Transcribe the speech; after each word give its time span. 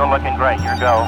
Eagle 0.00 0.12
looking 0.12 0.34
great. 0.38 0.58
Your 0.62 0.76
go. 0.78 1.04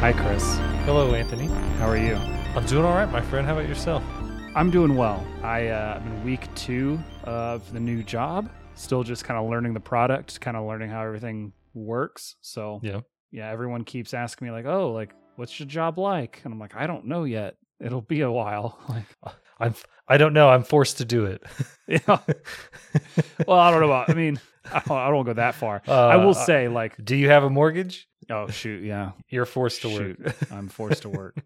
Hi, 0.00 0.14
Chris. 0.16 0.56
Hello, 0.86 1.14
Anthony. 1.14 1.48
How 1.78 1.86
are 1.86 1.98
you? 1.98 2.14
I'm 2.14 2.64
doing 2.64 2.86
all 2.86 2.94
right, 2.94 3.12
my 3.12 3.20
friend. 3.20 3.46
How 3.46 3.52
about 3.52 3.68
yourself? 3.68 4.02
I'm 4.56 4.70
doing 4.70 4.96
well. 4.96 5.22
I, 5.42 5.66
uh, 5.68 6.00
I'm 6.00 6.10
in 6.10 6.24
week 6.24 6.48
two 6.54 6.98
of 7.24 7.70
the 7.74 7.80
new 7.80 8.02
job. 8.02 8.48
Still 8.74 9.02
just 9.02 9.26
kind 9.26 9.38
of 9.38 9.50
learning 9.50 9.74
the 9.74 9.80
product, 9.80 10.40
kind 10.40 10.56
of 10.56 10.66
learning 10.66 10.88
how 10.88 11.02
everything 11.02 11.52
works. 11.74 12.36
So, 12.40 12.80
Yeah. 12.82 13.00
yeah, 13.32 13.50
everyone 13.50 13.84
keeps 13.84 14.14
asking 14.14 14.46
me, 14.46 14.52
like, 14.52 14.64
oh, 14.64 14.92
like, 14.92 15.12
what's 15.36 15.60
your 15.60 15.68
job 15.68 15.98
like? 15.98 16.40
And 16.44 16.54
I'm 16.54 16.58
like, 16.58 16.74
I 16.74 16.86
don't 16.86 17.04
know 17.04 17.24
yet. 17.24 17.56
It'll 17.80 18.00
be 18.00 18.22
a 18.22 18.32
while. 18.32 18.78
Like, 18.88 19.34
I'm. 19.60 19.74
I 20.08 20.16
don't 20.18 20.32
know. 20.32 20.48
I'm 20.48 20.62
forced 20.64 20.98
to 20.98 21.04
do 21.04 21.26
it. 21.26 21.42
yeah. 21.88 22.00
well, 23.46 23.58
I 23.58 23.70
don't 23.70 23.80
know 23.80 23.86
about, 23.86 24.10
I 24.10 24.14
mean, 24.14 24.40
I 24.64 24.80
don't, 24.86 24.96
I 24.98 25.08
don't 25.10 25.24
go 25.24 25.32
that 25.34 25.54
far. 25.54 25.82
I 25.86 26.16
will 26.16 26.30
Uh, 26.30 26.34
say, 26.34 26.68
like, 26.68 27.02
Do 27.02 27.16
you 27.16 27.28
have 27.30 27.44
a 27.44 27.50
mortgage? 27.50 28.08
oh, 28.30 28.48
shoot. 28.48 28.84
Yeah. 28.84 29.12
You're 29.28 29.46
forced 29.46 29.82
to 29.82 29.90
Shoot, 29.90 30.18
work. 30.24 30.36
I'm 30.52 30.68
forced 30.68 31.02
to 31.02 31.08
work. 31.08 31.36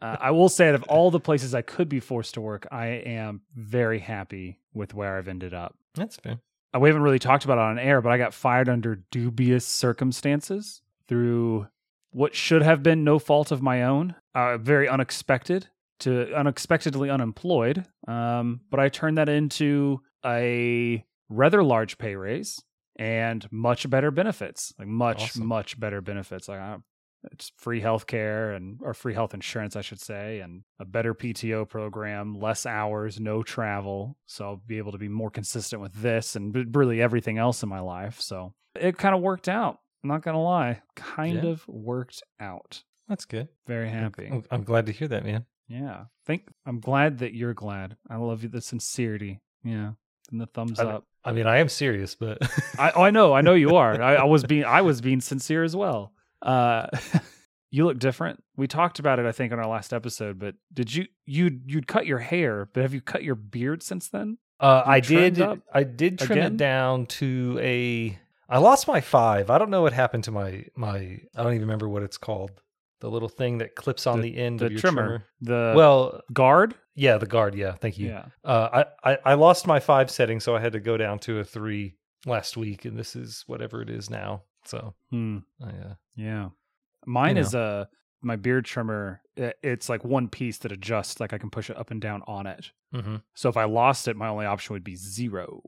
Uh, 0.00 0.16
I 0.20 0.30
will 0.32 0.48
say, 0.48 0.68
out 0.68 0.74
of 0.74 0.82
all 0.84 1.10
the 1.10 1.20
places 1.20 1.54
I 1.54 1.62
could 1.62 1.88
be 1.88 2.00
forced 2.00 2.34
to 2.34 2.40
work, 2.40 2.66
I 2.72 2.86
am 2.86 3.42
very 3.54 3.98
happy 4.00 4.58
with 4.74 4.94
where 4.94 5.16
I've 5.18 5.28
ended 5.28 5.54
up. 5.54 5.76
That's 5.94 6.16
fair. 6.16 6.38
Uh, 6.74 6.80
We 6.80 6.88
haven't 6.88 7.02
really 7.02 7.18
talked 7.18 7.44
about 7.44 7.58
it 7.58 7.62
on 7.62 7.78
air, 7.78 8.00
but 8.00 8.12
I 8.12 8.18
got 8.18 8.34
fired 8.34 8.68
under 8.68 8.96
dubious 9.10 9.64
circumstances 9.66 10.82
through 11.08 11.66
what 12.10 12.34
should 12.34 12.62
have 12.62 12.82
been 12.82 13.04
no 13.04 13.18
fault 13.18 13.50
of 13.52 13.62
my 13.62 13.82
own. 13.84 14.14
Uh, 14.34 14.58
very 14.58 14.88
unexpected 14.88 15.68
to 16.02 16.32
unexpectedly 16.34 17.10
unemployed. 17.10 17.84
Um, 18.06 18.60
but 18.70 18.78
I 18.80 18.88
turned 18.88 19.18
that 19.18 19.28
into 19.28 20.00
a 20.24 21.04
rather 21.28 21.62
large 21.62 21.98
pay 21.98 22.14
raise 22.16 22.62
and 22.96 23.46
much 23.50 23.88
better 23.88 24.10
benefits, 24.10 24.72
like 24.78 24.88
much 24.88 25.22
Awesome. 25.22 25.46
much 25.46 25.80
better 25.80 26.00
benefits. 26.00 26.48
Like 26.48 26.60
uh, 26.60 26.78
it's 27.32 27.52
free 27.56 27.80
health 27.80 28.06
care 28.06 28.52
and 28.52 28.78
or 28.82 28.94
free 28.94 29.14
health 29.14 29.32
insurance, 29.34 29.76
I 29.76 29.80
should 29.80 30.00
say, 30.00 30.40
and 30.40 30.62
a 30.78 30.84
better 30.84 31.14
PTO 31.14 31.68
program, 31.68 32.34
less 32.34 32.66
hours, 32.66 33.18
no 33.20 33.42
travel. 33.42 34.16
So 34.26 34.44
I'll 34.44 34.62
be 34.66 34.78
able 34.78 34.92
to 34.92 34.98
be 34.98 35.08
more 35.08 35.30
consistent 35.30 35.80
with 35.80 35.94
this 35.94 36.36
and 36.36 36.74
really 36.76 37.00
everything 37.00 37.38
else 37.38 37.62
in 37.62 37.68
my 37.68 37.80
life. 37.80 38.20
So 38.20 38.54
it 38.74 38.98
kind 38.98 39.14
of 39.14 39.20
worked 39.22 39.48
out. 39.48 39.78
I'm 40.04 40.08
not 40.08 40.22
gonna 40.22 40.42
lie, 40.42 40.82
kind 40.96 41.44
Yeah. 41.44 41.50
of 41.50 41.66
worked 41.68 42.22
out. 42.40 42.82
That's 43.08 43.24
good. 43.24 43.48
Very 43.66 43.88
happy. 43.88 44.28
I'm, 44.30 44.42
I'm 44.50 44.64
glad 44.64 44.86
to 44.86 44.92
hear 44.92 45.08
that, 45.08 45.24
man. 45.24 45.44
Yeah. 45.72 46.04
Think 46.26 46.48
I'm 46.66 46.80
glad 46.80 47.18
that 47.18 47.34
you're 47.34 47.54
glad. 47.54 47.96
I 48.10 48.16
love 48.16 48.42
you 48.42 48.48
the 48.48 48.60
sincerity. 48.60 49.40
Yeah. 49.64 49.92
And 50.30 50.40
the 50.40 50.46
thumbs 50.46 50.78
I- 50.78 50.84
up. 50.84 51.04
I 51.24 51.30
mean, 51.30 51.46
I 51.46 51.58
am 51.58 51.68
serious, 51.68 52.16
but 52.16 52.38
I 52.78 52.90
oh, 52.96 53.02
I 53.02 53.10
know, 53.10 53.32
I 53.32 53.42
know 53.42 53.54
you 53.54 53.76
are. 53.76 54.00
I, 54.02 54.16
I 54.16 54.24
was 54.24 54.42
being 54.44 54.64
I 54.64 54.82
was 54.82 55.00
being 55.00 55.20
sincere 55.20 55.62
as 55.62 55.74
well. 55.76 56.12
Uh 56.42 56.88
you 57.70 57.84
look 57.86 57.98
different. 57.98 58.42
We 58.56 58.66
talked 58.66 58.98
about 58.98 59.18
it 59.18 59.26
I 59.26 59.32
think 59.32 59.52
on 59.52 59.58
our 59.60 59.68
last 59.68 59.92
episode, 59.92 60.38
but 60.38 60.56
did 60.72 60.92
you 60.94 61.06
you 61.26 61.60
you'd 61.64 61.86
cut 61.86 62.06
your 62.06 62.18
hair, 62.18 62.68
but 62.72 62.82
have 62.82 62.92
you 62.92 63.00
cut 63.00 63.22
your 63.22 63.36
beard 63.36 63.82
since 63.82 64.08
then? 64.08 64.38
uh, 64.60 64.82
I 64.86 65.00
did. 65.00 65.40
I 65.72 65.82
did 65.82 66.18
trim 66.18 66.38
again? 66.38 66.52
it 66.52 66.56
down 66.56 67.06
to 67.06 67.58
a. 67.60 68.18
I 68.48 68.58
lost 68.58 68.86
my 68.86 69.00
five. 69.00 69.50
I 69.50 69.58
don't 69.58 69.70
know 69.70 69.82
what 69.82 69.92
happened 69.92 70.24
to 70.24 70.30
my 70.30 70.64
my. 70.76 70.96
I 70.98 71.42
don't 71.42 71.52
even 71.52 71.62
remember 71.62 71.88
what 71.88 72.02
it's 72.02 72.18
called. 72.18 72.52
The 73.02 73.10
little 73.10 73.28
thing 73.28 73.58
that 73.58 73.74
clips 73.74 74.06
on 74.06 74.20
the, 74.22 74.34
end 74.36 74.60
The 74.60 74.66
of 74.66 74.72
your 74.72 74.80
trimmer. 74.80 75.02
trimmer. 75.06 75.24
The 75.42 75.74
well, 75.76 76.20
guard? 76.32 76.74
yeah, 76.94 77.18
the 77.18 77.26
guard. 77.26 77.54
Yeah, 77.54 77.72
thank 77.72 77.98
you. 77.98 78.08
Yeah. 78.08 78.26
Uh, 78.44 78.84
I, 79.04 79.12
I 79.12 79.18
I 79.24 79.34
lost 79.34 79.66
my 79.66 79.78
five 79.80 80.10
setting, 80.10 80.40
so 80.40 80.56
I 80.56 80.60
had 80.60 80.72
to 80.72 80.80
go 80.80 80.96
down 80.96 81.18
to 81.20 81.40
a 81.40 81.44
three 81.44 81.96
last 82.26 82.56
week, 82.56 82.84
and 82.86 82.96
this 82.98 83.14
is 83.16 83.42
whatever 83.46 83.82
it 83.82 83.90
is 83.90 84.08
now. 84.08 84.42
So 84.64 84.94
Hmm. 85.10 85.38
I, 85.62 85.68
uh, 85.68 85.94
Yeah. 86.16 86.48
Mine 87.04 87.36
is 87.36 87.54
a 87.54 87.88
my 88.22 88.36
beard 88.36 88.64
trimmer. 88.64 89.20
It's 89.36 89.88
like 89.88 90.04
one 90.04 90.28
piece 90.28 90.58
that 90.58 90.70
adjusts, 90.70 91.18
like 91.18 91.32
I 91.32 91.38
can 91.38 91.50
push 91.50 91.68
it 91.70 91.76
up 91.76 91.90
and 91.90 92.00
down 92.00 92.22
on 92.28 92.46
it. 92.46 92.70
mhm. 92.94 93.22
So 93.34 93.48
if 93.48 93.56
I 93.56 93.64
lost 93.64 94.06
it, 94.06 94.16
my 94.16 94.28
only 94.28 94.46
option 94.46 94.74
would 94.74 94.84
be 94.84 94.94
zero. 94.94 95.60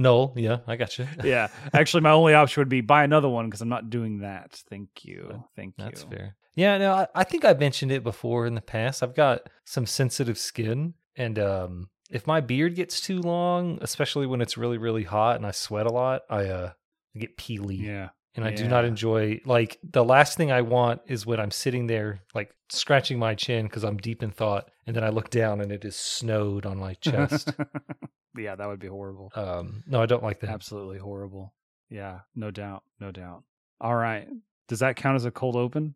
Null. 0.00 0.32
Yeah, 0.36 0.58
I 0.66 0.76
got 0.76 0.98
you. 0.98 1.06
yeah. 1.24 1.48
Actually, 1.72 2.00
my 2.00 2.10
only 2.10 2.34
option 2.34 2.60
would 2.60 2.68
be 2.68 2.80
buy 2.80 3.04
another 3.04 3.28
one 3.28 3.46
because 3.46 3.60
I'm 3.60 3.68
not 3.68 3.90
doing 3.90 4.20
that. 4.20 4.62
Thank 4.68 5.04
you. 5.04 5.44
Thank 5.56 5.74
you. 5.78 5.84
That's 5.84 6.02
fair. 6.02 6.36
Yeah, 6.56 6.78
no, 6.78 6.92
I, 6.92 7.06
I 7.14 7.24
think 7.24 7.44
I 7.44 7.52
mentioned 7.52 7.92
it 7.92 8.02
before 8.02 8.46
in 8.46 8.54
the 8.54 8.60
past. 8.60 9.02
I've 9.02 9.14
got 9.14 9.48
some 9.64 9.86
sensitive 9.86 10.36
skin, 10.36 10.94
and 11.16 11.38
um, 11.38 11.90
if 12.10 12.26
my 12.26 12.40
beard 12.40 12.74
gets 12.74 13.00
too 13.00 13.20
long, 13.20 13.78
especially 13.82 14.26
when 14.26 14.40
it's 14.40 14.58
really 14.58 14.78
really 14.78 15.04
hot 15.04 15.36
and 15.36 15.46
I 15.46 15.52
sweat 15.52 15.86
a 15.86 15.92
lot, 15.92 16.22
I 16.28 16.46
uh 16.46 16.72
I 17.14 17.18
get 17.18 17.36
peely. 17.36 17.80
Yeah. 17.82 18.10
And 18.42 18.48
I 18.52 18.54
do 18.54 18.66
not 18.68 18.84
enjoy 18.84 19.40
like 19.44 19.78
the 19.82 20.04
last 20.04 20.36
thing 20.36 20.50
I 20.52 20.62
want 20.62 21.00
is 21.06 21.26
when 21.26 21.38
I'm 21.40 21.50
sitting 21.50 21.86
there 21.86 22.20
like 22.34 22.54
scratching 22.68 23.18
my 23.18 23.34
chin 23.34 23.66
because 23.66 23.84
I'm 23.84 23.96
deep 23.96 24.22
in 24.22 24.30
thought, 24.30 24.70
and 24.86 24.94
then 24.96 25.04
I 25.04 25.08
look 25.10 25.30
down 25.30 25.60
and 25.60 25.70
it 25.72 25.84
is 25.84 25.96
snowed 25.96 26.66
on 26.66 26.78
my 26.78 26.94
chest. 26.94 27.52
yeah, 28.36 28.54
that 28.56 28.66
would 28.68 28.80
be 28.80 28.88
horrible. 28.88 29.30
um, 29.34 29.82
no, 29.86 30.00
I 30.02 30.06
don't 30.06 30.22
like 30.22 30.40
that. 30.40 30.50
Absolutely 30.50 30.98
horrible. 30.98 31.52
Yeah, 31.88 32.20
no 32.34 32.50
doubt. 32.50 32.82
No 33.00 33.10
doubt. 33.10 33.42
All 33.80 33.94
right. 33.96 34.28
Does 34.68 34.78
that 34.80 34.96
count 34.96 35.16
as 35.16 35.24
a 35.24 35.30
cold 35.30 35.56
open? 35.56 35.94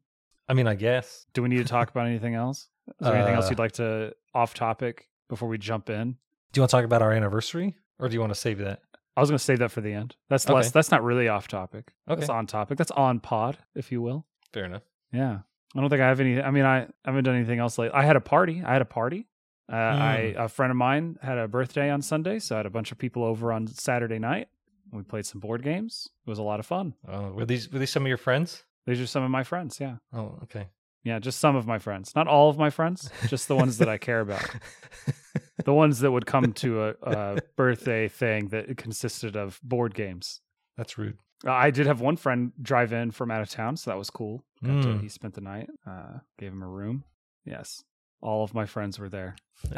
I 0.48 0.54
mean, 0.54 0.66
I 0.66 0.74
guess. 0.74 1.26
Do 1.32 1.42
we 1.42 1.48
need 1.48 1.58
to 1.58 1.64
talk 1.64 1.90
about 1.90 2.06
anything 2.06 2.34
else? 2.34 2.68
Is 2.88 2.94
there 3.06 3.14
anything 3.14 3.34
else 3.34 3.46
Uh, 3.46 3.50
you'd 3.50 3.58
like 3.58 3.72
to 3.72 4.14
off 4.34 4.52
topic 4.54 5.08
before 5.28 5.48
we 5.48 5.56
jump 5.58 5.88
in? 5.88 6.16
Do 6.52 6.58
you 6.58 6.62
want 6.62 6.70
to 6.70 6.76
talk 6.76 6.84
about 6.84 7.00
our 7.02 7.12
anniversary, 7.12 7.76
or 7.98 8.08
do 8.08 8.14
you 8.14 8.20
want 8.20 8.32
to 8.34 8.38
save 8.38 8.58
that? 8.58 8.80
I 9.16 9.20
was 9.20 9.30
going 9.30 9.38
to 9.38 9.44
save 9.44 9.60
that 9.60 9.70
for 9.70 9.80
the 9.80 9.92
end. 9.92 10.16
That's 10.28 10.44
Okay. 10.46 10.54
less. 10.54 10.70
That's 10.72 10.90
not 10.90 11.04
really 11.04 11.28
off 11.28 11.46
topic. 11.48 11.92
Okay. 12.08 12.18
That's 12.18 12.30
on 12.30 12.46
topic. 12.46 12.78
That's 12.78 12.90
on 12.90 13.20
pod, 13.20 13.58
if 13.74 13.92
you 13.92 14.02
will. 14.02 14.26
Fair 14.52 14.64
enough. 14.64 14.82
Yeah. 15.12 15.38
I 15.76 15.80
don't 15.80 15.88
think 15.90 16.02
I 16.02 16.08
have 16.08 16.20
any. 16.20 16.40
I 16.40 16.50
mean, 16.50 16.64
I 16.64 16.86
haven't 17.04 17.24
done 17.24 17.34
anything 17.36 17.58
else 17.58 17.78
lately. 17.78 17.94
I 17.96 18.04
had 18.04 18.16
a 18.16 18.20
party. 18.20 18.62
I 18.64 18.72
had 18.72 18.82
a 18.82 18.86
party. 18.86 19.26
Uh, 19.68 19.74
Mm. 19.74 20.36
a 20.44 20.48
friend 20.48 20.70
of 20.70 20.76
mine 20.76 21.16
had 21.22 21.38
a 21.38 21.48
birthday 21.48 21.88
on 21.90 22.02
Sunday, 22.02 22.38
so 22.38 22.54
I 22.54 22.58
had 22.58 22.66
a 22.66 22.70
bunch 22.70 22.92
of 22.92 22.98
people 22.98 23.24
over 23.24 23.50
on 23.52 23.66
Saturday 23.66 24.18
night. 24.18 24.48
We 24.92 25.02
played 25.02 25.26
some 25.26 25.40
board 25.40 25.62
games. 25.62 26.10
It 26.26 26.30
was 26.30 26.38
a 26.38 26.42
lot 26.42 26.60
of 26.60 26.66
fun. 26.66 26.94
Uh, 27.08 27.30
were 27.32 27.46
these 27.46 27.70
were 27.72 27.78
these 27.78 27.90
some 27.90 28.02
of 28.02 28.08
your 28.08 28.18
friends? 28.18 28.64
These 28.86 29.00
are 29.00 29.06
some 29.06 29.22
of 29.24 29.30
my 29.30 29.42
friends. 29.42 29.80
Yeah, 29.80 29.96
Oh, 30.12 30.38
okay. 30.44 30.68
yeah, 31.02 31.18
just 31.18 31.40
some 31.40 31.56
of 31.56 31.66
my 31.66 31.78
friends. 31.78 32.14
Not 32.14 32.28
all 32.28 32.50
of 32.50 32.58
my 32.58 32.68
friends. 32.70 33.10
Just 33.28 33.48
the 33.48 33.56
ones 33.56 33.78
that 33.78 33.88
I 33.88 33.96
care 33.96 34.20
about. 34.20 34.44
The 35.64 35.74
ones 35.74 36.00
that 36.00 36.10
would 36.10 36.26
come 36.26 36.52
to 36.52 36.84
a, 36.84 36.94
a 37.02 37.38
birthday 37.56 38.08
thing 38.08 38.48
that 38.48 38.76
consisted 38.76 39.36
of 39.36 39.60
board 39.62 39.94
games. 39.94 40.40
That's 40.76 40.98
rude. 40.98 41.18
I 41.46 41.70
did 41.70 41.86
have 41.86 42.00
one 42.00 42.16
friend 42.16 42.52
drive 42.62 42.92
in 42.92 43.10
from 43.10 43.30
out 43.30 43.42
of 43.42 43.50
town, 43.50 43.76
so 43.76 43.90
that 43.90 43.98
was 43.98 44.10
cool. 44.10 44.42
Got 44.64 44.82
to- 44.82 44.88
Mm. 44.88 45.02
he 45.02 45.08
spent 45.08 45.34
the 45.34 45.40
night. 45.42 45.68
Uh, 45.86 46.18
gave 46.38 46.52
him 46.52 46.62
a 46.62 46.68
room. 46.68 47.04
Yes, 47.44 47.84
all 48.22 48.42
of 48.44 48.54
my 48.54 48.64
friends 48.66 48.98
were 48.98 49.08
there. 49.10 49.36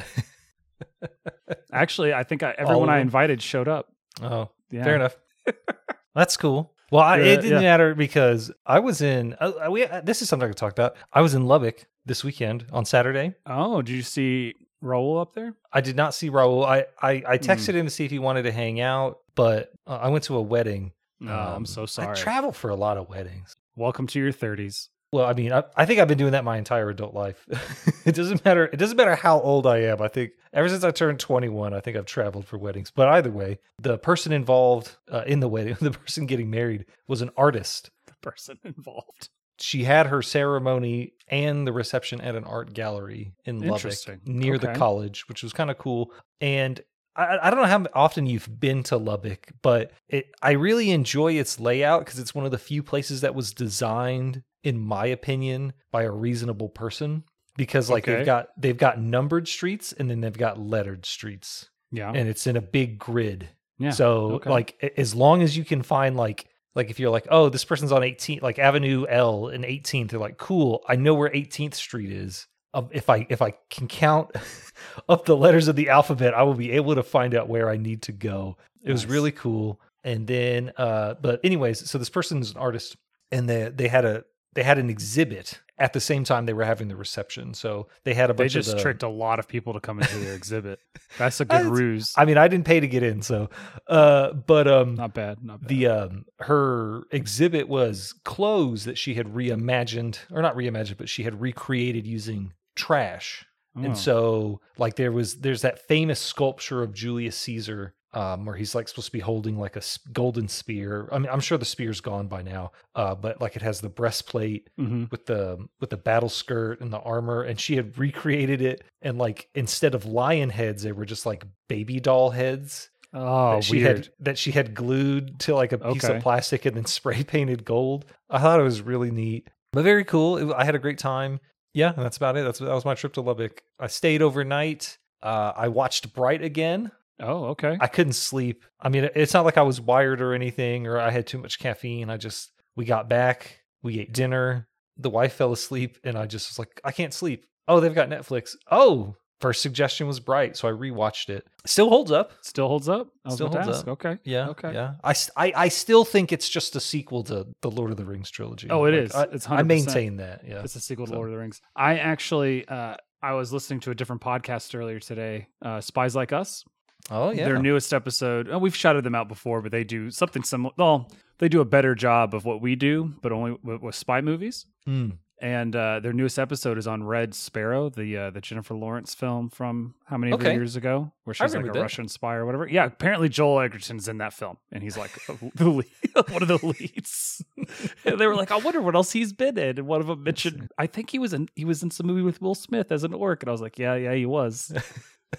Actually, 1.73 2.13
I 2.15 2.23
think 2.23 2.43
I, 2.43 2.55
everyone 2.57 2.89
I 2.89 2.99
invited 3.01 3.43
showed 3.43 3.69
up. 3.69 3.89
Oh, 4.23 4.51
Yeah. 4.71 4.85
fair 4.85 4.95
enough. 4.97 5.17
That's 6.15 6.37
cool. 6.37 6.73
Well, 6.93 7.03
I, 7.03 7.19
it 7.19 7.37
didn't 7.43 7.51
yeah. 7.63 7.69
matter 7.69 7.95
because 7.95 8.51
I 8.65 8.79
was 8.79 9.01
in. 9.03 9.35
Uh, 9.41 9.53
we 9.71 9.85
uh, 9.85 10.01
this 10.03 10.23
is 10.23 10.29
something 10.29 10.47
I 10.47 10.51
could 10.51 10.57
talk 10.57 10.73
about. 10.73 10.97
I 11.13 11.21
was 11.21 11.35
in 11.35 11.45
Lubbock 11.47 11.87
this 12.07 12.23
weekend 12.23 12.65
on 12.73 12.85
Saturday. 12.85 13.35
Oh, 13.45 13.83
did 13.83 13.93
you 13.97 14.03
see 14.03 14.55
Raul 14.87 15.21
up 15.21 15.35
there? 15.35 15.55
I 15.73 15.81
did 15.81 15.97
not 15.97 16.15
see 16.15 16.31
Raul. 16.31 16.65
I 16.65 16.87
I, 17.03 17.19
Hmm. 17.19 17.27
I 17.27 17.39
texted 17.39 17.75
him 17.75 17.87
to 17.87 17.91
see 17.91 18.05
if 18.05 18.11
he 18.11 18.19
wanted 18.19 18.43
to 18.45 18.53
hang 18.53 18.81
out, 18.81 19.19
but 19.35 19.73
uh, 19.87 19.99
I 20.03 20.09
went 20.09 20.25
to 20.25 20.37
a 20.37 20.43
wedding. 20.43 20.93
No, 21.21 21.33
I'm 21.33 21.55
Um, 21.57 21.67
so 21.67 21.87
sorry. 21.87 22.11
I 22.11 22.15
travel 22.15 22.53
for 22.53 22.71
a 22.71 22.77
lot 22.77 22.97
of 22.99 23.09
weddings. 23.09 23.55
Welcome 23.75 24.07
to 24.09 24.19
your 24.19 24.33
30s. 24.33 24.89
Well, 25.13 25.25
I 25.25 25.33
mean, 25.35 25.53
I, 25.53 25.63
I 25.77 25.87
think 25.87 26.01
I've 26.01 26.09
been 26.09 26.19
doing 26.19 26.33
that 26.33 26.45
my 26.45 26.59
entire 26.59 26.91
adult 26.91 27.15
life. 27.15 27.47
it 28.05 28.15
doesn't 28.15 28.45
matter. 28.45 28.65
It 28.67 28.77
doesn't 28.77 28.97
matter 28.97 29.15
how 29.15 29.41
old 29.41 29.67
I 29.67 29.79
am. 29.83 30.03
I 30.03 30.09
think 30.09 30.33
ever 30.53 30.69
since 30.69 30.83
I 30.85 30.91
turned 30.91 31.21
21, 31.21 31.73
I 31.73 31.81
think 31.81 31.97
I've 31.97 32.07
traveled 32.07 32.47
for 32.47 32.59
weddings. 32.59 32.91
But 32.91 33.09
either 33.09 33.31
way, 33.31 33.59
the 33.81 33.99
person 33.99 34.33
involved 34.33 34.97
uh, 35.11 35.23
in 35.27 35.41
the 35.41 35.49
wedding, 35.49 35.77
the 35.81 35.93
person 35.93 36.27
getting 36.27 36.51
married, 36.51 36.87
was 37.09 37.23
an 37.23 37.31
artist. 37.37 37.91
The 38.07 38.15
person 38.21 38.59
involved. 38.65 39.31
She 39.59 39.85
had 39.85 40.07
her 40.07 40.23
ceremony 40.23 41.13
and 41.29 41.67
the 41.67 41.73
reception 41.73 42.21
at 42.21 42.35
an 42.37 42.45
art 42.45 42.73
gallery 42.75 43.33
in 43.45 43.61
Lubbock 43.61 43.95
near 44.27 44.59
the 44.59 44.73
college, 44.75 45.29
which 45.29 45.43
was 45.43 45.53
kind 45.53 45.71
of 45.71 45.79
cool. 45.79 46.13
And 46.41 46.81
I, 47.17 47.39
I 47.43 47.51
don't 47.51 47.61
know 47.63 47.67
how 47.67 47.87
often 47.95 48.27
you've 48.27 48.61
been 48.61 48.83
to 48.85 48.97
Lubbock, 48.97 49.49
but 49.63 49.93
it, 50.09 50.27
I 50.43 50.53
really 50.53 50.91
enjoy 50.91 51.33
its 51.33 51.59
layout 51.59 52.05
because 52.05 52.19
it's 52.19 52.35
one 52.35 52.45
of 52.45 52.51
the 52.51 52.59
few 52.59 52.83
places 52.83 53.23
that 53.23 53.35
was 53.35 53.53
designed, 53.55 54.43
in 54.63 54.79
my 54.79 55.07
opinion, 55.07 55.73
by 55.91 56.03
a 56.03 56.11
reasonable 56.11 56.69
person. 56.69 57.25
Because 57.57 57.89
like 57.89 58.05
Okay. 58.05 58.17
they've 58.19 58.27
got 58.27 58.49
they've 58.59 58.77
got 58.77 59.01
numbered 59.01 59.49
streets 59.49 59.93
and 59.95 60.11
then 60.11 60.21
they've 60.21 60.37
got 60.37 60.59
lettered 60.61 61.07
streets, 61.07 61.71
Yeah. 61.91 62.13
and 62.15 62.29
it's 62.29 62.47
in 62.47 62.57
a 62.57 62.61
big 62.61 62.99
grid. 62.99 63.49
yeah. 63.79 63.91
So 63.93 64.33
okay. 64.33 64.51
like 64.51 64.93
as 64.99 65.15
long 65.15 65.41
as 65.43 65.57
you 65.57 65.65
can 65.65 65.83
find 65.83 66.17
like 66.19 66.49
like 66.77 66.91
if 66.91 67.01
you're 67.01 67.11
like, 67.11 67.27
oh, 67.31 67.49
this 67.49 67.65
person's 67.65 67.91
on 67.91 68.03
18th, 68.03 68.43
like 68.43 68.61
Avenue 68.61 69.07
L 69.09 69.49
and 69.49 69.65
18th, 69.65 70.11
they're 70.11 70.21
like, 70.21 70.37
cool, 70.39 70.85
I 70.87 70.95
know 70.95 71.15
where 71.15 71.29
18th 71.31 71.75
Street 71.75 72.13
is. 72.13 72.47
Um, 72.75 72.89
if 72.93 73.09
I 73.11 73.27
if 73.31 73.41
I 73.43 73.55
can 73.71 73.89
count 73.89 74.31
up 75.09 75.25
the 75.25 75.37
letters 75.37 75.67
of 75.67 75.75
the 75.77 75.89
alphabet, 75.89 76.35
I 76.35 76.43
will 76.45 76.55
be 76.55 76.73
able 76.73 76.95
to 76.95 77.03
find 77.03 77.35
out 77.35 77.49
where 77.49 77.71
I 77.71 77.79
need 77.79 78.03
to 78.03 78.13
go. 78.13 78.59
It 78.83 78.93
was 78.93 79.05
Nice. 79.05 79.13
really 79.13 79.33
cool. 79.33 79.81
And 80.05 80.27
then, 80.27 80.73
uh, 80.77 81.15
but 81.21 81.41
anyways, 81.43 81.91
so 81.91 81.99
this 81.99 82.11
person's 82.11 82.53
an 82.53 82.59
artist, 82.59 82.97
and 83.33 83.49
they 83.49 83.71
they 83.75 83.89
had 83.89 84.05
a 84.05 84.25
they 84.57 84.65
had 84.65 84.79
an 84.79 84.91
exhibit 84.91 85.61
at 85.79 85.93
the 85.93 86.01
same 86.01 86.25
time 86.25 86.47
they 86.47 86.53
were 86.55 86.65
having 86.65 86.89
the 86.89 86.97
reception. 86.97 87.53
So 87.55 87.87
they 88.05 88.15
had 88.15 88.31
a 88.31 88.35
bunch 88.35 88.53
They 88.55 88.59
just 88.61 88.75
the, 88.77 88.83
tricked 88.83 89.03
a 89.05 89.09
lot 89.09 89.39
of 89.39 89.47
people 89.47 89.75
to 89.75 89.81
come 89.81 90.01
into 90.01 90.17
their 90.19 90.35
exhibit. 90.35 90.81
That's 91.19 91.39
a 91.41 91.45
good 91.45 91.55
That's- 91.67 91.71
ruse. 91.71 92.15
I 92.17 92.25
mean, 92.25 92.39
I 92.39 92.49
didn't 92.49 92.65
pay 92.65 92.81
to 92.81 92.89
get 92.89 93.03
in, 93.03 93.21
so 93.23 93.51
uh, 93.87 94.33
but 94.33 94.67
um, 94.67 94.95
not 94.97 95.13
bad. 95.15 95.45
Not 95.45 95.61
bad. 95.61 95.69
the 95.69 95.87
um 95.87 96.25
her 96.41 97.03
exhibit 97.13 97.69
was 97.69 98.15
clothes 98.25 98.85
that 98.87 98.99
she 98.99 99.15
had 99.15 99.27
reimagined 99.35 100.19
or 100.33 100.43
not 100.43 100.57
reimagined 100.57 100.97
but 100.97 101.09
she 101.09 101.23
had 101.23 101.41
recreated 101.41 102.07
using 102.07 102.53
trash 102.75 103.45
Oh. 103.79 103.83
and 103.83 103.97
so 103.99 104.61
like 104.79 104.97
there 104.97 105.13
was 105.13 105.41
there's 105.41 105.61
that 105.63 105.87
famous 105.87 106.19
sculpture 106.19 106.83
of 106.83 106.95
julius 106.95 107.37
caesar 107.37 107.93
um 108.17 108.45
where 108.47 108.57
he's 108.57 108.75
like 108.75 108.89
supposed 108.89 109.07
to 109.07 109.13
be 109.13 109.21
holding 109.21 109.59
like 109.59 109.77
a 109.77 109.83
golden 110.13 110.49
spear 110.49 111.09
i 111.13 111.19
mean 111.19 111.29
i'm 111.31 111.41
sure 111.41 111.59
the 111.59 111.65
spear's 111.65 112.01
gone 112.01 112.27
by 112.27 112.41
now 112.43 112.73
uh 112.95 113.15
but 113.15 113.41
like 113.41 113.55
it 113.57 113.63
has 113.63 113.81
the 113.81 113.89
breastplate 113.89 114.69
Mhm. 114.79 115.11
with 115.11 115.27
the 115.27 115.59
with 115.81 115.91
the 115.91 115.97
battle 115.97 116.29
skirt 116.29 116.81
and 116.81 116.93
the 116.93 116.99
armor 117.01 117.43
and 117.43 117.61
she 117.61 117.77
had 117.77 117.97
recreated 117.99 118.61
it 118.63 118.83
and 119.03 119.19
like 119.19 119.49
instead 119.55 119.95
of 119.95 120.05
lion 120.05 120.51
heads 120.51 120.83
they 120.83 120.93
were 120.93 121.05
just 121.05 121.27
like 121.27 121.45
baby 121.69 122.01
doll 122.01 122.31
heads 122.31 122.89
Oh, 123.19 123.55
that 123.57 123.65
she 123.65 123.77
weird. 123.83 123.97
had 123.97 124.09
that 124.21 124.37
she 124.39 124.51
had 124.51 124.75
glued 124.75 125.39
to 125.41 125.55
like 125.55 125.73
a 125.73 125.79
piece 125.79 126.05
Okay. 126.05 126.17
of 126.17 126.23
plastic 126.23 126.67
and 126.67 126.77
then 126.77 126.85
spray 126.99 127.23
painted 127.25 127.65
gold. 127.65 128.05
I 128.29 128.41
thought 128.41 128.61
it 128.61 128.65
was 128.65 128.83
really 128.83 129.11
neat, 129.11 129.49
but 129.73 129.85
very 129.85 130.05
cool. 130.05 130.37
It- 130.37 130.55
I 130.55 130.65
had 130.65 130.75
a 130.75 130.79
great 130.79 130.99
time. 130.99 131.41
Yeah, 131.73 131.93
and 131.97 132.05
that's 132.05 132.19
about 132.19 132.37
it. 132.37 132.45
That's 132.45 132.59
that 132.59 132.69
was 132.75 132.85
my 132.85 132.95
trip 132.95 133.15
to 133.15 133.23
Lubbock. 133.23 133.63
I 133.81 133.87
stayed 133.87 134.21
overnight. 134.23 134.99
Uh, 135.23 135.53
I 135.57 135.69
watched 135.69 136.13
Bright 136.15 136.43
again. 136.43 136.91
Oh, 137.21 137.47
okay. 137.47 137.77
I 137.81 137.87
couldn't 137.87 138.13
sleep. 138.15 138.65
I 138.81 138.89
mean, 138.89 139.09
it's 139.15 139.33
not 139.35 139.45
like 139.45 139.57
I 139.57 139.63
was 139.63 139.81
wired 139.81 140.21
or 140.21 140.35
anything, 140.35 140.87
or 140.87 140.99
I 140.99 141.11
had 141.11 141.27
too 141.27 141.39
much 141.39 141.59
caffeine. 141.59 142.11
I 142.11 142.17
just 142.17 142.53
we 142.77 142.85
got 142.85 143.09
back, 143.09 143.61
we 143.83 144.01
ate 144.01 144.13
dinner. 144.13 144.69
The 144.99 145.11
wife 145.11 145.35
fell 145.35 145.53
asleep, 145.53 145.99
and 146.05 146.17
I 146.17 146.27
just 146.27 146.51
was 146.51 146.59
like, 146.59 146.81
I 146.85 146.93
can't 146.93 147.13
sleep. 147.15 147.47
Oh, 147.69 147.81
they've 147.81 147.95
got 147.95 148.09
Netflix. 148.09 148.55
Oh, 148.71 149.17
first 149.41 149.61
suggestion 149.61 150.07
was 150.07 150.21
Bright, 150.21 150.57
so 150.57 150.69
I 150.69 150.73
rewatched 150.73 151.29
it. 151.29 151.47
Still 151.67 151.89
holds 151.91 152.11
up. 152.13 152.33
Still 152.43 152.69
holds 152.69 152.89
up. 152.89 153.09
I 153.25 153.29
was 153.29 153.35
Still 153.35 153.49
holds 153.49 153.69
ask. 153.69 153.81
up. 153.83 153.89
Okay. 153.89 154.19
Yeah. 154.25 154.49
Okay. 154.51 154.73
Yeah. 154.73 154.95
I, 155.05 155.11
s- 155.11 155.31
I, 155.37 155.53
I 155.55 155.69
still 155.69 156.05
think 156.05 156.33
it's 156.33 156.49
just 156.49 156.77
a 156.77 156.81
sequel 156.81 157.25
to 157.25 157.47
the 157.61 157.71
Lord 157.71 157.91
of 157.91 157.97
the 157.99 158.05
Rings 158.07 158.31
trilogy. 158.31 158.69
Oh, 158.71 158.85
it 158.87 158.95
it 158.95 159.05
is. 159.05 159.11
is. 159.11 159.17
I, 159.17 159.23
It's 159.25 159.47
100%. 159.47 159.59
I 159.59 159.63
maintain 159.63 160.17
that. 160.19 160.43
Yeah. 160.47 160.63
It's 160.63 160.77
a 160.77 160.81
sequel 160.81 161.07
to 161.07 161.11
So- 161.11 161.17
Lord 161.17 161.29
of 161.29 161.33
the 161.33 161.39
Rings. 161.41 161.61
I 161.75 161.99
actually, 161.99 162.67
uh, 162.69 162.97
I 163.23 163.33
was 163.33 163.53
listening 163.53 163.81
to 163.81 163.91
a 163.91 163.95
different 163.95 164.23
podcast 164.23 164.79
earlier 164.79 165.01
today, 165.01 165.49
uh, 165.63 165.81
Spies 165.81 166.15
Like 166.17 166.33
Us. 166.33 166.65
Oh 167.11 167.31
yeah. 167.31 167.45
Their 167.45 167.59
newest 167.59 167.93
episode. 167.95 168.49
oh, 168.51 168.59
we've 168.59 168.75
shouted 168.77 169.05
them 169.05 169.15
out 169.15 169.29
before, 169.29 169.63
but 169.63 169.71
they 169.73 169.85
do 169.85 170.11
something 170.11 170.43
similar. 170.43 170.75
Well, 170.77 171.11
they 171.39 171.49
do 171.49 171.61
a 171.61 171.65
better 171.65 171.95
job 171.95 172.35
of 172.35 172.45
what 172.45 172.61
we 172.61 172.75
do, 172.77 173.15
but 173.23 173.31
only 173.33 173.57
with, 173.63 173.81
with 173.83 173.95
spy 173.95 174.21
movies. 174.21 174.67
Mm. 174.89 175.19
And 175.39 175.77
uh, 175.77 176.01
their 176.01 176.15
newest 176.15 176.39
episode 176.39 176.79
is 176.79 176.87
on 176.87 177.05
Red 177.05 177.35
Sparrow, 177.35 177.91
the 177.91 178.17
uh, 178.17 178.31
the 178.31 178.41
Jennifer 178.41 178.75
Lawrence 178.75 179.15
film 179.15 179.51
from 179.51 179.95
how 180.07 180.17
many 180.17 180.33
Okay. 180.33 180.55
years 180.55 180.77
ago, 180.77 181.13
where 181.25 181.35
she's 181.35 181.55
like 181.55 181.67
a 181.67 181.73
that. 181.73 181.79
Russian 181.83 182.09
spy 182.09 182.37
or 182.37 182.47
whatever. 182.47 182.67
Yeah, 182.67 182.87
apparently 182.87 183.29
Joel 183.29 183.61
Edgerton's 183.61 184.09
in 184.09 184.17
that 184.19 184.33
film, 184.33 184.57
and 184.73 184.83
he's 184.83 184.97
like 184.97 185.11
the 185.57 185.69
lead, 185.69 185.87
one 186.31 186.41
of 186.43 186.49
the 186.49 186.59
leads. 186.67 187.45
and 188.07 188.19
they 188.19 188.27
were 188.27 188.35
like, 188.35 188.51
I 188.51 188.57
wonder 188.57 188.81
what 188.81 188.95
else 188.95 189.13
he's 189.13 189.35
been 189.35 189.59
in. 189.59 189.79
And 189.79 189.87
one 189.87 190.01
of 190.01 190.07
them 190.07 190.23
mentioned, 190.23 190.71
I 190.79 190.87
think 190.87 191.11
he 191.11 191.19
was 191.19 191.35
in 191.35 191.51
he 191.55 191.67
was 191.67 191.83
in 191.83 191.91
some 191.91 192.07
movie 192.07 192.23
with 192.23 192.41
Will 192.41 192.55
Smith 192.55 192.91
as 192.91 193.05
an 193.05 193.13
orc, 193.13 193.43
and 193.43 193.51
I 193.51 193.53
was 193.53 193.61
like, 193.61 193.79
Yeah, 193.79 193.95
yeah, 193.95 194.15
he 194.15 194.25
was. 194.25 194.73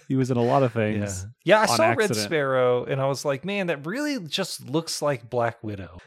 He 0.08 0.16
was 0.16 0.32
in 0.32 0.38
a 0.38 0.44
lot 0.44 0.64
of 0.64 0.74
things. 0.82 1.26
Yeah. 1.44 1.58
yeah 1.58 1.62
I 1.62 1.66
saw 1.76 1.92
Red. 1.92 2.16
Sparrow 2.16 2.84
and 2.86 3.02
I 3.02 3.06
was 3.08 3.24
like, 3.26 3.46
man, 3.46 3.68
that 3.68 3.86
really 3.86 4.20
just 4.28 4.70
looks 4.70 5.02
like 5.02 5.30
Black 5.30 5.64
Widow. 5.64 5.98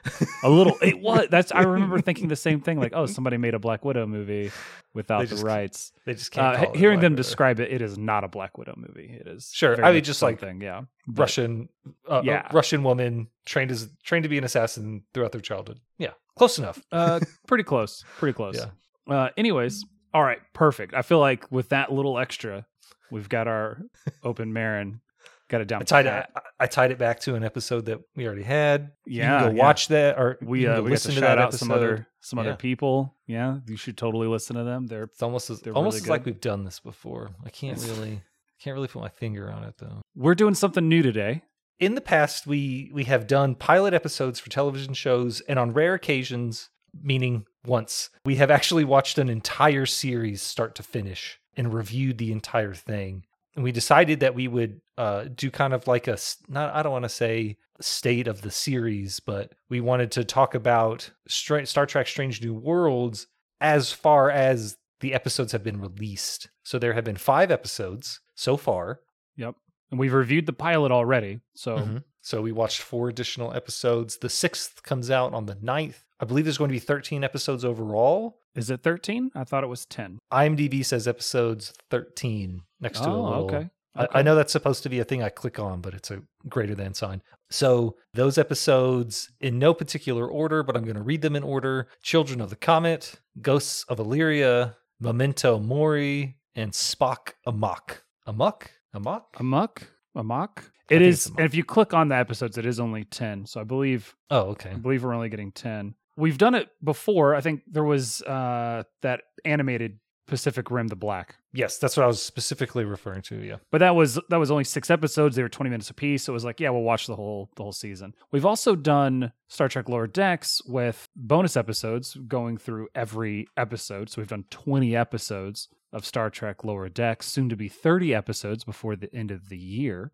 A 0.44 0.50
little. 0.50 0.76
It 0.82 0.98
was. 1.00 1.28
That's. 1.30 1.52
I 1.52 1.62
remember 1.62 2.00
thinking 2.00 2.28
the 2.28 2.36
same 2.36 2.60
thing. 2.60 2.78
Like, 2.78 2.92
oh, 2.94 3.06
somebody 3.06 3.36
made 3.36 3.54
a 3.54 3.58
Black 3.58 3.84
Widow 3.84 4.06
movie 4.06 4.50
without 4.94 5.20
They 5.20 5.24
the 5.26 5.30
just 5.36 5.44
rights. 5.44 5.92
They 6.06 6.14
just 6.14 6.30
can't. 6.30 6.56
Uh, 6.56 6.58
call 6.64 6.72
it 6.74 6.78
hearing 6.78 6.96
Black 6.98 7.02
them 7.02 7.12
Widow. 7.12 7.22
describe 7.22 7.60
it, 7.60 7.72
it 7.72 7.82
is 7.82 7.96
not 7.98 8.24
a 8.24 8.28
Black 8.28 8.58
Widow 8.58 8.74
movie. 8.76 9.18
It 9.20 9.26
is 9.26 9.50
Sure. 9.52 9.82
I 9.84 9.92
mean, 9.92 10.02
just 10.04 10.22
like 10.22 10.40
something, 10.40 10.60
yeah, 10.60 10.82
But- 11.06 11.20
Russian, 11.22 11.68
uh, 12.08 12.22
Yeah. 12.24 12.32
yeah, 12.32 12.48
Russian 12.52 12.82
woman 12.82 13.28
trained 13.46 13.70
as 13.70 13.88
trained 14.04 14.22
to 14.24 14.28
be 14.28 14.38
an 14.38 14.44
assassin 14.44 15.02
throughout 15.14 15.32
their 15.32 15.40
childhood. 15.40 15.80
Yeah, 15.98 16.10
close 16.36 16.58
enough. 16.58 16.80
Uh, 16.92 17.20
pretty 17.46 17.64
close. 17.64 18.04
Pretty 18.18 18.34
close. 18.34 18.56
Yeah. 18.56 19.14
Uh, 19.14 19.30
anyways, 19.36 19.84
all 20.14 20.22
right, 20.22 20.38
perfect. 20.52 20.94
I 20.94 21.02
feel 21.02 21.18
like 21.20 21.50
with 21.50 21.70
that 21.70 21.92
little 21.92 22.18
extra, 22.18 22.66
we've 23.10 23.28
got 23.28 23.48
our 23.48 23.78
open 24.22 24.52
Marin. 24.52 25.00
Got 25.48 25.62
it 25.62 25.68
down. 25.68 25.82
I 25.82 25.84
tied 25.84 26.06
it. 26.06 26.12
I, 26.12 26.40
I 26.60 26.66
tied 26.66 26.92
it 26.92 26.98
back 26.98 27.18
to 27.20 27.34
an 27.34 27.42
episode 27.42 27.86
that 27.86 27.98
we 28.14 28.24
already 28.24 28.44
had. 28.44 28.92
Yeah, 29.04 29.24
you 29.24 29.38
can 29.38 29.50
go 29.50 29.56
yeah. 29.56 29.62
watch 29.62 29.88
that, 29.88 30.16
or 30.16 30.38
We 30.40 30.64
uh, 30.68 30.80
we 30.80 30.90
to 30.90 30.92
listen 30.92 31.14
to 31.14 31.20
shout 31.20 31.36
that 31.36 31.38
out 31.38 31.54
some 31.54 31.72
other 31.72 32.06
some 32.20 32.38
other 32.38 32.54
people. 32.54 33.16
Yeah, 33.26 33.58
you 33.66 33.76
should 33.76 33.98
totally 33.98 34.28
listen 34.28 34.54
to 34.54 34.62
them. 34.62 34.86
They're 34.86 35.04
It's 35.04 35.22
almost 35.22 35.50
as 35.50 35.60
They're 35.60 35.74
almost 35.74 35.98
really 35.98 36.10
like 36.10 36.24
we've 36.24 36.40
done 36.40 36.64
this 36.64 36.78
before. 36.78 37.30
I 37.44 37.50
can't 37.50 37.78
really 37.82 38.22
can't 38.62 38.74
really 38.74 38.86
put 38.86 39.02
my 39.02 39.08
finger 39.08 39.50
on 39.50 39.64
it 39.64 39.74
though. 39.78 40.02
we're 40.14 40.36
doing 40.36 40.54
something 40.54 40.88
new 40.88 41.02
today. 41.02 41.42
In 41.80 41.96
the 41.96 42.00
past, 42.00 42.46
we 42.46 42.92
we 42.94 43.04
have 43.04 43.26
done 43.26 43.56
pilot 43.56 43.92
episodes 43.92 44.38
for 44.38 44.50
television 44.50 44.94
shows, 44.94 45.40
and 45.42 45.58
on 45.58 45.72
rare 45.72 45.94
occasions, 45.94 46.68
meaning 47.02 47.44
once, 47.66 48.10
we 48.24 48.36
have 48.36 48.52
actually 48.52 48.84
watched 48.84 49.18
an 49.18 49.28
entire 49.28 49.86
series 49.86 50.42
start 50.42 50.76
to 50.76 50.84
finish 50.84 51.39
and 51.56 51.72
reviewed 51.74 52.18
the 52.18 52.32
entire 52.32 52.74
thing. 52.74 53.24
And 53.54 53.64
we 53.64 53.72
decided 53.72 54.20
that 54.20 54.34
we 54.34 54.46
would 54.48 54.80
uh, 54.96 55.24
do 55.34 55.50
kind 55.50 55.74
of 55.74 55.86
like 55.88 56.06
a 56.08 56.16
not 56.48 56.74
I 56.74 56.82
don't 56.82 56.92
want 56.92 57.04
to 57.04 57.08
say 57.08 57.56
state 57.80 58.28
of 58.28 58.42
the 58.42 58.50
series, 58.50 59.20
but 59.20 59.52
we 59.68 59.80
wanted 59.80 60.10
to 60.12 60.24
talk 60.24 60.54
about 60.54 61.10
Star 61.28 61.86
Trek: 61.86 62.06
Strange 62.06 62.42
New 62.42 62.54
Worlds 62.54 63.26
as 63.60 63.92
far 63.92 64.30
as 64.30 64.76
the 65.00 65.14
episodes 65.14 65.52
have 65.52 65.64
been 65.64 65.80
released. 65.80 66.48
So 66.62 66.78
there 66.78 66.92
have 66.92 67.04
been 67.04 67.16
five 67.16 67.50
episodes 67.50 68.20
so 68.34 68.56
far. 68.56 69.00
Yep, 69.36 69.54
and 69.90 69.98
we've 69.98 70.12
reviewed 70.12 70.46
the 70.46 70.52
pilot 70.52 70.92
already. 70.92 71.40
So 71.54 71.78
Mhm. 71.78 72.04
So 72.22 72.42
we 72.42 72.52
watched 72.52 72.82
four 72.82 73.08
additional 73.08 73.52
episodes. 73.54 74.18
The 74.18 74.28
sixth 74.28 74.82
comes 74.82 75.10
out 75.10 75.32
on 75.32 75.46
the 75.46 75.56
9th. 75.56 76.04
I 76.20 76.24
believe 76.26 76.44
there's 76.44 76.58
going 76.58 76.68
to 76.68 76.74
be 76.74 76.78
13 76.78 77.24
episodes 77.24 77.64
overall. 77.64 78.38
is 78.54 78.70
it 78.70 78.82
13? 78.82 79.30
I 79.34 79.44
thought 79.44 79.64
it 79.64 79.68
was 79.68 79.86
10. 79.86 80.18
IMDb 80.32 80.84
says 80.84 81.08
episodes 81.08 81.72
13 81.90 82.62
next 82.80 83.00
to 83.00 83.08
a 83.08 83.12
oh, 83.12 83.22
little. 83.22 83.44
okay. 83.44 83.70
I, 83.96 84.06
I 84.16 84.22
know 84.22 84.34
that's 84.34 84.52
supposed 84.52 84.82
to 84.84 84.88
be 84.88 85.00
a 85.00 85.04
thing 85.04 85.22
I 85.22 85.30
click 85.30 85.58
on, 85.58 85.80
but 85.80 85.94
it's 85.94 86.10
a 86.10 86.22
greater 86.48 86.74
than 86.74 86.94
sign. 86.94 87.22
So 87.50 87.96
those 88.14 88.38
episodes 88.38 89.30
in 89.40 89.58
no 89.58 89.74
particular 89.74 90.28
order, 90.28 90.62
but 90.62 90.76
I'm 90.76 90.84
going 90.84 90.96
to 90.96 91.02
read 91.02 91.22
them 91.22 91.34
in 91.34 91.42
order 91.42 91.88
Children 92.02 92.40
of 92.40 92.50
the 92.50 92.56
Comet, 92.56 93.20
Ghosts 93.40 93.84
of 93.88 93.98
Illyria, 93.98 94.76
Memento 95.00 95.58
Mori, 95.58 96.36
and 96.54 96.72
Spock 96.72 97.32
Amok. 97.46 98.04
Amok? 98.26 98.70
Amok? 98.94 99.36
Amok? 99.40 99.88
Amok? 100.14 100.69
It 100.90 101.02
is. 101.02 101.26
And 101.26 101.40
if 101.40 101.54
you 101.54 101.64
click 101.64 101.94
on 101.94 102.08
the 102.08 102.16
episodes, 102.16 102.58
it 102.58 102.66
is 102.66 102.80
only 102.80 103.04
10. 103.04 103.46
So 103.46 103.60
I 103.60 103.64
believe 103.64 104.14
Oh, 104.30 104.50
okay. 104.50 104.70
I 104.70 104.74
believe 104.74 105.04
we're 105.04 105.14
only 105.14 105.28
getting 105.28 105.52
10. 105.52 105.94
We've 106.16 106.36
done 106.38 106.54
it 106.54 106.68
before. 106.84 107.34
I 107.34 107.40
think 107.40 107.62
there 107.70 107.84
was 107.84 108.20
uh, 108.22 108.82
that 109.02 109.22
animated 109.44 109.98
Pacific 110.26 110.70
Rim 110.70 110.88
the 110.88 110.96
Black. 110.96 111.36
Yes, 111.52 111.78
that's 111.78 111.96
what 111.96 112.04
I 112.04 112.06
was 112.06 112.22
specifically 112.22 112.84
referring 112.84 113.22
to. 113.22 113.36
Yeah. 113.36 113.56
But 113.72 113.78
that 113.78 113.94
was 113.96 114.18
that 114.28 114.36
was 114.36 114.50
only 114.50 114.64
6 114.64 114.90
episodes. 114.90 115.34
They 115.34 115.42
were 115.42 115.48
20 115.48 115.70
minutes 115.70 115.90
apiece. 115.90 116.24
So 116.24 116.32
it 116.32 116.34
was 116.34 116.44
like, 116.44 116.60
yeah, 116.60 116.70
we'll 116.70 116.82
watch 116.82 117.06
the 117.06 117.16
whole 117.16 117.50
the 117.56 117.62
whole 117.62 117.72
season. 117.72 118.14
We've 118.30 118.44
also 118.46 118.76
done 118.76 119.32
Star 119.48 119.68
Trek 119.68 119.88
Lower 119.88 120.06
Decks 120.06 120.60
with 120.66 121.08
bonus 121.16 121.56
episodes 121.56 122.14
going 122.28 122.58
through 122.58 122.88
every 122.94 123.46
episode. 123.56 124.10
So 124.10 124.20
we've 124.20 124.28
done 124.28 124.44
20 124.50 124.94
episodes 124.94 125.68
of 125.92 126.04
Star 126.04 126.30
Trek 126.30 126.62
Lower 126.62 126.88
Decks, 126.88 127.26
soon 127.26 127.48
to 127.48 127.56
be 127.56 127.68
30 127.68 128.14
episodes 128.14 128.62
before 128.62 128.94
the 128.94 129.12
end 129.12 129.32
of 129.32 129.48
the 129.48 129.58
year. 129.58 130.12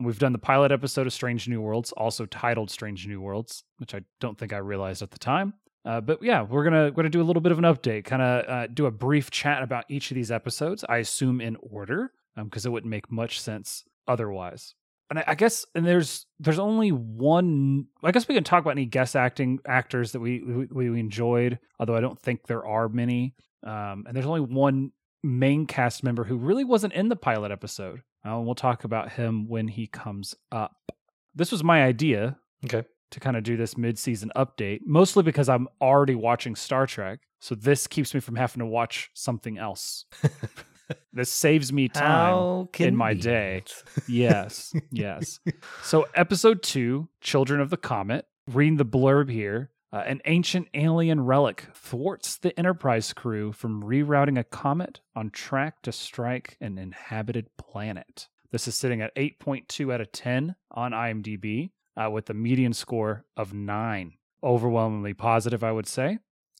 We've 0.00 0.18
done 0.18 0.32
the 0.32 0.38
pilot 0.38 0.70
episode 0.70 1.06
of 1.06 1.12
Strange 1.12 1.48
New 1.48 1.60
Worlds, 1.60 1.92
also 1.92 2.24
titled 2.26 2.70
Strange 2.70 3.06
New 3.06 3.20
Worlds, 3.20 3.64
which 3.78 3.94
I 3.94 4.02
don't 4.20 4.38
think 4.38 4.52
I 4.52 4.58
realized 4.58 5.02
at 5.02 5.10
the 5.10 5.18
time. 5.18 5.54
Uh, 5.84 6.00
but 6.00 6.22
yeah, 6.22 6.42
we're 6.42 6.64
gonna 6.64 6.90
gonna 6.90 7.08
do 7.08 7.22
a 7.22 7.24
little 7.24 7.42
bit 7.42 7.50
of 7.50 7.58
an 7.58 7.64
update, 7.64 8.04
kind 8.04 8.22
of 8.22 8.48
uh, 8.48 8.66
do 8.68 8.86
a 8.86 8.90
brief 8.90 9.30
chat 9.30 9.62
about 9.62 9.84
each 9.88 10.10
of 10.10 10.14
these 10.14 10.30
episodes. 10.30 10.84
I 10.88 10.98
assume 10.98 11.40
in 11.40 11.56
order, 11.62 12.12
because 12.36 12.66
it 12.66 12.70
wouldn't 12.70 12.90
make 12.90 13.10
much 13.10 13.40
sense 13.40 13.84
otherwise. 14.06 14.74
And 15.10 15.18
I, 15.18 15.24
I 15.28 15.34
guess, 15.34 15.64
and 15.74 15.86
there's 15.86 16.26
there's 16.38 16.58
only 16.58 16.90
one. 16.90 17.86
I 18.04 18.12
guess 18.12 18.28
we 18.28 18.34
can 18.34 18.44
talk 18.44 18.60
about 18.60 18.72
any 18.72 18.86
guest 18.86 19.16
acting 19.16 19.58
actors 19.66 20.12
that 20.12 20.20
we 20.20 20.42
we, 20.70 20.90
we 20.90 21.00
enjoyed, 21.00 21.58
although 21.78 21.96
I 21.96 22.00
don't 22.00 22.20
think 22.20 22.46
there 22.46 22.66
are 22.66 22.88
many. 22.88 23.34
Um, 23.66 24.04
and 24.06 24.14
there's 24.14 24.26
only 24.26 24.42
one 24.42 24.92
main 25.24 25.66
cast 25.66 26.04
member 26.04 26.24
who 26.24 26.36
really 26.36 26.64
wasn't 26.64 26.92
in 26.92 27.08
the 27.08 27.16
pilot 27.16 27.50
episode. 27.50 28.02
Uh, 28.24 28.36
and 28.36 28.46
we'll 28.46 28.54
talk 28.54 28.84
about 28.84 29.12
him 29.12 29.48
when 29.48 29.68
he 29.68 29.86
comes 29.86 30.34
up. 30.52 30.92
This 31.34 31.52
was 31.52 31.62
my 31.62 31.84
idea 31.84 32.36
Okay. 32.64 32.82
to 33.12 33.20
kind 33.20 33.36
of 33.36 33.42
do 33.44 33.56
this 33.56 33.76
mid-season 33.78 34.30
update, 34.36 34.80
mostly 34.84 35.22
because 35.22 35.48
I'm 35.48 35.68
already 35.80 36.14
watching 36.14 36.56
Star 36.56 36.86
Trek, 36.86 37.20
so 37.40 37.54
this 37.54 37.86
keeps 37.86 38.12
me 38.14 38.20
from 38.20 38.34
having 38.36 38.58
to 38.60 38.66
watch 38.66 39.10
something 39.14 39.56
else. 39.58 40.04
this 41.12 41.30
saves 41.30 41.72
me 41.72 41.88
time 41.88 42.68
in 42.78 42.96
my 42.96 43.14
day. 43.14 43.62
yes, 44.08 44.72
yes. 44.90 45.38
So, 45.84 46.06
episode 46.14 46.62
two, 46.62 47.08
Children 47.20 47.60
of 47.60 47.70
the 47.70 47.76
Comet. 47.76 48.26
Reading 48.50 48.78
the 48.78 48.84
blurb 48.86 49.30
here. 49.30 49.70
Uh, 49.90 50.02
an 50.06 50.20
ancient 50.26 50.68
alien 50.74 51.24
relic 51.24 51.64
thwarts 51.72 52.36
the 52.36 52.56
Enterprise 52.58 53.14
crew 53.14 53.52
from 53.52 53.82
rerouting 53.82 54.38
a 54.38 54.44
comet 54.44 55.00
on 55.16 55.30
track 55.30 55.80
to 55.82 55.92
strike 55.92 56.58
an 56.60 56.76
inhabited 56.76 57.48
planet. 57.56 58.28
This 58.50 58.68
is 58.68 58.74
sitting 58.74 59.00
at 59.00 59.14
8.2 59.14 59.92
out 59.92 60.00
of 60.00 60.12
10 60.12 60.56
on 60.70 60.92
IMDb 60.92 61.70
uh, 61.96 62.10
with 62.10 62.28
a 62.28 62.34
median 62.34 62.74
score 62.74 63.24
of 63.36 63.54
9. 63.54 64.12
Overwhelmingly 64.42 65.14
positive, 65.14 65.64
I 65.64 65.72
would 65.72 65.86
say. 65.86 66.18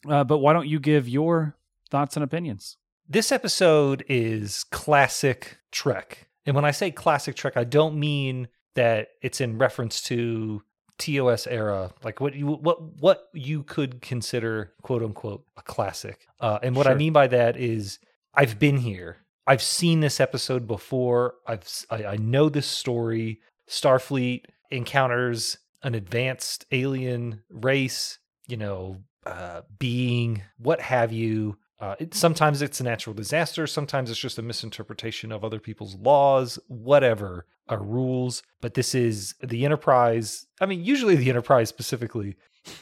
Uh, 0.08 0.25
but 0.25 0.38
why 0.38 0.52
don't 0.52 0.68
you 0.68 0.80
give 0.80 1.08
your 1.08 1.56
thoughts 1.90 2.16
and 2.16 2.25
opinions? 2.25 2.76
This 3.08 3.30
episode 3.30 4.04
is 4.08 4.64
classic 4.64 5.58
Trek. 5.70 6.28
And 6.44 6.54
when 6.54 6.64
I 6.64 6.70
say 6.70 6.90
classic 6.90 7.37
Trek, 7.37 7.56
I 7.56 7.64
don't 7.64 7.99
mean 7.99 8.49
that 8.75 9.08
it's 9.23 9.40
in 9.40 9.58
reference 9.58 10.02
to 10.02 10.62
TOS 10.99 11.47
era, 11.47 11.93
like 12.02 12.21
what 12.21 12.35
you 12.35 12.47
what 12.47 12.83
what 13.00 13.28
you 13.33 13.62
could 13.62 14.02
consider 14.02 14.73
quote 14.83 15.02
unquote 15.02 15.45
a 15.57 15.62
classic. 15.62 16.26
Uh, 16.40 16.59
and 16.62 16.76
what 16.76 16.87
I 16.87 16.95
mean 16.95 17.12
by 17.12 17.26
that 17.28 17.57
is 17.57 17.99
I've 18.35 18.59
been 18.59 18.78
here. 18.78 19.19
I've 19.47 19.62
seen 19.62 20.00
this 20.00 20.21
episode 20.21 20.67
before. 20.67 21.35
I've 21.47 21.67
I 21.90 22.17
know 22.17 22.49
this 22.49 22.67
story. 22.67 23.40
Starfleet 23.69 24.45
encounters 24.71 25.59
an 25.83 25.95
advanced 25.95 26.67
alien 26.73 27.43
race, 27.50 28.19
you 28.47 28.57
know, 28.57 28.97
uh, 29.25 29.62
being, 29.78 30.43
what 30.59 30.81
have 30.81 31.12
you. 31.12 31.59
Uh, 31.80 31.94
it, 32.00 32.14
sometimes 32.14 32.61
it's 32.61 32.80
a 32.80 32.85
natural 32.85 33.14
disaster. 33.14 33.66
Sometimes 33.66 34.11
it's 34.11 34.18
just 34.18 34.38
a 34.38 34.42
misinterpretation 34.42 35.30
of 35.30 35.44
other 35.44 35.61
people's 35.61 35.94
laws, 35.94 36.58
whatever 36.66 37.47
are 37.68 37.82
rules. 37.82 38.42
But 38.61 38.75
this 38.75 38.94
is 38.94 39.35
the 39.42 39.64
Enterprise. 39.64 40.47
I 40.61 40.66
mean, 40.66 40.85
usually 40.85 41.14
the 41.14 41.30
Enterprise 41.30 41.68
specifically, 41.68 42.37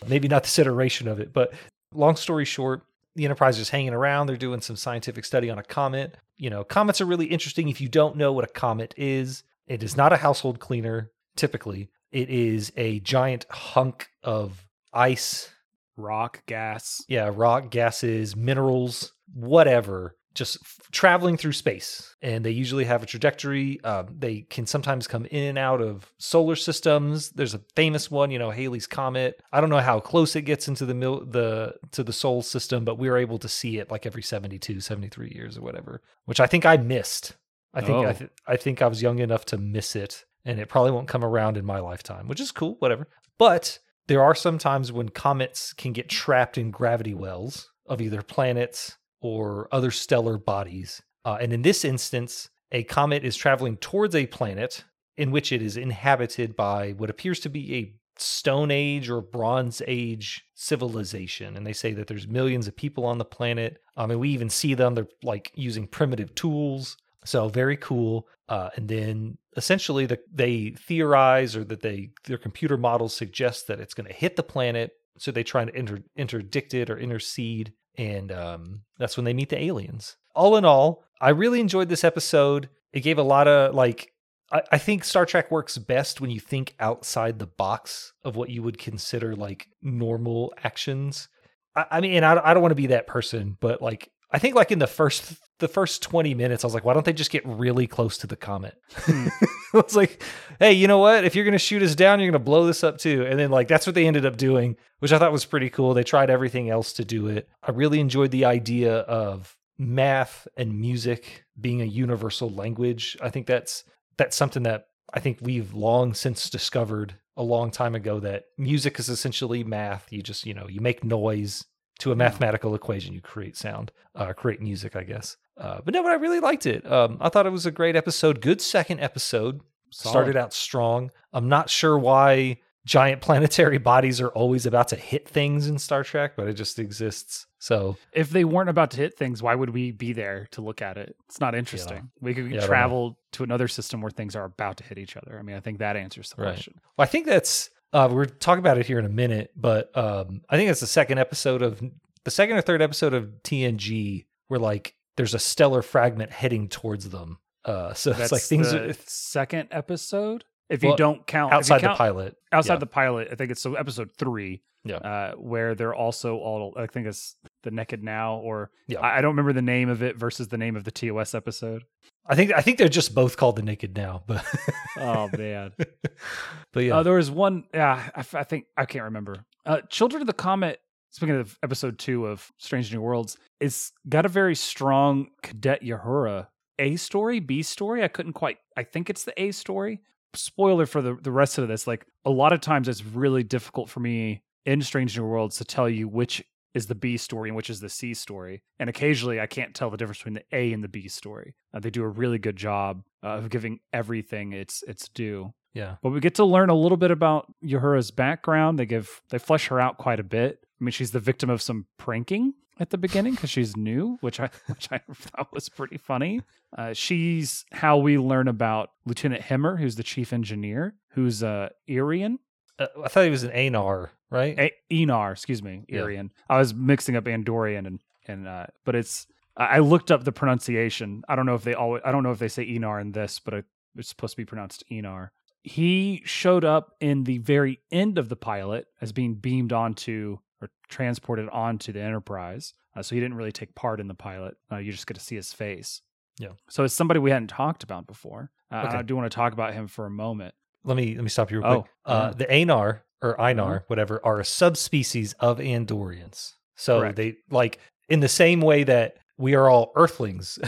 maybe 0.08 0.28
not 0.28 0.44
this 0.44 0.58
iteration 0.58 1.08
of 1.08 1.20
it, 1.20 1.32
but 1.32 1.52
long 1.92 2.16
story 2.16 2.44
short, 2.44 2.82
the 3.14 3.24
Enterprise 3.24 3.58
is 3.58 3.70
hanging 3.70 3.92
around. 3.92 4.26
They're 4.26 4.36
doing 4.36 4.60
some 4.60 4.76
scientific 4.76 5.24
study 5.24 5.50
on 5.50 5.58
a 5.58 5.62
comet. 5.62 6.16
You 6.36 6.50
know, 6.50 6.64
comets 6.64 7.00
are 7.00 7.06
really 7.06 7.26
interesting 7.26 7.68
if 7.68 7.80
you 7.80 7.88
don't 7.88 8.16
know 8.16 8.32
what 8.32 8.44
a 8.44 8.48
comet 8.48 8.94
is. 8.96 9.42
It 9.66 9.82
is 9.82 9.96
not 9.96 10.12
a 10.12 10.18
household 10.18 10.60
cleaner, 10.60 11.10
typically. 11.34 11.88
It 12.12 12.30
is 12.30 12.72
a 12.76 13.00
giant 13.00 13.46
hunk 13.50 14.08
of 14.22 14.66
ice, 14.92 15.50
Rock, 15.96 16.44
gas. 16.46 17.02
yeah, 17.08 17.30
rock, 17.32 17.70
gases, 17.70 18.36
minerals, 18.36 19.12
whatever, 19.32 20.16
just 20.34 20.58
f- 20.62 20.78
traveling 20.92 21.36
through 21.36 21.52
space. 21.52 22.14
And 22.20 22.44
they 22.44 22.50
usually 22.50 22.84
have 22.84 23.02
a 23.02 23.06
trajectory. 23.06 23.80
Um, 23.82 24.08
they 24.18 24.42
can 24.42 24.66
sometimes 24.66 25.06
come 25.06 25.24
in 25.26 25.44
and 25.44 25.56
out 25.58 25.80
of 25.80 26.12
solar 26.18 26.56
systems. 26.56 27.30
There's 27.30 27.54
a 27.54 27.60
famous 27.74 28.10
one, 28.10 28.30
you 28.30 28.38
know, 28.38 28.50
Halley's 28.50 28.86
Comet. 28.86 29.40
I 29.52 29.60
don't 29.60 29.70
know 29.70 29.78
how 29.80 30.00
close 30.00 30.36
it 30.36 30.42
gets 30.42 30.68
into 30.68 30.84
the 30.84 30.94
mil- 30.94 31.24
the 31.24 31.74
to 31.92 32.02
the 32.04 32.12
solar 32.12 32.42
system, 32.42 32.84
but 32.84 32.98
we 32.98 33.08
were 33.08 33.16
able 33.16 33.38
to 33.38 33.48
see 33.48 33.78
it 33.78 33.90
like 33.90 34.04
every 34.04 34.22
72, 34.22 34.80
73 34.80 35.32
years 35.34 35.56
or 35.56 35.62
whatever, 35.62 36.02
which 36.26 36.40
I 36.40 36.46
think 36.46 36.66
I 36.66 36.76
missed. 36.76 37.34
I 37.72 37.80
think 37.80 38.06
I, 38.06 38.10
Oh. 38.10 38.12
th- 38.12 38.30
I 38.46 38.56
think 38.56 38.82
I 38.82 38.86
was 38.86 39.02
young 39.02 39.18
enough 39.18 39.44
to 39.46 39.58
miss 39.58 39.96
it, 39.96 40.24
and 40.44 40.58
it 40.60 40.68
probably 40.68 40.92
won't 40.92 41.08
come 41.08 41.24
around 41.24 41.56
in 41.56 41.64
my 41.64 41.78
lifetime, 41.78 42.26
which 42.28 42.40
is 42.40 42.50
cool, 42.52 42.76
whatever. 42.78 43.06
But 43.38 43.78
there 44.08 44.22
are 44.22 44.34
some 44.34 44.58
times 44.58 44.92
when 44.92 45.08
comets 45.08 45.72
can 45.72 45.92
get 45.92 46.08
trapped 46.08 46.58
in 46.58 46.70
gravity 46.70 47.14
wells 47.14 47.70
of 47.86 48.00
either 48.00 48.22
planets 48.22 48.96
or 49.20 49.68
other 49.72 49.90
stellar 49.90 50.38
bodies. 50.38 51.02
Uh, 51.24 51.38
and 51.40 51.52
in 51.52 51.62
this 51.62 51.84
instance, 51.84 52.50
a 52.72 52.84
comet 52.84 53.24
is 53.24 53.36
traveling 53.36 53.76
towards 53.76 54.14
a 54.14 54.26
planet 54.26 54.84
in 55.16 55.30
which 55.30 55.50
it 55.50 55.62
is 55.62 55.76
inhabited 55.76 56.54
by 56.54 56.92
what 56.92 57.10
appears 57.10 57.40
to 57.40 57.48
be 57.48 57.74
a 57.74 57.94
Stone 58.18 58.70
Age 58.70 59.10
or 59.10 59.20
Bronze 59.20 59.82
Age 59.86 60.44
civilization. 60.54 61.56
And 61.56 61.66
they 61.66 61.72
say 61.72 61.92
that 61.92 62.06
there's 62.06 62.26
millions 62.26 62.66
of 62.66 62.76
people 62.76 63.04
on 63.04 63.18
the 63.18 63.24
planet. 63.24 63.78
I 63.96 64.06
mean, 64.06 64.18
we 64.18 64.30
even 64.30 64.50
see 64.50 64.74
them, 64.74 64.94
they're 64.94 65.08
like 65.22 65.52
using 65.54 65.86
primitive 65.86 66.34
tools. 66.34 66.96
So 67.24 67.48
very 67.48 67.76
cool. 67.76 68.28
Uh, 68.48 68.70
and 68.76 68.88
then 68.88 69.38
essentially 69.56 70.06
the, 70.06 70.18
they 70.32 70.70
theorize 70.70 71.56
or 71.56 71.64
that 71.64 71.80
they 71.80 72.10
their 72.24 72.38
computer 72.38 72.76
models 72.76 73.14
suggest 73.14 73.66
that 73.66 73.80
it's 73.80 73.94
going 73.94 74.06
to 74.06 74.12
hit 74.12 74.36
the 74.36 74.42
planet. 74.42 74.92
So 75.18 75.30
they 75.30 75.44
try 75.44 75.64
to 75.64 75.74
inter, 75.74 76.00
interdict 76.14 76.74
it 76.74 76.90
or 76.90 76.98
intercede. 76.98 77.72
And 77.96 78.30
um, 78.30 78.82
that's 78.98 79.16
when 79.16 79.24
they 79.24 79.32
meet 79.32 79.48
the 79.48 79.62
aliens. 79.62 80.16
All 80.34 80.56
in 80.56 80.66
all, 80.66 81.02
I 81.20 81.30
really 81.30 81.60
enjoyed 81.60 81.88
this 81.88 82.04
episode. 82.04 82.68
It 82.92 83.00
gave 83.00 83.18
a 83.18 83.22
lot 83.22 83.48
of 83.48 83.74
like 83.74 84.12
I, 84.52 84.62
I 84.72 84.78
think 84.78 85.04
Star 85.04 85.24
Trek 85.24 85.50
works 85.50 85.78
best 85.78 86.20
when 86.20 86.30
you 86.30 86.40
think 86.40 86.74
outside 86.78 87.38
the 87.38 87.46
box 87.46 88.12
of 88.24 88.36
what 88.36 88.50
you 88.50 88.62
would 88.62 88.78
consider 88.78 89.34
like 89.34 89.68
normal 89.82 90.52
actions. 90.62 91.28
I, 91.74 91.86
I 91.92 92.00
mean, 92.00 92.22
I, 92.22 92.50
I 92.50 92.52
don't 92.52 92.62
want 92.62 92.72
to 92.72 92.76
be 92.76 92.88
that 92.88 93.06
person, 93.06 93.56
but 93.60 93.80
like 93.80 94.10
I 94.30 94.38
think 94.38 94.54
like 94.54 94.70
in 94.70 94.78
the 94.78 94.86
first 94.86 95.34
the 95.58 95.68
first 95.68 96.02
twenty 96.02 96.34
minutes, 96.34 96.64
I 96.64 96.66
was 96.66 96.74
like, 96.74 96.84
why 96.84 96.94
don't 96.94 97.04
they 97.04 97.12
just 97.12 97.30
get 97.30 97.46
really 97.46 97.86
close 97.86 98.18
to 98.18 98.26
the 98.26 98.36
comet? 98.36 98.76
Hmm. 98.92 99.28
I 99.74 99.80
was 99.80 99.96
like, 99.96 100.22
hey, 100.58 100.72
you 100.72 100.88
know 100.88 100.98
what? 100.98 101.24
If 101.24 101.34
you're 101.34 101.44
gonna 101.44 101.58
shoot 101.58 101.82
us 101.82 101.94
down, 101.94 102.20
you're 102.20 102.30
gonna 102.30 102.44
blow 102.44 102.66
this 102.66 102.84
up 102.84 102.98
too. 102.98 103.26
And 103.26 103.38
then 103.38 103.50
like 103.50 103.68
that's 103.68 103.86
what 103.86 103.94
they 103.94 104.06
ended 104.06 104.26
up 104.26 104.36
doing, 104.36 104.76
which 105.00 105.12
I 105.12 105.18
thought 105.18 105.32
was 105.32 105.44
pretty 105.44 105.70
cool. 105.70 105.94
They 105.94 106.04
tried 106.04 106.30
everything 106.30 106.70
else 106.70 106.92
to 106.94 107.04
do 107.04 107.28
it. 107.28 107.48
I 107.62 107.72
really 107.72 108.00
enjoyed 108.00 108.30
the 108.30 108.44
idea 108.44 108.98
of 108.98 109.56
math 109.78 110.48
and 110.56 110.78
music 110.78 111.44
being 111.60 111.80
a 111.82 111.86
universal 111.86 112.50
language. 112.50 113.16
I 113.22 113.30
think 113.30 113.46
that's 113.46 113.84
that's 114.16 114.36
something 114.36 114.62
that 114.64 114.86
I 115.12 115.20
think 115.20 115.38
we've 115.40 115.72
long 115.74 116.14
since 116.14 116.50
discovered 116.50 117.14
a 117.36 117.42
long 117.42 117.70
time 117.70 117.94
ago 117.94 118.18
that 118.20 118.44
music 118.58 118.98
is 118.98 119.08
essentially 119.08 119.62
math. 119.62 120.10
You 120.10 120.22
just, 120.22 120.46
you 120.46 120.54
know, 120.54 120.66
you 120.68 120.80
make 120.80 121.04
noise 121.04 121.64
to 122.00 122.12
a 122.12 122.16
mathematical 122.16 122.74
equation, 122.74 123.14
you 123.14 123.20
create 123.20 123.56
sound, 123.56 123.90
uh, 124.14 124.32
create 124.32 124.60
music, 124.60 124.96
I 124.96 125.02
guess. 125.02 125.36
Uh, 125.56 125.80
but 125.84 125.94
no, 125.94 126.02
but 126.02 126.12
I 126.12 126.16
really 126.16 126.40
liked 126.40 126.66
it. 126.66 126.90
Um, 126.90 127.16
I 127.20 127.28
thought 127.30 127.46
it 127.46 127.50
was 127.52 127.64
a 127.66 127.70
great 127.70 127.96
episode. 127.96 128.40
Good 128.40 128.60
second 128.60 129.00
episode. 129.00 129.60
Solid. 129.90 130.12
Started 130.12 130.36
out 130.36 130.52
strong. 130.52 131.10
I'm 131.32 131.48
not 131.48 131.70
sure 131.70 131.98
why 131.98 132.58
giant 132.84 133.20
planetary 133.22 133.78
bodies 133.78 134.20
are 134.20 134.28
always 134.28 134.66
about 134.66 134.88
to 134.88 134.96
hit 134.96 135.26
things 135.28 135.68
in 135.68 135.78
Star 135.78 136.04
Trek, 136.04 136.32
but 136.36 136.46
it 136.48 136.54
just 136.54 136.78
exists. 136.78 137.46
So 137.58 137.96
If 138.12 138.30
they 138.30 138.44
weren't 138.44 138.68
about 138.68 138.90
to 138.92 138.98
hit 138.98 139.16
things, 139.16 139.42
why 139.42 139.54
would 139.54 139.70
we 139.70 139.90
be 139.90 140.12
there 140.12 140.46
to 140.52 140.60
look 140.60 140.82
at 140.82 140.98
it? 140.98 141.16
It's 141.28 141.40
not 141.40 141.54
interesting. 141.54 142.10
We 142.20 142.34
could 142.34 142.44
Yeah, 142.44 142.48
I 142.48 142.50
don't 142.52 142.60
know. 142.60 142.66
travel 142.66 143.18
to 143.32 143.42
another 143.42 143.66
system 143.68 144.02
where 144.02 144.10
things 144.10 144.36
are 144.36 144.44
about 144.44 144.76
to 144.76 144.84
hit 144.84 144.98
each 144.98 145.16
other. 145.16 145.38
I 145.38 145.42
mean, 145.42 145.56
I 145.56 145.60
think 145.60 145.78
that 145.78 145.96
answers 145.96 146.30
the 146.30 146.42
Right. 146.42 146.52
question. 146.52 146.74
Well, 146.96 147.04
I 147.04 147.06
think 147.06 147.26
that's 147.26 147.70
uh, 147.96 148.08
we're 148.12 148.26
talking 148.26 148.58
about 148.58 148.76
it 148.76 148.84
here 148.84 148.98
in 148.98 149.06
a 149.06 149.10
minute, 149.10 149.52
but 149.56 149.96
um, 149.96 150.42
I 150.50 150.58
think 150.58 150.70
it's 150.70 150.80
the 150.80 150.86
second 150.86 151.16
episode 151.16 151.62
of 151.62 151.82
the 152.24 152.30
second 152.30 152.58
or 152.58 152.60
third 152.60 152.82
episode 152.82 153.14
of 153.14 153.30
TNG 153.42 154.26
where 154.48 154.60
like 154.60 154.94
there's 155.16 155.32
a 155.32 155.38
stellar 155.38 155.80
fragment 155.80 156.30
heading 156.30 156.68
towards 156.68 157.08
them. 157.08 157.38
Uh, 157.64 157.94
so 157.94 158.10
That's 158.10 158.24
it's 158.24 158.32
like 158.32 158.42
things 158.42 158.70
the 158.70 158.90
are 158.90 158.94
second 159.06 159.68
episode. 159.70 160.44
If 160.68 160.82
Well, 160.82 160.92
you 160.92 160.98
don't 160.98 161.26
count 161.26 161.54
outside 161.54 161.80
the 161.80 161.94
pilot. 161.94 162.36
outside 162.52 162.74
yeah. 162.74 162.80
the 162.80 162.86
pilot, 162.86 163.28
I 163.32 163.34
think 163.34 163.50
it's 163.50 163.62
so 163.62 163.76
episode 163.76 164.10
three. 164.18 164.62
Yeah. 164.84 164.96
Uh, 164.96 165.32
where 165.36 165.74
they're 165.74 165.94
also 165.94 166.36
all 166.36 166.74
I 166.76 166.86
think 166.86 167.06
it's 167.06 167.36
the 167.62 167.70
Naked 167.70 168.04
Now 168.04 168.36
or 168.36 168.70
Yeah. 168.88 169.00
I, 169.00 169.18
I 169.18 169.20
don't 169.22 169.30
remember 169.30 169.54
the 169.54 169.62
name 169.62 169.88
of 169.88 170.02
it 170.02 170.18
versus 170.18 170.48
the 170.48 170.58
name 170.58 170.76
of 170.76 170.84
the 170.84 170.92
TOS 170.92 171.34
episode. 171.34 171.84
I 172.28 172.34
think 172.34 172.52
I 172.52 172.60
think 172.60 172.78
they're 172.78 172.88
just 172.88 173.14
both 173.14 173.36
called 173.36 173.56
the 173.56 173.62
Naked 173.62 173.96
now, 173.96 174.22
but 174.26 174.44
Oh 174.98 175.28
man. 175.36 175.72
but 176.72 176.80
yeah, 176.84 176.96
Uh, 176.98 177.02
there 177.02 177.14
was 177.14 177.30
one. 177.30 177.64
Yeah, 177.74 178.10
I, 178.14 178.20
f- 178.20 178.34
I 178.34 178.42
think 178.42 178.66
I 178.76 178.84
can't 178.84 179.04
remember. 179.04 179.44
Uh, 179.64 179.80
Children 179.88 180.22
of 180.22 180.26
the 180.26 180.32
Comet. 180.32 180.80
Speaking 181.12 181.36
of 181.36 181.58
episode 181.62 181.98
two 181.98 182.26
of 182.26 182.50
Strange 182.58 182.92
New 182.92 183.00
Worlds, 183.00 183.38
it's 183.60 183.92
got 184.08 184.26
a 184.26 184.28
very 184.28 184.54
strong 184.54 185.28
Cadet 185.42 185.82
Uhura 185.82 186.48
A 186.78 186.96
story, 186.96 187.40
B 187.40 187.62
story. 187.62 188.02
I 188.04 188.08
couldn't 188.08 188.34
quite. 188.34 188.58
I 188.76 188.82
think 188.82 189.08
it's 189.08 189.24
the 189.24 189.40
A 189.42 189.52
story. 189.52 190.00
Spoiler 190.34 190.84
for 190.84 191.00
the 191.00 191.14
the 191.14 191.30
rest 191.32 191.56
of 191.58 191.68
this. 191.68 191.86
Like 191.86 192.06
a 192.26 192.30
lot 192.30 192.52
of 192.52 192.60
times, 192.60 192.88
it's 192.88 193.04
really 193.04 193.42
difficult 193.44 193.88
for 193.88 194.00
me 194.00 194.42
in 194.66 194.82
Strange 194.82 195.16
New 195.16 195.24
Worlds 195.24 195.56
to 195.58 195.64
tell 195.64 195.88
you 195.88 196.06
which 196.08 196.44
is 196.74 196.86
the 196.86 196.94
B 196.94 197.16
story 197.16 197.48
and 197.48 197.56
which 197.56 197.70
is 197.70 197.80
the 197.80 197.88
C 197.88 198.12
story. 198.14 198.62
And 198.78 198.90
occasionally, 198.90 199.40
I 199.40 199.46
can't 199.46 199.74
tell 199.74 199.90
the 199.90 199.96
difference 199.96 200.18
between 200.18 200.34
the 200.34 200.44
A 200.52 200.72
and 200.72 200.84
the 200.84 200.88
B 200.88 201.08
story. 201.08 201.54
Uh, 201.72 201.80
they 201.80 201.90
do 201.90 202.02
a 202.02 202.08
really 202.08 202.38
good 202.38 202.56
job 202.56 203.02
uh, 203.24 203.28
of 203.38 203.48
giving 203.50 203.80
everything 203.92 204.52
its 204.52 204.82
its 204.86 205.08
due. 205.08 205.54
yeah. 205.74 205.96
But 206.02 206.10
we 206.10 206.20
get 206.20 206.34
to 206.36 206.44
learn 206.44 206.68
a 206.70 206.74
little 206.74 206.98
bit 206.98 207.10
about 207.10 207.52
Uhura's 207.64 208.10
background. 208.10 208.78
They 208.78 208.86
give 208.86 209.22
they 209.30 209.38
flesh 209.38 209.68
her 209.68 209.80
out 209.80 209.96
quite 209.98 210.20
a 210.20 210.24
bit. 210.24 210.60
I 210.80 210.84
mean, 210.84 210.92
she's 210.92 211.12
the 211.12 211.20
victim 211.20 211.48
of 211.48 211.62
some 211.62 211.86
pranking 211.98 212.52
at 212.78 212.90
the 212.90 212.98
beginning 212.98 213.32
because 213.34 213.48
she's 213.48 213.74
new, 213.74 214.18
which 214.20 214.38
I 214.38 214.50
which 214.66 214.88
I 214.92 215.00
thought 215.14 215.52
was 215.54 215.68
pretty 215.70 215.96
funny. 215.96 216.42
Uh, 216.76 216.92
she's 216.92 217.64
how 217.72 217.96
we 217.96 218.18
learn 218.18 218.48
about 218.48 218.90
Lieutenant 219.06 219.42
Hemmer, 219.42 219.78
who's 219.78 219.96
the 219.96 220.02
chief 220.02 220.32
engineer, 220.32 220.94
who's 221.12 221.42
uh 221.42 221.70
Irian, 221.88 222.38
Uh, 222.78 222.88
I 223.02 223.08
thought 223.08 223.24
he 223.24 223.30
was 223.30 223.44
an 223.44 223.52
Anar, 223.52 224.10
right? 224.30 224.58
A- 224.58 224.72
Enar, 224.92 225.32
excuse 225.32 225.62
me, 225.62 225.84
Yeah. 225.88 226.22
I 226.48 226.58
was 226.58 226.74
mixing 226.74 227.16
up 227.16 227.24
Andorian 227.24 227.86
and 227.86 228.00
and 228.28 228.46
uh, 228.48 228.66
but 228.84 228.94
it's 228.94 229.26
I 229.56 229.76
I 229.76 229.78
looked 229.78 230.10
up 230.10 230.24
the 230.24 230.32
pronunciation. 230.32 231.22
I 231.28 231.36
don't 231.36 231.46
know 231.46 231.54
if 231.54 231.62
they 231.64 231.74
always. 231.74 232.02
I 232.04 232.12
don't 232.12 232.22
know 232.22 232.32
if 232.32 232.38
they 232.38 232.48
say 232.48 232.66
Enar 232.66 233.00
in 233.00 233.12
this, 233.12 233.38
but 233.38 233.64
it's 233.96 234.08
supposed 234.08 234.32
to 234.32 234.36
be 234.36 234.44
pronounced 234.44 234.84
Enar. 234.90 235.30
He 235.62 236.22
showed 236.24 236.64
up 236.64 236.94
in 237.00 237.24
the 237.24 237.38
very 237.38 237.80
end 237.90 238.18
of 238.18 238.28
the 238.28 238.36
pilot 238.36 238.86
as 239.00 239.12
being 239.12 239.34
beamed 239.34 239.72
onto 239.72 240.38
or 240.62 240.68
transported 240.88 241.48
onto 241.48 241.92
the 241.92 242.00
Enterprise. 242.00 242.74
Uh, 242.94 243.02
so 243.02 243.14
he 243.14 243.20
didn't 243.20 243.36
really 243.36 243.52
take 243.52 243.74
part 243.74 244.00
in 244.00 244.06
the 244.08 244.14
pilot. 244.14 244.56
Uh, 244.70 244.76
you 244.76 244.92
just 244.92 245.06
get 245.06 245.14
to 245.14 245.20
see 245.20 245.34
his 245.36 245.52
face. 245.52 246.02
Yeah. 246.38 246.50
So 246.68 246.84
it's 246.84 246.94
somebody 246.94 247.18
we 247.20 247.30
hadn't 247.30 247.48
talked 247.48 247.82
about 247.82 248.06
before. 248.06 248.50
Uh, 248.70 248.84
Okay. 248.88 248.96
I 248.98 249.02
do 249.02 249.16
want 249.16 249.30
to 249.30 249.34
talk 249.34 249.52
about 249.52 249.74
him 249.74 249.86
for 249.88 250.06
a 250.06 250.10
moment. 250.10 250.54
Let 250.84 250.96
me 250.96 251.14
let 251.14 251.22
me 251.24 251.30
stop 251.30 251.50
you 251.50 251.58
real 251.58 251.66
Oh, 251.66 251.80
quick. 251.82 251.90
Uh, 252.04 252.32
yeah. 252.32 252.36
the 252.36 252.52
Anar 252.52 253.00
or 253.22 253.40
Einar, 253.40 253.76
Uh-huh. 253.76 253.84
whatever, 253.88 254.20
are 254.24 254.40
a 254.40 254.44
subspecies 254.44 255.32
of 255.40 255.58
Andorians. 255.58 256.52
So 256.76 257.00
Correct. 257.00 257.16
they 257.16 257.36
like 257.50 257.78
in 258.08 258.20
the 258.20 258.28
same 258.28 258.60
way 258.60 258.84
that 258.84 259.16
we 259.38 259.54
are 259.54 259.68
all 259.68 259.92
Earthlings. 259.96 260.58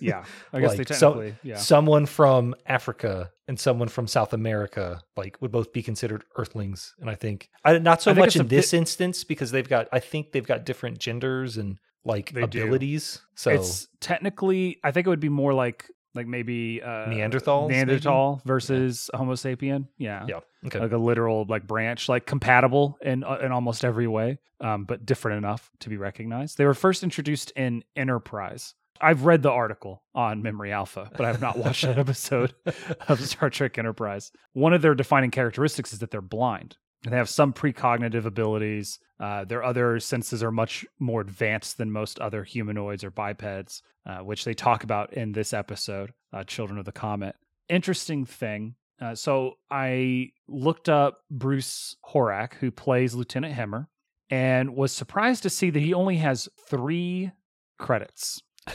Yeah, 0.00 0.24
I 0.52 0.60
guess 0.60 0.72
they 0.72 0.78
Like, 0.78 0.88
so- 0.94 1.14
technically. 1.14 1.34
yeah. 1.42 1.56
Someone 1.56 2.06
from 2.06 2.54
Africa 2.66 3.30
and 3.48 3.58
someone 3.58 3.88
from 3.88 4.06
South 4.06 4.32
America, 4.32 5.00
like, 5.16 5.36
would 5.40 5.50
both 5.50 5.72
be 5.72 5.82
considered 5.82 6.22
Earthlings. 6.36 6.94
And 7.00 7.08
I 7.10 7.14
think 7.14 7.48
I, 7.64 7.78
not 7.78 8.02
so 8.02 8.10
I 8.10 8.14
much 8.14 8.36
in 8.36 8.46
this 8.48 8.72
instance 8.72 9.24
because 9.24 9.50
they've 9.50 9.68
got, 9.68 9.88
I 9.92 9.98
think 10.00 10.32
they've 10.32 10.46
got 10.46 10.64
different 10.64 10.98
genders 10.98 11.56
and 11.56 11.78
like 12.04 12.32
They 12.32 12.46
do. 12.46 12.62
abilities. 12.64 13.20
So 13.34 13.50
it's 13.50 13.88
technically 14.00 14.78
i 14.84 14.90
think 14.90 15.06
it 15.06 15.10
would 15.10 15.20
be 15.20 15.28
more 15.28 15.52
like 15.54 15.86
like 16.14 16.26
maybe 16.26 16.82
uh 16.82 17.06
Neanderthals, 17.06 17.68
maybe? 17.68 17.86
neanderthal 17.86 18.42
versus 18.44 19.10
homo 19.14 19.34
sapien 19.34 19.86
yeah 19.98 20.24
yeah, 20.28 20.40
okay, 20.66 20.80
like 20.80 20.92
a 20.92 20.98
literal 20.98 21.46
like 21.48 21.66
branch 21.66 22.08
like 22.08 22.26
compatible 22.26 22.98
in 23.02 23.24
uh, 23.24 23.38
in 23.42 23.52
almost 23.52 23.84
every 23.84 24.06
way 24.06 24.38
um 24.60 24.84
but 24.84 25.06
different 25.06 25.38
enough 25.38 25.70
to 25.80 25.88
be 25.88 25.96
recognized 25.96 26.58
they 26.58 26.64
were 26.64 26.74
first 26.74 27.02
introduced 27.02 27.52
in 27.56 27.84
enterprise 27.96 28.74
I've 29.00 29.24
read 29.24 29.42
the 29.42 29.50
article 29.50 30.02
on 30.14 30.42
Memory 30.42 30.72
Alpha, 30.72 31.10
but 31.16 31.24
I 31.24 31.28
have 31.28 31.40
not 31.40 31.56
watched 31.56 31.86
that 31.86 31.98
episode 32.06 32.54
of 33.08 33.18
Star 33.22 33.48
Trek 33.48 33.78
Enterprise. 33.78 34.30
One 34.52 34.74
of 34.74 34.82
their 34.82 34.94
defining 34.94 35.30
characteristics 35.30 35.94
is 35.94 36.00
that 36.00 36.10
they're 36.10 36.20
blind. 36.20 36.76
They 37.02 37.16
have 37.16 37.28
some 37.28 37.52
precognitive 37.52 38.26
abilities. 38.26 38.98
Uh, 39.18 39.44
their 39.44 39.62
other 39.62 40.00
senses 40.00 40.42
are 40.42 40.52
much 40.52 40.84
more 40.98 41.22
advanced 41.22 41.78
than 41.78 41.90
most 41.90 42.18
other 42.18 42.44
humanoids 42.44 43.04
or 43.04 43.10
bipeds, 43.10 43.82
uh, 44.06 44.18
which 44.18 44.44
they 44.44 44.54
talk 44.54 44.84
about 44.84 45.14
in 45.14 45.32
this 45.32 45.52
episode, 45.54 46.12
uh, 46.32 46.44
Children 46.44 46.78
of 46.78 46.84
the 46.84 46.92
Comet. 46.92 47.36
Interesting 47.68 48.26
thing. 48.26 48.74
Uh, 49.00 49.14
so 49.14 49.54
I 49.70 50.32
looked 50.46 50.90
up 50.90 51.20
Bruce 51.30 51.96
Horak, 52.12 52.54
who 52.54 52.70
plays 52.70 53.14
Lieutenant 53.14 53.54
Hemmer, 53.54 53.86
and 54.28 54.76
was 54.76 54.92
surprised 54.92 55.42
to 55.44 55.50
see 55.50 55.70
that 55.70 55.80
he 55.80 55.94
only 55.94 56.16
has 56.16 56.48
three 56.68 57.30
credits. 57.78 58.42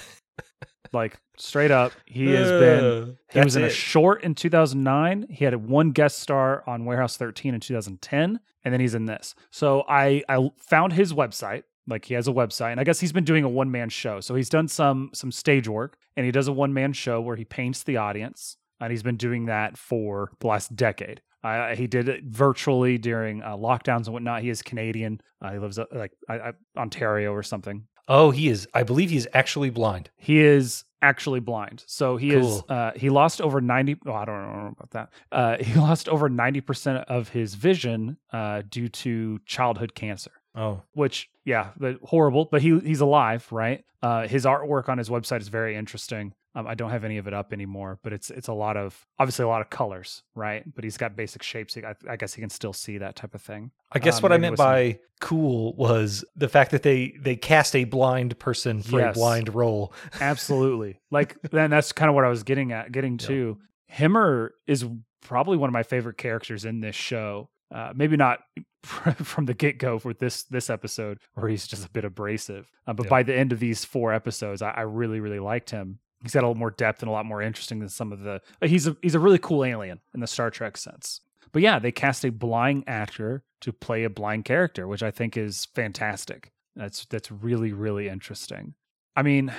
like 0.96 1.20
straight 1.38 1.72
up, 1.72 1.92
he 2.06 2.32
has 2.32 2.50
been 2.50 3.18
he 3.32 3.40
was 3.40 3.56
in 3.56 3.64
a 3.64 3.70
short 3.70 4.24
in 4.24 4.34
2009. 4.34 5.28
He 5.30 5.46
had 5.46 5.56
one 5.56 5.92
guest 5.92 6.20
star 6.20 6.64
on 6.66 6.86
Warehouse 6.86 7.18
13 7.18 7.54
in 7.54 7.60
2010, 7.60 8.40
and 8.64 8.74
then 8.74 8.82
he's 8.82 8.96
in 8.96 9.06
this. 9.06 9.36
So 9.52 9.84
I 9.88 10.24
I 10.28 10.50
found 10.58 10.94
his 10.94 11.14
website. 11.14 11.64
Like 11.88 12.06
he 12.06 12.16
has 12.16 12.28
a 12.28 12.32
website, 12.32 12.72
and 12.72 12.80
I 12.80 12.84
guess 12.84 13.00
he's 13.00 13.12
been 13.12 13.26
doing 13.26 13.44
a 13.44 13.50
one 13.50 13.70
man 13.70 13.90
show. 13.90 14.20
So 14.20 14.34
he's 14.34 14.50
done 14.50 14.68
some 14.68 15.12
some 15.14 15.32
stage 15.32 15.68
work, 15.68 15.98
and 16.18 16.26
he 16.26 16.32
does 16.32 16.48
a 16.48 16.54
one 16.54 16.74
man 16.74 16.94
show 16.94 17.22
where 17.22 17.36
he 17.36 17.46
paints 17.46 17.84
the 17.84 17.98
audience, 17.98 18.58
and 18.80 18.90
he's 18.90 19.04
been 19.04 19.18
doing 19.18 19.46
that 19.46 19.78
for 19.78 20.32
the 20.40 20.48
last 20.48 20.76
decade. 20.76 21.22
Uh, 21.44 21.76
he 21.76 21.86
did 21.86 22.10
it 22.10 22.24
virtually 22.24 22.98
during 22.98 23.44
uh, 23.44 23.56
lockdowns 23.56 24.06
and 24.06 24.14
whatnot. 24.14 24.42
He 24.42 24.50
is 24.50 24.64
Canadian. 24.64 25.22
Uh, 25.40 25.52
he 25.52 25.60
lives 25.60 25.78
uh, 25.78 25.86
like 25.94 26.12
I, 26.28 26.40
I, 26.40 26.52
Ontario 26.76 27.32
or 27.34 27.44
something. 27.44 27.86
Oh, 28.08 28.32
he 28.32 28.50
is. 28.50 28.68
I 28.74 28.84
believe 28.84 29.10
he's 29.10 29.28
actually 29.34 29.70
blind. 29.70 30.10
He 30.16 30.40
is 30.40 30.84
actually 31.02 31.40
blind. 31.40 31.84
So 31.88 32.18
he 32.18 32.32
is 32.32 32.64
uh 32.70 32.92
he 32.96 33.10
lost 33.10 33.42
over 33.42 33.62
90 33.62 33.98
oh, 34.08 34.14
I 34.14 34.26
don't 34.26 34.42
know 34.42 34.74
about 34.78 34.92
that. 34.92 35.10
Uh 35.32 35.58
he 35.64 35.74
lost 35.80 36.10
over 36.10 36.30
90% 36.30 37.04
of 37.06 37.30
his 37.30 37.56
vision 37.56 38.18
uh 38.34 38.64
due 38.68 38.90
to 38.90 39.40
childhood 39.46 39.94
cancer. 39.96 40.32
Oh, 40.56 40.82
Which 40.94 41.30
yeah, 41.44 41.72
but 41.78 41.98
horrible, 42.04 42.46
but 42.46 42.62
he 42.62 42.80
he's 42.80 43.02
alive, 43.02 43.48
right? 43.52 43.84
Uh 44.02 44.28
his 44.28 44.46
artwork 44.46 44.90
on 44.90 44.98
his 44.98 45.10
website 45.10 45.42
is 45.42 45.48
very 45.50 45.76
interesting. 45.76 46.34
Um, 46.58 46.68
I 46.68 46.74
don't 46.76 46.92
have 46.92 47.04
any 47.04 47.18
of 47.18 47.28
it 47.28 47.34
up 47.34 47.52
anymore, 47.52 48.00
but 48.02 48.14
it's 48.14 48.30
it's 48.30 48.48
a 48.48 48.54
lot 48.54 48.78
of 48.78 49.06
obviously 49.20 49.44
a 49.44 49.48
lot 49.50 49.60
of 49.60 49.70
colors, 49.70 50.24
right? 50.36 50.64
But 50.74 50.86
he's 50.86 50.96
got 50.96 51.14
basic 51.18 51.44
shapes. 51.44 51.76
I, 51.76 51.96
I 52.10 52.16
guess 52.16 52.34
he 52.34 52.40
can 52.40 52.50
still 52.50 52.72
see 52.72 52.98
that 53.00 53.18
type 53.18 53.36
of 53.36 53.42
thing. 53.42 53.72
I 53.92 54.00
guess 54.00 54.18
Um, 54.18 54.22
what 54.24 54.32
I 54.32 54.38
meant 54.38 54.54
with 54.54 54.60
some- 54.60 54.68
by 54.68 55.00
cool 55.20 55.74
was 55.76 56.24
the 56.38 56.48
fact 56.48 56.72
that 56.72 56.84
they 56.84 57.14
they 57.20 57.36
cast 57.36 57.76
a 57.76 57.84
blind 57.84 58.40
person 58.40 58.82
for 58.82 59.02
a 59.02 59.12
blind 59.12 59.54
role. 59.54 59.92
Absolutely. 60.22 61.00
like 61.12 61.36
then 61.52 61.70
that's 61.72 61.92
kind 61.92 62.08
of 62.08 62.16
what 62.16 62.24
I 62.24 62.30
was 62.30 62.44
getting 62.44 62.72
at, 62.72 62.92
getting 62.94 63.14
Yeah. 63.20 63.28
to. 63.28 63.58
Hemmer 63.92 64.52
is 64.68 64.86
probably 65.22 65.58
one 65.58 65.70
of 65.70 65.74
my 65.74 65.84
favorite 65.84 66.18
characters 66.18 66.64
in 66.66 66.80
this 66.80 66.96
show. 66.96 67.50
Uh, 67.74 67.92
maybe 67.96 68.16
not 68.16 68.40
from 68.84 69.46
the 69.46 69.54
get 69.54 69.78
go 69.80 69.98
for 70.00 70.14
this 70.14 70.44
this 70.44 70.70
episode, 70.70 71.20
where 71.34 71.50
he's 71.50 71.68
just 71.68 71.86
a 71.86 71.90
bit 71.90 72.06
abrasive. 72.06 72.72
Uh, 72.88 72.94
but 72.94 73.06
Yeah. 73.06 73.10
by 73.10 73.24
the 73.24 73.36
end 73.36 73.52
of 73.52 73.60
these 73.60 73.84
four 73.86 74.14
episodes, 74.14 74.62
I, 74.62 74.72
I 74.72 74.82
really 74.82 75.20
really 75.20 75.40
liked 75.40 75.72
him. 75.72 76.00
He's 76.22 76.34
got 76.34 76.40
a 76.44 76.48
little 76.48 76.60
more 76.60 76.72
depth 76.72 77.02
and 77.04 77.10
a 77.10 77.12
lot 77.12 77.26
more 77.26 77.42
interesting 77.42 77.80
than 77.80 77.90
some 77.90 78.12
of 78.12 78.22
the. 78.22 78.42
uh, 78.62 78.68
He's 78.68 78.88
a 78.88 78.96
he's 79.02 79.16
a 79.16 79.20
really 79.20 79.38
cool 79.40 79.64
alien 79.66 80.00
in 80.14 80.20
the 80.22 80.28
Star 80.28 80.50
Trek 80.52 80.78
sense. 80.78 81.22
But 81.52 81.62
yeah, 81.62 81.80
they 81.80 81.92
cast 81.92 82.26
a 82.26 82.32
blind 82.32 82.84
actor 82.88 83.44
to 83.62 83.72
play 83.74 84.04
a 84.04 84.10
blind 84.10 84.46
character, 84.46 84.88
which 84.88 85.02
I 85.04 85.10
think 85.12 85.38
is 85.38 85.66
fantastic. 85.74 86.52
That's 86.76 87.06
that's 87.06 87.32
really 87.32 87.74
really 87.74 88.08
interesting. 88.10 88.76
I 89.16 89.22
mean, 89.24 89.54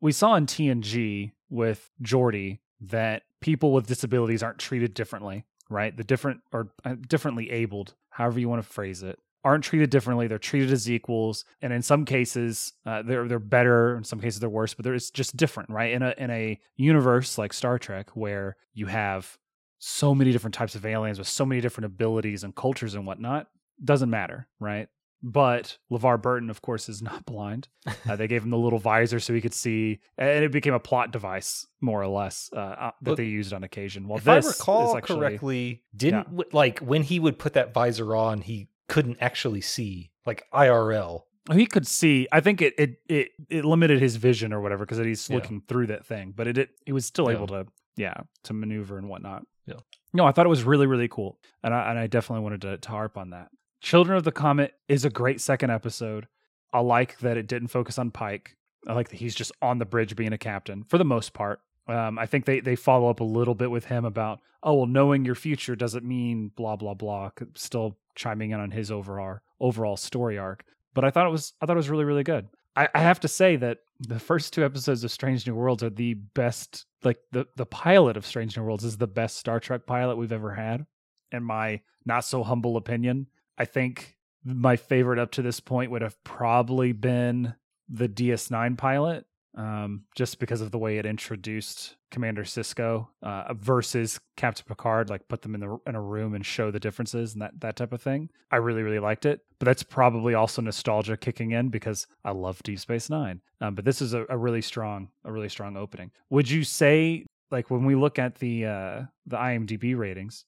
we 0.00 0.12
saw 0.12 0.36
in 0.36 0.46
TNG 0.46 1.32
with 1.50 1.90
Geordi 2.02 2.60
that 2.80 3.22
people 3.40 3.72
with 3.72 3.86
disabilities 3.86 4.42
aren't 4.42 4.58
treated 4.58 4.94
differently, 4.94 5.44
right? 5.70 5.96
The 5.96 6.04
different 6.04 6.40
or 6.52 6.72
uh, 6.84 6.96
differently 7.08 7.50
abled, 7.50 7.94
however 8.10 8.40
you 8.40 8.48
want 8.48 8.62
to 8.62 8.68
phrase 8.68 9.02
it, 9.02 9.18
aren't 9.44 9.64
treated 9.64 9.88
differently. 9.90 10.26
They're 10.26 10.38
treated 10.38 10.70
as 10.70 10.90
equals, 10.90 11.44
and 11.62 11.72
in 11.72 11.82
some 11.82 12.04
cases, 12.04 12.72
uh, 12.84 13.02
they're 13.02 13.26
they're 13.26 13.38
better. 13.38 13.96
In 13.96 14.04
some 14.04 14.20
cases, 14.20 14.40
they're 14.40 14.50
worse. 14.50 14.74
But 14.74 14.86
it's 14.86 15.10
just 15.10 15.36
different, 15.36 15.70
right? 15.70 15.92
In 15.92 16.02
a 16.02 16.14
in 16.18 16.30
a 16.30 16.60
universe 16.76 17.38
like 17.38 17.52
Star 17.52 17.78
Trek, 17.78 18.10
where 18.14 18.56
you 18.74 18.86
have 18.86 19.38
so 19.78 20.14
many 20.14 20.30
different 20.32 20.54
types 20.54 20.74
of 20.74 20.84
aliens 20.84 21.18
with 21.18 21.28
so 21.28 21.46
many 21.46 21.60
different 21.60 21.86
abilities 21.86 22.44
and 22.44 22.54
cultures 22.54 22.94
and 22.94 23.06
whatnot, 23.06 23.46
doesn't 23.82 24.10
matter, 24.10 24.46
right? 24.58 24.88
But 25.22 25.76
LeVar 25.92 26.22
Burton, 26.22 26.48
of 26.48 26.62
course, 26.62 26.88
is 26.88 27.02
not 27.02 27.26
blind. 27.26 27.68
Uh, 28.08 28.16
they 28.16 28.26
gave 28.26 28.42
him 28.42 28.50
the 28.50 28.56
little 28.58 28.78
visor 28.78 29.20
so 29.20 29.34
he 29.34 29.40
could 29.42 29.52
see, 29.52 30.00
and 30.16 30.42
it 30.44 30.50
became 30.50 30.72
a 30.72 30.80
plot 30.80 31.10
device, 31.12 31.66
more 31.80 32.00
or 32.02 32.06
less, 32.08 32.48
uh, 32.54 32.58
uh, 32.58 32.90
that 33.02 33.16
they 33.16 33.24
used 33.26 33.52
on 33.52 33.62
occasion. 33.62 34.08
Well, 34.08 34.16
if 34.18 34.26
I 34.26 34.36
this 34.36 34.46
recall 34.58 34.90
is 34.90 34.94
actually, 34.96 35.16
correctly, 35.18 35.82
didn't 35.94 36.24
w 36.24 36.44
like 36.52 36.78
when 36.78 37.02
he 37.02 37.20
would 37.20 37.38
put 37.38 37.52
that 37.52 37.74
visor 37.74 38.16
on, 38.16 38.40
he 38.40 38.68
couldn't 38.88 39.18
actually 39.20 39.60
see 39.60 40.10
like 40.24 40.44
IRL. 40.54 41.24
he 41.52 41.66
could 41.66 41.86
see. 41.86 42.26
I 42.32 42.40
think 42.40 42.62
it 42.62 42.74
it 42.78 42.96
it, 43.08 43.28
it 43.50 43.64
limited 43.66 44.00
his 44.00 44.16
vision 44.16 44.52
or 44.54 44.60
whatever 44.62 44.84
because 44.86 44.98
he's 44.98 45.28
Yeah. 45.28 45.36
looking 45.36 45.62
through 45.68 45.88
that 45.88 46.06
thing, 46.06 46.32
but 46.34 46.46
it, 46.46 46.56
it 46.58 46.70
he 46.86 46.92
was 46.92 47.04
still 47.04 47.26
Yeah. 47.30 47.36
able 47.36 47.46
to 47.48 47.66
yeah 47.96 48.14
to 48.44 48.54
maneuver 48.54 48.96
and 48.96 49.08
whatnot. 49.08 49.44
Yeah. 49.66 49.76
No, 50.14 50.24
I 50.24 50.32
thought 50.32 50.46
it 50.46 50.50
was 50.50 50.64
really 50.64 50.86
really 50.86 51.08
cool, 51.08 51.38
and 51.62 51.74
I 51.74 51.90
and 51.90 51.98
I 51.98 52.06
definitely 52.06 52.42
wanted 52.42 52.62
to, 52.62 52.78
to 52.78 52.88
harp 52.88 53.18
on 53.18 53.30
that. 53.30 53.48
Children 53.80 54.18
of 54.18 54.24
the 54.24 54.32
Comet 54.32 54.74
is 54.88 55.04
a 55.04 55.10
great 55.10 55.40
second 55.40 55.70
episode. 55.70 56.28
I 56.72 56.80
like 56.80 57.18
that 57.18 57.36
it 57.36 57.46
didn't 57.46 57.68
focus 57.68 57.98
on 57.98 58.10
Pike. 58.10 58.56
I 58.86 58.92
like 58.92 59.08
that 59.08 59.16
he's 59.16 59.34
just 59.34 59.52
on 59.60 59.78
the 59.78 59.84
bridge 59.84 60.16
being 60.16 60.32
a 60.32 60.38
captain 60.38 60.84
for 60.84 60.98
the 60.98 61.04
most 61.04 61.32
part. 61.32 61.60
Um, 61.88 62.18
I 62.18 62.26
think 62.26 62.44
they 62.44 62.60
they 62.60 62.76
follow 62.76 63.08
up 63.08 63.20
a 63.20 63.24
little 63.24 63.54
bit 63.54 63.70
with 63.70 63.86
him 63.86 64.04
about 64.04 64.40
oh 64.62 64.74
well 64.74 64.86
knowing 64.86 65.24
your 65.24 65.34
future 65.34 65.74
doesn't 65.74 66.04
mean 66.04 66.52
blah 66.56 66.76
blah 66.76 66.94
blah. 66.94 67.30
Still 67.54 67.98
chiming 68.14 68.50
in 68.50 68.60
on 68.60 68.70
his 68.70 68.90
overall 68.90 69.38
overall 69.58 69.96
story 69.96 70.38
arc, 70.38 70.64
but 70.94 71.04
I 71.04 71.10
thought 71.10 71.26
it 71.26 71.30
was 71.30 71.54
I 71.60 71.66
thought 71.66 71.74
it 71.74 71.76
was 71.76 71.90
really 71.90 72.04
really 72.04 72.22
good. 72.22 72.48
I, 72.76 72.88
I 72.94 73.00
have 73.00 73.20
to 73.20 73.28
say 73.28 73.56
that 73.56 73.78
the 73.98 74.20
first 74.20 74.52
two 74.52 74.64
episodes 74.64 75.02
of 75.04 75.10
Strange 75.10 75.46
New 75.46 75.54
Worlds 75.54 75.82
are 75.82 75.90
the 75.90 76.14
best. 76.14 76.86
Like 77.02 77.18
the 77.32 77.46
the 77.56 77.66
pilot 77.66 78.16
of 78.16 78.26
Strange 78.26 78.56
New 78.56 78.62
Worlds 78.62 78.84
is 78.84 78.96
the 78.96 79.06
best 79.06 79.36
Star 79.36 79.58
Trek 79.58 79.86
pilot 79.86 80.16
we've 80.16 80.32
ever 80.32 80.54
had, 80.54 80.86
in 81.32 81.42
my 81.42 81.80
not 82.04 82.24
so 82.24 82.42
humble 82.42 82.76
opinion. 82.76 83.26
I 83.60 83.66
think 83.66 84.16
my 84.42 84.76
favorite 84.76 85.18
up 85.18 85.32
to 85.32 85.42
this 85.42 85.60
point 85.60 85.90
would 85.90 86.00
have 86.00 86.16
probably 86.24 86.92
been 86.92 87.54
the 87.90 88.08
DS9 88.08 88.78
pilot, 88.78 89.26
um, 89.54 90.04
just 90.16 90.38
because 90.38 90.62
of 90.62 90.70
the 90.70 90.78
way 90.78 90.96
it 90.96 91.04
introduced 91.04 91.96
Commander 92.10 92.44
Sisko 92.44 93.08
uh, 93.22 93.52
versus 93.52 94.18
Captain 94.38 94.64
Picard, 94.66 95.10
like 95.10 95.28
put 95.28 95.42
them 95.42 95.54
in 95.54 95.60
the 95.60 95.78
in 95.86 95.94
a 95.94 96.00
room 96.00 96.34
and 96.34 96.46
show 96.46 96.70
the 96.70 96.80
differences 96.80 97.34
and 97.34 97.42
that 97.42 97.60
that 97.60 97.76
type 97.76 97.92
of 97.92 98.00
thing. 98.00 98.30
I 98.50 98.56
really 98.56 98.82
really 98.82 98.98
liked 98.98 99.26
it, 99.26 99.40
but 99.58 99.66
that's 99.66 99.82
probably 99.82 100.32
also 100.32 100.62
nostalgia 100.62 101.18
kicking 101.18 101.50
in 101.50 101.68
because 101.68 102.06
I 102.24 102.30
love 102.30 102.62
Deep 102.62 102.78
Space 102.78 103.10
Nine. 103.10 103.42
Um, 103.60 103.74
but 103.74 103.84
this 103.84 104.00
is 104.00 104.14
a, 104.14 104.24
a 104.30 104.38
really 104.38 104.62
strong 104.62 105.10
a 105.26 105.30
really 105.30 105.50
strong 105.50 105.76
opening. 105.76 106.12
Would 106.30 106.48
you 106.48 106.64
say 106.64 107.26
like 107.50 107.70
when 107.70 107.84
we 107.84 107.94
look 107.94 108.18
at 108.18 108.36
the 108.36 108.64
uh, 108.64 109.02
the 109.26 109.36
IMDb 109.36 109.98
ratings, 109.98 110.46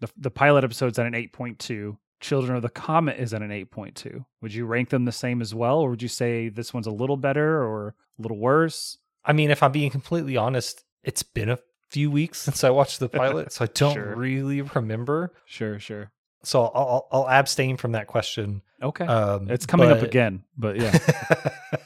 the 0.00 0.08
the 0.16 0.30
pilot 0.30 0.64
episode's 0.64 0.98
at 0.98 1.04
an 1.04 1.14
eight 1.14 1.34
point 1.34 1.58
two 1.58 1.98
Children 2.20 2.56
of 2.56 2.62
the 2.62 2.68
Comet 2.70 3.18
is 3.18 3.34
at 3.34 3.42
an 3.42 3.50
8.2. 3.50 4.24
Would 4.42 4.54
you 4.54 4.64
rank 4.66 4.88
them 4.90 5.04
the 5.04 5.12
same 5.12 5.40
as 5.42 5.54
well, 5.54 5.78
or 5.80 5.90
would 5.90 6.02
you 6.02 6.08
say 6.08 6.48
this 6.48 6.72
one's 6.72 6.86
a 6.86 6.90
little 6.90 7.16
better 7.16 7.62
or 7.62 7.94
a 8.18 8.22
little 8.22 8.38
worse? 8.38 8.98
I 9.24 9.32
mean, 9.32 9.50
if 9.50 9.62
I'm 9.62 9.72
being 9.72 9.90
completely 9.90 10.36
honest, 10.36 10.84
it's 11.02 11.22
been 11.22 11.50
a 11.50 11.58
few 11.90 12.10
weeks 12.10 12.38
since 12.42 12.64
I 12.64 12.70
watched 12.70 13.00
the 13.00 13.08
pilot, 13.08 13.52
so 13.52 13.64
I 13.64 13.68
don't 13.74 13.94
Sure. 13.94 14.14
really 14.16 14.62
remember. 14.62 15.32
Sure, 15.44 15.78
sure. 15.78 16.10
So 16.42 16.62
I'll, 16.62 16.72
I'll, 16.74 17.08
I'll 17.24 17.28
abstain 17.28 17.76
from 17.76 17.92
that 17.92 18.06
question. 18.06 18.62
Okay. 18.80 19.04
Um, 19.06 19.50
it's 19.50 19.66
coming 19.66 19.90
up 19.90 20.02
again, 20.02 20.44
but 20.56 20.76
yeah. 20.76 20.96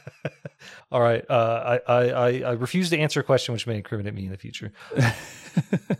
All 0.92 1.00
right. 1.00 1.24
Uh, 1.28 1.78
I, 1.88 1.92
I, 1.92 2.08
I, 2.10 2.28
I 2.40 2.50
refuse 2.52 2.90
to 2.90 2.98
answer 2.98 3.20
a 3.20 3.22
question 3.24 3.52
which 3.52 3.66
may 3.66 3.76
incriminate 3.76 4.14
me 4.14 4.24
in 4.26 4.30
the 4.30 4.36
future. 4.38 4.72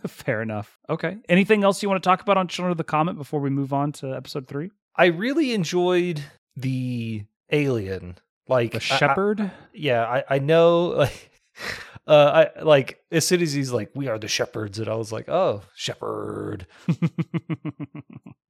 Fair 0.07 0.42
enough. 0.42 0.79
Okay. 0.88 1.16
Anything 1.29 1.64
else 1.64 1.83
you 1.83 1.88
want 1.88 2.03
to 2.03 2.07
talk 2.09 2.23
about 2.23 2.37
on 2.37 2.49
Children 2.49 2.73
of 2.73 2.79
the 2.79 2.85
Comet 2.85 3.14
before 3.16 3.40
we 3.40 3.51
move 3.51 3.73
on 3.73 3.92
to 3.92 4.14
episode 4.14 4.46
three? 4.49 4.70
I 4.96 5.07
really 5.07 5.53
enjoyed 5.53 6.23
the 6.57 7.25
alien. 7.51 8.18
Like 8.49 8.73
The 8.73 8.79
I- 8.79 8.94
I- 8.94 8.99
Shepherd? 8.99 9.51
yeah, 9.73 10.05
I, 10.05 10.25
I 10.37 10.38
know 10.40 10.87
like 10.88 11.31
uh 12.07 12.46
I 12.57 12.62
like 12.62 13.01
as 13.12 13.27
soon 13.27 13.42
as 13.42 13.53
he's 13.53 13.70
like, 13.73 13.90
We 13.94 14.09
are 14.09 14.18
the 14.18 14.27
shepherds, 14.29 14.79
and 14.79 14.88
I 14.88 14.94
was 14.94 15.12
like, 15.12 15.29
Oh, 15.29 15.62
shepherd. 15.75 16.66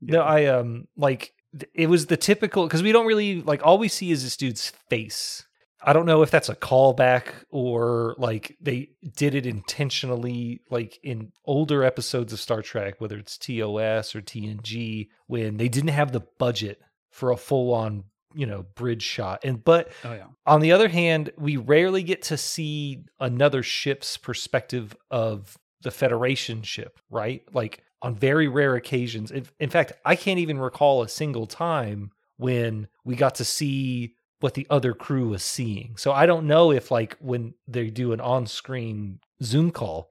No, 0.01 0.23
I 0.23 0.46
um 0.46 0.87
like 0.96 1.35
it 1.75 1.88
was 1.88 2.07
the 2.07 2.16
typical 2.16 2.64
because 2.66 2.83
we 2.83 2.92
don't 2.92 3.07
really 3.07 3.42
like 3.42 3.61
all 3.66 3.77
we 3.79 3.88
see 3.88 4.11
is 4.11 4.23
this 4.25 4.37
dude's 4.37 4.70
face. 4.88 5.44
I 5.83 5.93
don't 5.93 6.07
know 6.07 6.23
if 6.23 6.31
that's 6.31 6.49
a 6.49 6.55
callback 6.55 7.29
or 7.51 8.14
like 8.19 8.57
they 8.61 8.90
did 9.16 9.35
it 9.35 9.47
intentionally, 9.47 10.61
like 10.71 10.99
in 11.03 11.33
older 11.45 11.85
episodes 11.85 12.33
of 12.33 12.40
Star 12.40 12.62
Trek, 12.62 13.01
whether 13.01 13.16
it's 13.16 13.38
TOS 13.38 14.14
or 14.14 14.21
TNG, 14.21 15.09
when 15.27 15.57
they 15.57 15.69
didn't 15.69 15.90
have 15.90 16.12
the 16.12 16.23
budget 16.38 16.81
for 17.11 17.31
a 17.31 17.37
full 17.37 17.73
on, 17.73 18.05
you 18.35 18.47
know, 18.47 18.64
bridge 18.75 19.03
shot. 19.03 19.40
And 19.43 19.64
but 19.64 19.90
oh, 20.05 20.12
yeah. 20.12 20.27
on 20.47 20.61
the 20.61 20.73
other 20.73 20.88
hand, 20.88 21.31
we 21.38 21.57
rarely 21.57 22.03
get 22.03 22.23
to 22.25 22.37
see 22.37 23.05
another 23.19 23.62
ship's 23.62 24.16
perspective 24.16 24.95
of 25.11 25.57
the 25.83 25.90
Federation 25.90 26.62
ship, 26.62 27.01
right? 27.11 27.43
Like 27.55 27.83
on 28.03 28.14
very 28.14 28.49
rare 28.49 28.77
occasions. 28.77 29.31
In, 29.31 29.47
in 29.59 29.71
fact, 29.71 29.93
I 30.05 30.16
can't 30.16 30.38
even 30.38 30.59
recall 30.59 31.03
a 31.03 31.09
single 31.09 31.47
time 31.47 32.11
when 32.37 32.88
we 33.05 33.16
got 33.16 33.37
to 33.37 33.45
see 33.45 34.14
what 34.40 34.55
the 34.55 34.66
other 34.70 34.94
crew 34.94 35.29
was 35.29 35.42
seeing. 35.42 35.96
So 35.96 36.12
I 36.12 36.26
don't 36.26 36.46
know 36.46 36.72
if 36.72 36.90
like 36.90 37.16
when 37.20 37.55
they 37.68 37.90
do 37.90 38.12
an 38.12 38.20
on-screen 38.20 39.20
Zoom 39.42 39.70
call 39.70 40.11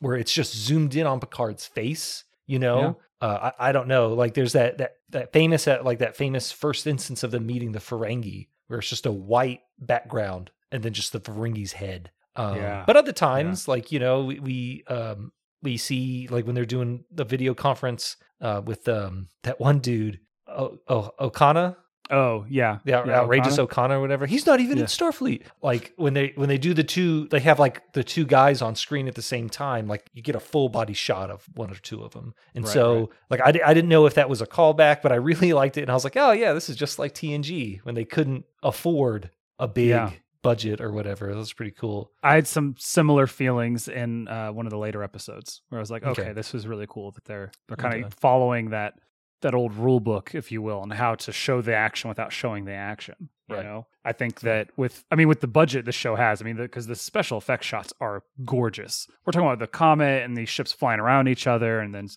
where 0.00 0.16
it's 0.16 0.32
just 0.32 0.54
zoomed 0.54 0.94
in 0.96 1.06
on 1.06 1.20
Picard's 1.20 1.66
face, 1.66 2.24
you 2.46 2.58
know, 2.58 2.98
uh, 3.20 3.50
I, 3.58 3.68
I 3.68 3.72
don't 3.72 3.88
know. 3.88 4.14
Like 4.14 4.34
there's 4.34 4.52
that 4.54 4.78
that 4.78 4.96
that 5.10 5.32
famous 5.32 5.66
uh, 5.68 5.80
like 5.84 6.00
that 6.00 6.16
famous 6.16 6.50
first 6.52 6.86
instance 6.86 7.22
of 7.22 7.30
them 7.30 7.46
meeting 7.46 7.72
the 7.72 7.78
Ferengi, 7.78 8.48
where 8.66 8.80
it's 8.80 8.88
just 8.88 9.06
a 9.06 9.12
white 9.12 9.60
background 9.78 10.50
and 10.70 10.82
then 10.82 10.92
just 10.92 11.12
the 11.12 11.20
Ferengi's 11.20 11.72
head. 11.72 12.10
Um, 12.34 12.56
Yeah. 12.56 12.84
But 12.86 12.96
other 12.96 13.12
times, 13.12 13.68
like 13.68 13.92
you 13.92 14.00
know, 14.00 14.24
we, 14.24 14.40
we 14.40 14.84
um 14.88 15.32
we 15.62 15.76
see 15.76 16.26
like 16.28 16.46
when 16.46 16.54
they're 16.56 16.64
doing 16.64 17.04
the 17.12 17.24
video 17.24 17.54
conference 17.54 18.16
uh 18.40 18.60
with 18.64 18.88
um 18.88 19.28
that 19.44 19.60
one 19.60 19.78
dude, 19.78 20.18
oh, 20.48 20.78
oh 20.88 21.10
Okona, 21.20 21.76
Oh, 22.12 22.44
yeah. 22.48 22.78
the 22.84 22.90
Yeah, 22.92 22.98
outrageous. 23.08 23.58
O'Connor 23.58 23.98
or 23.98 24.00
whatever. 24.00 24.26
He's 24.26 24.44
not 24.46 24.60
even 24.60 24.76
Yeah. 24.76 24.82
in 24.82 24.86
Starfleet. 24.88 25.44
Like 25.62 25.92
when 25.96 26.12
they 26.14 26.32
when 26.36 26.48
they 26.48 26.58
do 26.58 26.74
the 26.74 26.84
two, 26.84 27.26
they 27.28 27.40
have 27.40 27.58
like 27.58 27.92
the 27.94 28.04
two 28.04 28.24
guys 28.26 28.60
on 28.62 28.74
screen 28.76 29.08
at 29.08 29.14
the 29.14 29.22
same 29.22 29.48
time. 29.48 29.88
Like 29.88 30.08
you 30.12 30.22
get 30.22 30.36
a 30.36 30.40
full 30.40 30.68
body 30.68 30.92
shot 30.92 31.30
of 31.30 31.44
one 31.54 31.70
or 31.70 31.74
two 31.76 32.02
of 32.04 32.12
them. 32.12 32.34
And 32.54 32.64
Right, 32.64 32.72
so 32.72 32.98
right. 32.98 33.08
like 33.30 33.40
I, 33.40 33.70
I 33.70 33.74
didn't 33.74 33.88
know 33.88 34.06
if 34.06 34.14
that 34.14 34.28
was 34.28 34.40
a 34.42 34.46
callback, 34.46 35.02
but 35.02 35.10
I 35.10 35.16
really 35.16 35.52
liked 35.62 35.76
it. 35.78 35.82
And 35.82 35.90
I 35.90 35.94
was 35.94 36.04
like, 36.04 36.16
oh 36.16 36.32
yeah, 36.32 36.52
this 36.52 36.68
is 36.68 36.76
just 36.76 36.98
like 36.98 37.14
TNG 37.14 37.80
when 37.84 37.94
they 37.94 38.04
couldn't 38.04 38.44
afford 38.62 39.30
a 39.58 39.66
big 39.66 39.88
Yeah. 39.88 40.10
budget 40.42 40.80
or 40.80 40.92
whatever. 40.92 41.28
That 41.28 41.36
was 41.36 41.52
pretty 41.52 41.70
cool. 41.72 42.10
I 42.22 42.34
had 42.34 42.46
some 42.46 42.74
similar 42.78 43.26
feelings 43.26 43.88
in 43.88 44.28
uh, 44.28 44.50
one 44.52 44.66
of 44.66 44.70
the 44.70 44.78
later 44.78 45.02
episodes 45.02 45.62
where 45.70 45.78
I 45.78 45.82
was 45.82 45.90
like, 45.90 46.02
okay, 46.04 46.22
Okay. 46.22 46.32
this 46.32 46.52
was 46.52 46.66
really 46.66 46.86
cool 46.88 47.10
that 47.12 47.24
they're 47.24 47.52
they're 47.68 47.76
kind 47.76 47.94
Okay. 47.94 48.02
of 48.04 48.14
following 48.14 48.70
that 48.70 48.94
that 49.42 49.54
old 49.54 49.74
rule 49.74 50.00
book, 50.00 50.34
if 50.34 50.50
you 50.50 50.62
will, 50.62 50.80
on 50.80 50.90
how 50.90 51.14
to 51.16 51.32
show 51.32 51.60
the 51.60 51.74
action 51.74 52.08
without 52.08 52.32
showing 52.32 52.64
the 52.64 52.72
action. 52.72 53.28
You 53.48 53.56
Right. 53.56 53.64
know, 53.64 53.86
I 54.04 54.12
think 54.12 54.40
that 54.40 54.70
with, 54.76 55.04
I 55.10 55.14
mean, 55.14 55.28
with 55.28 55.40
the 55.40 55.46
budget 55.46 55.84
the 55.84 55.92
show 55.92 56.14
has, 56.16 56.40
I 56.40 56.44
mean, 56.44 56.56
because 56.56 56.86
the, 56.86 56.94
special 56.96 57.36
effects 57.38 57.66
shots 57.66 57.92
are 58.00 58.22
gorgeous. 58.44 59.06
We're 59.26 59.32
talking 59.32 59.46
about 59.46 59.58
the 59.58 59.66
comet 59.66 60.22
and 60.22 60.36
these 60.36 60.48
ships 60.48 60.72
flying 60.72 61.00
around 61.00 61.28
each 61.28 61.46
other, 61.46 61.80
and 61.80 61.94
then 61.94 62.08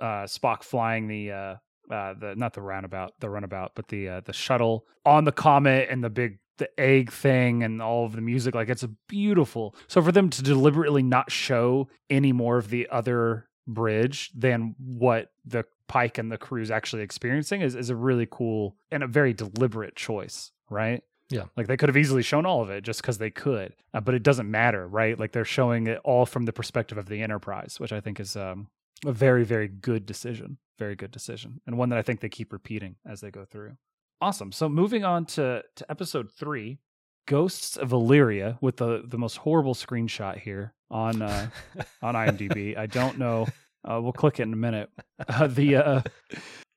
uh, 0.00 0.24
Spock 0.24 0.62
flying 0.64 1.06
the. 1.08 1.32
Uh, 1.32 1.54
uh, 1.90 2.14
the 2.14 2.34
not 2.36 2.52
the 2.52 2.62
roundabout, 2.62 3.14
the 3.18 3.28
runabout, 3.28 3.72
but 3.74 3.88
the 3.88 4.08
uh, 4.08 4.20
the 4.24 4.32
shuttle 4.32 4.86
on 5.04 5.24
the 5.24 5.32
comet 5.32 5.88
and 5.90 6.04
the 6.04 6.08
big 6.10 6.38
the 6.58 6.68
egg 6.78 7.10
thing 7.10 7.64
and 7.64 7.82
all 7.82 8.04
of 8.04 8.12
the 8.12 8.20
music. 8.20 8.54
Like 8.54 8.68
it's 8.68 8.84
a 8.84 8.90
beautiful. 9.08 9.74
So 9.88 10.00
for 10.00 10.12
them 10.12 10.30
to 10.30 10.42
deliberately 10.42 11.02
not 11.02 11.32
show 11.32 11.88
any 12.08 12.32
more 12.32 12.58
of 12.58 12.70
the 12.70 12.86
other 12.92 13.48
bridge 13.74 14.30
than 14.34 14.74
what 14.78 15.32
the 15.44 15.64
Pike 15.88 16.18
and 16.18 16.30
the 16.30 16.38
crew 16.38 16.62
is 16.62 16.70
actually 16.70 17.02
experiencing 17.02 17.62
is, 17.62 17.74
is 17.74 17.90
a 17.90 17.96
really 17.96 18.28
cool 18.30 18.76
and 18.92 19.02
a 19.02 19.08
very 19.08 19.32
deliberate 19.32 19.96
choice, 19.96 20.52
right? 20.68 21.02
Yeah. 21.30 21.44
Like 21.56 21.66
they 21.66 21.76
could 21.76 21.88
have 21.88 21.96
easily 21.96 22.22
shown 22.22 22.46
all 22.46 22.62
of 22.62 22.70
it 22.70 22.82
just 22.82 23.02
because 23.02 23.18
they 23.18 23.30
could, 23.30 23.74
uh, 23.94 24.00
but 24.00 24.14
it 24.14 24.22
doesn't 24.22 24.50
matter, 24.50 24.86
right? 24.86 25.18
Like 25.18 25.32
they're 25.32 25.44
showing 25.44 25.86
it 25.86 26.00
all 26.04 26.26
from 26.26 26.44
the 26.44 26.52
perspective 26.52 26.98
of 26.98 27.08
the 27.08 27.22
Enterprise, 27.22 27.78
which 27.78 27.92
I 27.92 28.00
think 28.00 28.20
is 28.20 28.36
um, 28.36 28.68
a 29.04 29.12
very, 29.12 29.44
very 29.44 29.68
good 29.68 30.06
decision. 30.06 30.58
Very 30.78 30.96
good 30.96 31.10
decision. 31.10 31.60
And 31.66 31.76
one 31.76 31.88
that 31.90 31.98
I 31.98 32.02
think 32.02 32.20
they 32.20 32.28
keep 32.28 32.52
repeating 32.52 32.96
as 33.04 33.20
they 33.20 33.30
go 33.30 33.44
through. 33.44 33.76
Awesome. 34.20 34.52
So 34.52 34.68
moving 34.68 35.04
on 35.04 35.24
to, 35.26 35.62
to 35.76 35.90
episode 35.90 36.30
three, 36.30 36.78
Ghosts 37.26 37.76
of 37.76 37.92
Illyria 37.92 38.58
with 38.60 38.76
the, 38.78 39.02
the 39.06 39.18
most 39.18 39.36
horrible 39.38 39.74
screenshot 39.74 40.38
here 40.38 40.74
on 40.90 41.22
uh, 41.22 41.48
on 42.02 42.14
IMDb. 42.14 42.76
I 42.76 42.86
don't 42.86 43.18
know. 43.18 43.46
Uh, 43.84 44.00
we'll 44.02 44.12
click 44.12 44.40
it 44.40 44.44
in 44.44 44.52
a 44.52 44.56
minute. 44.56 44.90
Uh, 45.28 45.46
the 45.46 45.76
uh, 45.76 46.02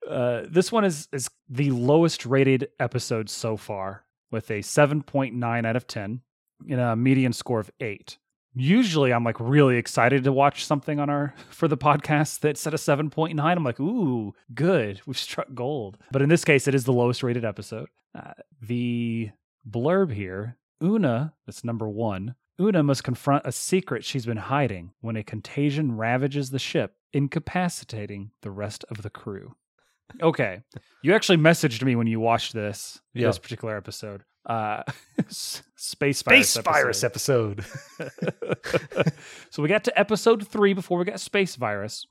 uh, 0.10 0.44
this 0.50 0.72
one 0.72 0.86
is 0.86 1.08
is 1.12 1.30
the 1.50 1.72
lowest 1.72 2.26
rated 2.26 2.70
episode 2.80 3.30
so 3.30 3.58
far 3.58 4.04
with 4.32 4.50
a 4.50 4.60
7.9 4.60 5.66
out 5.66 5.76
of 5.76 5.86
10 5.86 6.22
and 6.70 6.80
a 6.80 6.96
median 6.96 7.34
score 7.34 7.60
of 7.60 7.70
8. 7.80 8.18
Usually 8.56 9.14
I'm 9.14 9.24
like 9.24 9.40
really 9.40 9.78
excited 9.78 10.24
to 10.24 10.32
watch 10.32 10.66
something 10.66 11.00
on 11.00 11.10
our 11.10 11.34
for 11.50 11.68
the 11.68 11.78
podcast 11.78 12.40
that's 12.40 12.66
at 12.68 12.74
a 12.74 12.78
7.9. 12.78 13.40
I'm 13.40 13.64
like, 13.64 13.80
"Ooh, 13.80 14.34
good. 14.54 15.02
We've 15.06 15.18
struck 15.18 15.48
gold." 15.54 15.98
But 16.12 16.22
in 16.22 16.30
this 16.30 16.46
case 16.46 16.68
it 16.68 16.76
is 16.76 16.84
the 16.84 16.94
lowest 16.94 17.24
rated 17.24 17.46
episode. 17.46 17.90
Uh, 18.16 18.34
the 18.62 19.32
blurb 19.70 20.12
here, 20.14 20.58
Una, 20.84 21.34
that's 21.46 21.64
number 21.64 21.88
1. 21.88 22.36
Una 22.60 22.84
must 22.84 23.04
confront 23.04 23.46
a 23.46 23.52
secret 23.52 24.04
she's 24.04 24.26
been 24.26 24.38
hiding 24.38 24.92
when 25.02 25.16
a 25.16 25.24
contagion 25.24 25.98
ravages 25.98 26.50
the 26.52 26.60
ship, 26.60 26.96
incapacitating 27.14 28.32
the 28.42 28.52
rest 28.52 28.86
of 28.90 29.02
the 29.02 29.10
crew. 29.10 29.56
Okay. 30.22 30.62
You 31.02 31.14
actually 31.16 31.38
messaged 31.40 31.82
me 31.84 31.96
when 31.96 32.08
you 32.08 32.20
watched 32.20 32.54
this 32.54 33.02
Yeah. 33.14 33.28
this 33.28 33.40
particular 33.40 33.76
episode. 33.78 34.24
Uh 34.46 34.84
space 35.30 36.22
virus 36.22 36.50
Space 36.50 36.64
virus 36.64 37.04
episode. 37.04 37.66
episode. 38.00 39.14
so 39.50 39.64
we 39.64 39.70
got 39.70 39.86
to 39.86 40.00
episode 40.00 40.48
3 40.48 40.74
before 40.74 40.98
we 41.00 41.06
got 41.06 41.20
space 41.20 41.56
virus. 41.56 42.06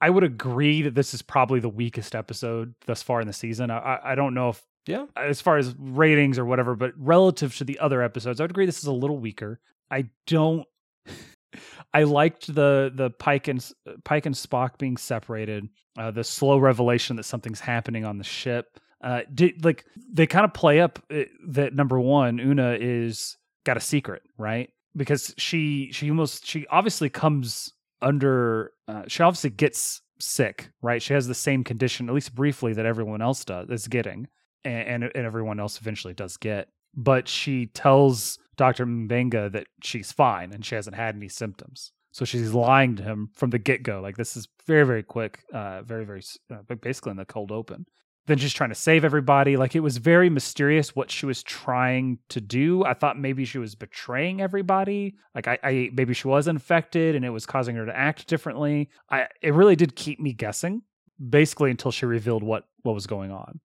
I 0.00 0.10
would 0.10 0.24
agree 0.24 0.82
that 0.82 0.94
this 0.94 1.14
is 1.14 1.22
probably 1.22 1.60
the 1.60 1.68
weakest 1.68 2.14
episode 2.14 2.74
thus 2.86 3.02
far 3.02 3.20
in 3.20 3.26
the 3.26 3.32
season. 3.32 3.70
I, 3.70 3.78
I, 3.78 4.12
I 4.12 4.14
don't 4.14 4.34
know 4.34 4.48
if 4.50 4.62
yeah. 4.86 5.06
as 5.16 5.40
far 5.40 5.56
as 5.56 5.74
ratings 5.78 6.38
or 6.38 6.44
whatever, 6.44 6.74
but 6.74 6.92
relative 6.96 7.56
to 7.56 7.64
the 7.64 7.78
other 7.78 8.02
episodes, 8.02 8.40
I 8.40 8.44
would 8.44 8.50
agree 8.50 8.66
this 8.66 8.78
is 8.78 8.86
a 8.86 8.92
little 8.92 9.18
weaker. 9.18 9.60
I 9.90 10.08
don't. 10.26 10.66
I 11.94 12.02
liked 12.02 12.52
the 12.52 12.92
the 12.94 13.10
Pike 13.10 13.48
and 13.48 13.64
Pike 14.04 14.26
and 14.26 14.34
Spock 14.34 14.78
being 14.78 14.96
separated. 14.96 15.68
Uh, 15.96 16.10
the 16.10 16.24
slow 16.24 16.58
revelation 16.58 17.16
that 17.16 17.22
something's 17.22 17.60
happening 17.60 18.04
on 18.04 18.18
the 18.18 18.24
ship. 18.24 18.80
Uh, 19.00 19.20
did 19.32 19.64
like 19.64 19.84
they 20.12 20.26
kind 20.26 20.44
of 20.44 20.52
play 20.52 20.80
up 20.80 20.98
uh, 21.12 21.22
that 21.48 21.74
number 21.74 22.00
one, 22.00 22.38
Una 22.38 22.76
is 22.80 23.36
got 23.64 23.76
a 23.76 23.80
secret, 23.80 24.22
right? 24.38 24.70
Because 24.96 25.34
she 25.38 25.90
she 25.92 26.10
almost 26.10 26.46
she 26.46 26.66
obviously 26.68 27.08
comes 27.08 27.72
under. 28.02 28.72
Uh, 28.88 29.02
she 29.06 29.22
obviously 29.22 29.50
gets 29.50 30.02
sick, 30.18 30.70
right? 30.82 31.02
She 31.02 31.14
has 31.14 31.26
the 31.26 31.34
same 31.34 31.64
condition, 31.64 32.08
at 32.08 32.14
least 32.14 32.34
briefly, 32.34 32.72
that 32.72 32.86
everyone 32.86 33.22
else 33.22 33.44
does 33.44 33.68
is 33.70 33.88
getting 33.88 34.28
and, 34.64 35.04
and 35.04 35.12
and 35.14 35.26
everyone 35.26 35.60
else 35.60 35.80
eventually 35.80 36.14
does 36.14 36.36
get. 36.36 36.68
But 36.96 37.28
she 37.28 37.66
tells 37.66 38.38
Dr. 38.56 38.86
Mbenga 38.86 39.52
that 39.52 39.66
she's 39.82 40.12
fine 40.12 40.52
and 40.52 40.64
she 40.64 40.74
hasn't 40.74 40.96
had 40.96 41.16
any 41.16 41.28
symptoms. 41.28 41.92
So 42.12 42.24
she's 42.24 42.54
lying 42.54 42.94
to 42.96 43.02
him 43.02 43.30
from 43.34 43.50
the 43.50 43.58
get 43.58 43.82
go. 43.82 44.00
Like 44.00 44.16
this 44.16 44.36
is 44.36 44.46
very 44.66 44.86
very 44.86 45.02
quick, 45.02 45.44
uh, 45.52 45.82
very 45.82 46.04
very 46.04 46.22
uh, 46.50 46.74
basically 46.76 47.10
in 47.10 47.16
the 47.16 47.24
cold 47.24 47.50
open. 47.50 47.86
Then 48.26 48.38
she's 48.38 48.54
trying 48.54 48.70
to 48.70 48.74
save 48.74 49.04
everybody. 49.04 49.56
Like 49.56 49.74
it 49.74 49.80
was 49.80 49.98
very 49.98 50.30
mysterious 50.30 50.96
what 50.96 51.10
she 51.10 51.26
was 51.26 51.42
trying 51.42 52.18
to 52.30 52.40
do. 52.40 52.84
I 52.84 52.94
thought 52.94 53.18
maybe 53.18 53.44
she 53.44 53.58
was 53.58 53.74
betraying 53.74 54.40
everybody. 54.40 55.16
Like 55.34 55.46
I, 55.48 55.58
I 55.62 55.90
maybe 55.92 56.14
she 56.14 56.28
was 56.28 56.48
infected 56.48 57.16
and 57.16 57.24
it 57.24 57.30
was 57.30 57.44
causing 57.44 57.76
her 57.76 57.84
to 57.84 57.96
act 57.96 58.28
differently. 58.28 58.90
I 59.10 59.26
it 59.42 59.52
really 59.52 59.76
did 59.76 59.96
keep 59.96 60.20
me 60.20 60.32
guessing 60.32 60.82
basically 61.28 61.70
until 61.70 61.90
she 61.90 62.06
revealed 62.06 62.42
what 62.42 62.64
what 62.82 62.94
was 62.94 63.06
going 63.06 63.30
on. 63.30 63.60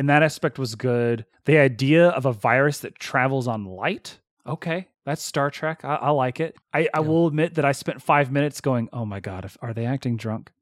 And 0.00 0.08
that 0.08 0.22
aspect 0.22 0.58
was 0.58 0.76
good. 0.76 1.26
The 1.44 1.58
idea 1.58 2.08
of 2.08 2.24
a 2.24 2.32
virus 2.32 2.78
that 2.78 2.98
travels 2.98 3.46
on 3.46 3.66
light, 3.66 4.18
okay, 4.46 4.88
that's 5.04 5.22
Star 5.22 5.50
Trek. 5.50 5.84
I, 5.84 5.96
I 5.96 6.08
like 6.08 6.40
it. 6.40 6.56
I, 6.72 6.88
I 6.94 7.00
will 7.00 7.26
admit 7.26 7.56
that 7.56 7.66
I 7.66 7.72
spent 7.72 8.00
five 8.00 8.32
minutes 8.32 8.62
going, 8.62 8.88
"Oh 8.94 9.04
my 9.04 9.20
god, 9.20 9.44
if, 9.44 9.58
are 9.60 9.74
they 9.74 9.84
acting 9.84 10.16
drunk?" 10.16 10.52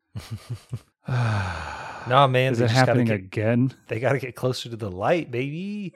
Nah, 1.09 2.27
man, 2.27 2.53
Is 2.53 2.61
it 2.61 2.71
happening 2.71 3.07
get- 3.07 3.17
again? 3.17 3.73
They 3.87 4.01
got 4.01 4.13
to 4.13 4.19
get 4.19 4.35
closer 4.35 4.69
to 4.71 4.77
the 4.77 4.91
light, 4.91 5.31
baby. 5.31 5.95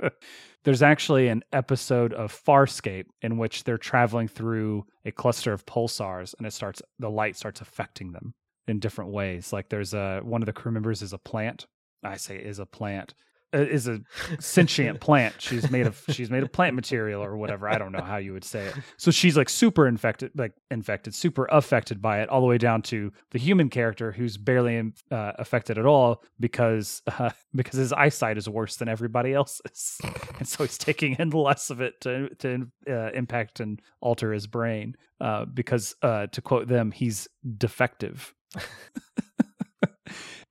There's 0.64 0.82
actually 0.82 1.28
an 1.28 1.44
episode 1.52 2.12
of 2.12 2.32
Farscape 2.32 3.06
in 3.22 3.38
which 3.38 3.62
they're 3.64 3.78
traveling 3.78 4.26
through 4.26 4.86
a 5.04 5.12
cluster 5.12 5.52
of 5.52 5.64
pulsars, 5.64 6.34
and 6.38 6.46
it 6.46 6.52
starts 6.54 6.82
the 6.98 7.10
light 7.10 7.36
starts 7.36 7.60
affecting 7.60 8.10
them 8.10 8.34
in 8.66 8.80
different 8.80 9.12
ways. 9.12 9.52
Like 9.52 9.68
there's 9.68 9.94
a 9.94 10.20
one 10.24 10.42
of 10.42 10.46
the 10.46 10.52
crew 10.52 10.72
members 10.72 11.02
is 11.02 11.12
a 11.12 11.18
plant. 11.18 11.66
I 12.02 12.16
say 12.16 12.36
is 12.36 12.58
a 12.58 12.66
plant. 12.66 13.14
uh, 13.52 13.58
Is 13.58 13.88
a 13.88 14.00
sentient 14.38 15.00
plant. 15.06 15.34
She's 15.38 15.70
made 15.70 15.86
of 15.86 16.02
she's 16.10 16.30
made 16.30 16.42
of 16.44 16.52
plant 16.52 16.74
material 16.76 17.22
or 17.22 17.36
whatever. 17.36 17.68
I 17.68 17.78
don't 17.78 17.90
know 17.92 18.02
how 18.02 18.16
you 18.18 18.32
would 18.32 18.44
say 18.44 18.66
it. 18.66 18.74
So 18.96 19.10
she's 19.10 19.36
like 19.36 19.48
super 19.48 19.88
infected, 19.88 20.30
like 20.36 20.52
infected, 20.70 21.14
super 21.14 21.46
affected 21.50 22.00
by 22.00 22.20
it, 22.22 22.28
all 22.28 22.40
the 22.40 22.46
way 22.46 22.58
down 22.58 22.82
to 22.82 23.12
the 23.32 23.38
human 23.40 23.68
character 23.68 24.12
who's 24.12 24.36
barely 24.36 24.92
uh, 25.10 25.32
affected 25.38 25.78
at 25.78 25.84
all 25.86 26.22
because 26.38 27.02
uh, 27.18 27.30
because 27.54 27.76
his 27.78 27.92
eyesight 27.92 28.38
is 28.38 28.48
worse 28.48 28.76
than 28.76 28.88
everybody 28.88 29.34
else's, 29.34 29.98
and 30.38 30.46
so 30.46 30.62
he's 30.64 30.78
taking 30.78 31.16
in 31.18 31.30
less 31.30 31.70
of 31.70 31.80
it 31.80 32.00
to 32.02 32.28
to 32.36 32.68
uh, 32.88 33.10
impact 33.14 33.58
and 33.60 33.80
alter 34.00 34.32
his 34.32 34.46
brain. 34.46 34.94
Uh, 35.20 35.44
because 35.44 35.94
uh, 36.02 36.26
to 36.28 36.40
quote 36.40 36.66
them, 36.68 36.92
he's 36.92 37.28
defective. 37.58 38.32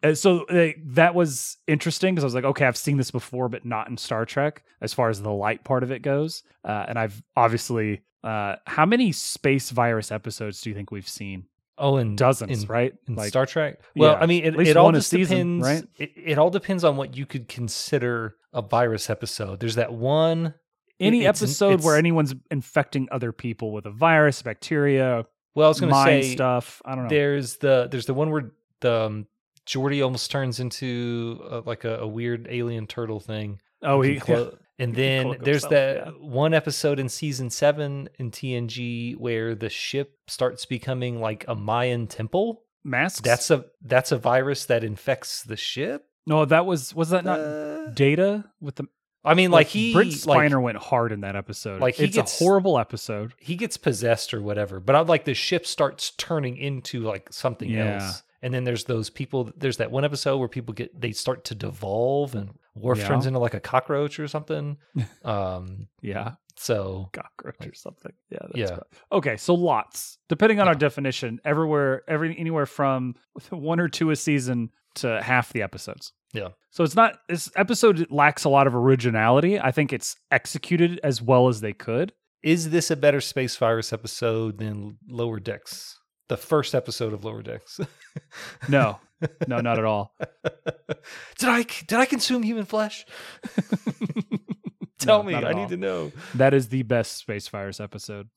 And 0.02 0.18
so 0.18 0.46
like, 0.50 0.78
that 0.94 1.14
was 1.16 1.58
interesting 1.68 2.16
because 2.16 2.24
I 2.24 2.28
was 2.28 2.36
like, 2.36 2.46
okay, 2.46 2.66
I've 2.66 2.78
seen 2.78 2.98
this 2.98 3.12
before, 3.12 3.50
but 3.50 3.66
not 3.66 3.90
in 3.90 3.98
Star 3.98 4.26
Trek 4.26 4.64
as 4.82 4.94
far 4.94 5.10
as 5.10 5.22
the 5.22 5.32
light 5.32 5.64
part 5.64 5.84
of 5.84 5.92
it 5.92 6.02
goes. 6.02 6.44
Uh, 6.64 6.86
and 6.88 6.98
I've 6.98 7.22
obviously, 7.36 8.02
uh, 8.24 8.56
how 8.66 8.86
many 8.86 9.12
space 9.12 9.70
virus 9.72 10.12
episodes 10.12 10.62
do 10.62 10.70
you 10.70 10.76
think 10.76 10.92
we've 10.92 11.08
seen? 11.08 11.46
Oh, 11.78 11.98
in 11.98 12.16
Dozens, 12.18 12.64
in, 12.64 12.68
right? 12.70 12.94
in 13.08 13.16
Like, 13.16 13.30
Star 13.30 13.46
Trek. 13.46 13.80
Well, 13.96 14.12
yeah, 14.14 14.20
I 14.20 14.26
mean, 14.26 14.44
it, 14.44 14.60
it 14.68 14.78
all 14.78 14.92
just 14.92 15.10
season, 15.10 15.60
depends. 15.60 15.66
right? 15.66 15.90
It, 15.98 16.12
it 16.32 16.38
all 16.38 16.50
depends 16.50 16.84
on 16.84 16.98
what 16.98 17.16
you 17.16 17.26
could 17.26 17.48
consider 17.48 18.36
a 18.54 18.62
virus 18.62 19.10
episode. 19.10 19.60
There's 19.62 19.76
that 19.76 19.94
one. 19.94 20.54
any 21.00 21.22
it's- 21.22 21.42
episode 21.42 21.82
where 21.84 21.96
it's- 21.96 22.00
anyone's 22.00 22.36
infecting 22.52 23.08
other 23.12 23.32
people 23.32 23.72
with 23.72 23.86
a 23.86 23.92
virus, 23.92 24.42
bacteria, 24.42 25.26
Well, 25.56 25.66
I 25.68 25.70
was 25.70 25.80
going 25.80 25.94
to 25.94 26.04
say 26.04 26.34
stuff. 26.34 26.82
I 26.84 26.96
don't 26.96 27.06
know. 27.06 27.10
there's 27.10 27.58
the 27.58 27.88
there's 27.90 28.06
the 28.06 28.14
one 28.14 28.30
where 28.32 28.52
the 28.82 28.94
um, 29.06 29.28
Geordi 29.70 30.04
almost 30.04 30.32
turns 30.32 30.60
into 30.60 31.42
uh, 31.50 31.62
like 31.66 31.84
a, 31.84 32.00
a 32.00 32.08
weird 32.08 32.48
alien 32.50 32.88
turtle 32.88 33.20
thing. 33.20 33.60
oh, 33.84 34.02
He 34.02 34.20
clo- 34.20 34.58
and 34.80 34.94
can 34.96 35.02
then 35.04 35.28
there's 35.42 35.64
himself, 35.64 35.70
that 35.72 35.96
yeah. 36.08 36.12
one 36.20 36.54
episode 36.54 37.00
in 37.00 37.10
season 37.10 37.50
seven 37.50 38.10
in 38.18 38.32
TNG 38.32 39.16
where 39.18 39.54
the 39.56 39.70
ship 39.70 40.18
starts 40.28 40.66
becoming 40.66 41.20
like 41.22 41.46
a 41.48 41.56
Mayan 41.56 42.08
temple. 42.08 42.64
masks. 42.84 43.22
That's 43.22 43.52
a 43.52 43.66
that's 43.82 44.12
a 44.12 44.18
virus 44.18 44.66
that 44.66 44.84
infects 44.84 45.44
the 45.44 45.58
ship. 45.58 46.06
no, 46.26 46.46
that 46.46 46.66
was 46.66 46.96
was 46.96 47.10
that 47.10 47.26
not 47.26 47.40
Uh, 47.40 47.88
Data 47.92 48.46
with 48.62 48.76
the 48.76 48.86
I 49.26 49.34
mean, 49.34 49.52
like, 49.52 49.68
he 49.68 49.92
Brent 49.92 50.26
like, 50.26 50.50
Spiner 50.50 50.62
went 50.62 50.78
hard 50.78 51.12
in 51.12 51.22
that 51.22 51.36
episode. 51.36 51.82
like, 51.82 51.96
he 51.96 52.06
it's 52.06 52.16
gets- 52.16 52.40
a 52.40 52.44
horrible 52.44 52.80
episode. 52.80 53.34
he 53.38 53.58
gets 53.58 53.76
possessed 53.76 54.34
or 54.34 54.42
whatever. 54.42 54.80
But 54.80 54.96
I'm 54.96 55.08
like 55.08 55.26
the 55.26 55.34
ship 55.34 55.66
starts 55.68 56.12
turning 56.12 56.56
into 56.56 57.02
like 57.04 57.32
something 57.34 57.70
Yeah. 57.70 57.96
else. 58.02 58.24
And 58.42 58.54
then 58.54 58.64
there's 58.64 58.86
those 58.86 59.10
people. 59.10 59.52
There's 59.58 59.78
that 59.78 59.92
one 59.92 60.06
episode 60.06 60.38
where 60.38 60.48
people 60.48 60.74
get 60.74 61.00
they 61.00 61.12
start 61.12 61.46
to 61.46 61.56
devolve, 61.56 62.36
and 62.36 62.52
Worf 62.76 63.00
Yeah. 63.00 63.08
turns 63.08 63.26
into 63.26 63.40
like 63.40 63.54
a 63.54 63.60
cockroach 63.60 64.20
or 64.20 64.28
something. 64.28 64.78
um. 65.26 65.88
Yeah. 66.02 66.34
So 66.58 67.10
cockroach 67.14 67.68
or 67.68 67.74
something. 67.74 68.12
Yeah. 68.30 68.40
That's 68.54 68.58
Yeah. 68.58 68.70
bad. 68.78 68.84
Okay. 69.12 69.38
So 69.38 69.54
lots, 69.54 70.18
depending 70.30 70.60
on 70.60 70.68
our 70.68 70.76
definition, 70.76 71.40
everywhere, 71.46 72.04
every 72.08 72.38
anywhere 72.38 72.66
from 72.66 73.16
one 73.50 73.80
or 73.80 73.88
two 73.90 74.12
a 74.12 74.16
season 74.16 74.70
to 74.96 75.22
half 75.22 75.52
the 75.54 75.62
episodes. 75.62 76.14
Yeah. 76.34 76.50
So 76.70 76.84
it's 76.84 76.96
not 76.96 77.18
this 77.28 77.50
episode 77.56 78.08
lacks 78.12 78.44
a 78.44 78.50
lot 78.50 78.68
of 78.68 78.76
originality. 78.76 79.60
I 79.60 79.72
think 79.72 79.92
it's 79.92 80.16
executed 80.32 81.00
as 81.04 81.22
well 81.22 81.48
as 81.48 81.62
they 81.62 81.74
could. 81.74 82.14
is 82.42 82.70
this 82.70 82.90
a 82.90 82.96
better 82.96 83.20
space 83.20 83.58
virus 83.58 83.92
episode 83.92 84.60
than 84.60 84.98
Lower 85.10 85.42
Decks? 85.42 85.99
The 86.30 86.38
first 86.38 86.74
episode 86.74 87.12
of 87.14 87.26
Lower 87.26 87.42
Decks. 87.42 87.80
No, 88.70 89.00
no, 89.48 89.60
not 89.62 89.80
at 89.80 89.86
all. 89.86 90.16
did 91.38 91.50
I 91.50 91.64
did 91.64 91.94
I 91.94 92.06
consume 92.06 92.44
human 92.44 92.66
flesh? 92.66 93.06
Tell 95.00 95.24
No, 95.24 95.30
me, 95.30 95.36
I 95.36 95.54
need 95.54 95.70
to 95.70 95.78
know. 95.78 96.12
That 96.36 96.54
is 96.54 96.68
the 96.70 96.84
best 96.84 97.18
space 97.18 97.48
virus 97.48 97.80
episode. 97.80 98.30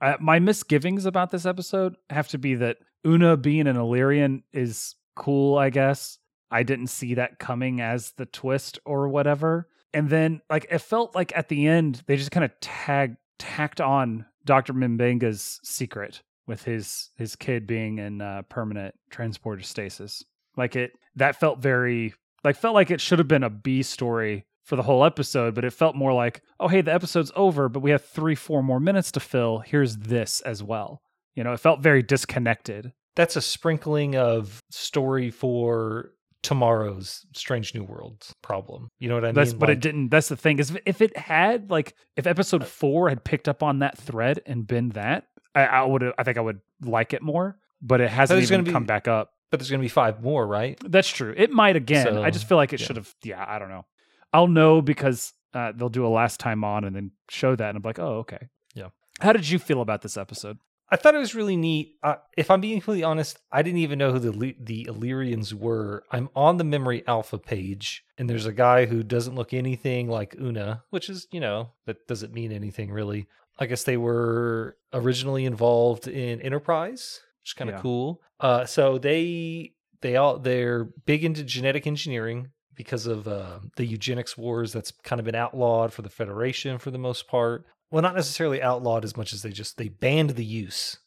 Uh, 0.00 0.14
my 0.20 0.38
misgivings 0.38 1.06
about 1.06 1.30
this 1.30 1.46
episode 1.46 1.96
have 2.10 2.28
to 2.28 2.38
be 2.38 2.54
that 2.56 2.78
Una 3.06 3.36
being 3.36 3.66
an 3.66 3.76
Illyrian 3.76 4.42
is 4.52 4.94
cool, 5.16 5.58
I 5.58 5.70
guess. 5.70 6.18
I 6.50 6.62
didn't 6.62 6.88
see 6.88 7.14
that 7.14 7.38
coming 7.38 7.80
as 7.80 8.12
the 8.12 8.26
twist 8.26 8.78
or 8.84 9.08
whatever. 9.08 9.68
And 9.92 10.08
then, 10.08 10.40
like, 10.50 10.66
it 10.70 10.78
felt 10.78 11.14
like 11.14 11.36
at 11.36 11.48
the 11.48 11.66
end, 11.66 12.02
they 12.06 12.16
just 12.16 12.30
kind 12.30 12.44
of 12.44 12.52
tag 12.60 13.16
tacked 13.38 13.80
on 13.80 14.26
Dr. 14.44 14.72
Mbenga's 14.74 15.60
secret 15.64 16.22
with 16.50 16.64
his 16.64 17.10
his 17.16 17.36
kid 17.36 17.64
being 17.64 17.98
in 18.00 18.20
uh, 18.20 18.42
permanent 18.50 18.92
transporter 19.08 19.62
stasis. 19.62 20.24
Like 20.56 20.74
it 20.74 20.90
that 21.14 21.36
felt 21.36 21.60
very 21.60 22.12
like 22.42 22.56
felt 22.56 22.74
like 22.74 22.90
it 22.90 23.00
should 23.00 23.20
have 23.20 23.28
been 23.28 23.44
a 23.44 23.48
B 23.48 23.82
story 23.84 24.44
for 24.64 24.74
the 24.74 24.82
whole 24.82 25.04
episode, 25.04 25.54
but 25.54 25.64
it 25.64 25.72
felt 25.72 25.94
more 25.94 26.12
like, 26.12 26.42
oh 26.58 26.66
hey, 26.66 26.80
the 26.80 26.92
episode's 26.92 27.30
over, 27.36 27.68
but 27.68 27.80
we 27.80 27.92
have 27.92 28.04
three, 28.04 28.34
four 28.34 28.62
more 28.64 28.80
minutes 28.80 29.12
to 29.12 29.20
fill. 29.20 29.60
Here's 29.60 29.96
this 29.96 30.40
as 30.40 30.60
well. 30.60 31.00
You 31.36 31.44
know, 31.44 31.52
it 31.52 31.60
felt 31.60 31.80
very 31.80 32.02
disconnected. 32.02 32.92
That's 33.14 33.36
a 33.36 33.40
sprinkling 33.40 34.16
of 34.16 34.60
story 34.70 35.30
for 35.30 36.10
tomorrow's 36.42 37.26
Strange 37.34 37.74
New 37.74 37.84
World 37.84 38.26
problem. 38.42 38.88
You 38.98 39.08
know 39.08 39.14
what 39.14 39.24
I 39.24 39.32
That's 39.32 39.52
mean? 39.52 39.58
but 39.58 39.70
it 39.70 39.80
didn't. 39.80 40.08
That's 40.08 40.28
the 40.28 40.36
thing 40.36 40.58
is, 40.58 40.76
if- 40.86 41.00
it 41.00 41.16
had 41.16 41.70
like 41.70 41.94
if 42.16 42.26
episode 42.26 42.66
four 42.66 43.08
had 43.08 43.24
picked 43.24 43.48
up 43.48 43.62
on 43.62 43.80
that 43.80 43.98
thread 43.98 44.40
and 44.46 44.66
been 44.66 44.90
that, 44.90 45.24
I, 45.54 45.66
I 45.66 45.82
would. 45.84 46.12
I 46.18 46.22
think 46.22 46.38
I 46.38 46.40
would 46.40 46.60
like 46.82 47.12
it 47.12 47.22
more. 47.22 47.58
But 47.82 48.00
it 48.00 48.10
hasn't 48.10 48.42
even 48.42 48.64
be- 48.64 48.72
come 48.72 48.84
back 48.84 49.08
up. 49.08 49.32
But 49.50 49.58
there's 49.58 49.70
going 49.70 49.80
to 49.80 49.84
be 49.84 49.88
five 49.88 50.22
more, 50.22 50.46
right? 50.46 50.78
That's 50.84 51.08
true. 51.08 51.34
It 51.36 51.50
might 51.50 51.74
again. 51.76 52.18
I 52.18 52.30
just 52.30 52.48
feel 52.48 52.56
like 52.56 52.72
it 52.72 52.80
yeah. 52.80 52.86
should 52.86 52.96
have. 52.96 53.12
Yeah, 53.24 53.44
I 53.46 53.58
don't 53.58 53.68
know. 53.68 53.84
I'll 54.32 54.46
know 54.46 54.80
because 54.80 55.32
uh, 55.54 55.72
they'll 55.74 55.88
do 55.88 56.06
a 56.06 56.08
last 56.08 56.38
time 56.38 56.62
on 56.62 56.84
and 56.84 56.94
then 56.94 57.10
show 57.28 57.56
that, 57.56 57.68
and 57.68 57.76
I'm 57.76 57.82
like, 57.82 57.98
oh, 57.98 58.18
okay. 58.18 58.48
Yeah. 58.74 58.88
How 59.20 59.32
did 59.32 59.48
you 59.48 59.58
feel 59.58 59.80
about 59.80 60.02
this 60.02 60.16
episode? 60.16 60.58
I 60.92 60.96
thought 60.96 61.14
it 61.14 61.18
was 61.18 61.34
really 61.34 61.56
neat. 61.56 61.94
Uh, 62.02 62.16
if 62.36 62.50
I'm 62.50 62.60
being 62.60 62.78
completely 62.80 63.04
honest, 63.04 63.38
I 63.52 63.62
didn't 63.62 63.78
even 63.78 63.98
know 63.98 64.12
who 64.12 64.18
the 64.18 64.32
Le- 64.32 64.54
the 64.58 64.86
Illyrians 64.88 65.54
were. 65.54 66.04
I'm 66.10 66.28
on 66.34 66.56
the 66.56 66.64
Memory 66.64 67.04
Alpha 67.06 67.38
page, 67.38 68.04
and 68.18 68.28
there's 68.28 68.46
a 68.46 68.52
guy 68.52 68.86
who 68.86 69.02
doesn't 69.02 69.34
look 69.36 69.52
anything 69.54 70.08
like 70.08 70.34
Una, 70.40 70.82
which 70.90 71.08
is, 71.08 71.28
you 71.30 71.38
know, 71.40 71.70
that 71.86 72.06
doesn't 72.08 72.32
mean 72.34 72.50
anything 72.52 72.90
really. 72.90 73.28
I 73.58 73.66
guess 73.66 73.84
they 73.84 73.96
were 73.98 74.76
originally 74.92 75.44
involved 75.44 76.08
in 76.08 76.40
Enterprise, 76.40 77.20
which 77.42 77.50
is 77.50 77.54
kind 77.54 77.70
of 77.70 77.76
Yeah. 77.76 77.82
cool. 77.82 78.20
Uh, 78.40 78.64
so 78.64 78.98
they 78.98 79.74
they 80.00 80.16
all 80.16 80.38
they're 80.38 80.84
big 81.04 81.24
into 81.24 81.44
genetic 81.44 81.86
engineering 81.86 82.50
because 82.74 83.06
of 83.06 83.28
uh, 83.28 83.60
the 83.76 83.84
eugenics 83.84 84.36
wars. 84.36 84.72
That's 84.72 84.90
kind 85.04 85.20
of 85.20 85.26
been 85.26 85.34
outlawed 85.34 85.92
for 85.92 86.02
the 86.02 86.08
Federation 86.08 86.78
for 86.78 86.90
the 86.90 86.98
most 86.98 87.28
part 87.28 87.66
well 87.90 88.02
not 88.02 88.14
necessarily 88.14 88.62
outlawed 88.62 89.04
as 89.04 89.16
much 89.16 89.32
as 89.32 89.42
they 89.42 89.50
just 89.50 89.76
they 89.76 89.88
banned 89.88 90.30
the 90.30 90.44
use 90.44 90.98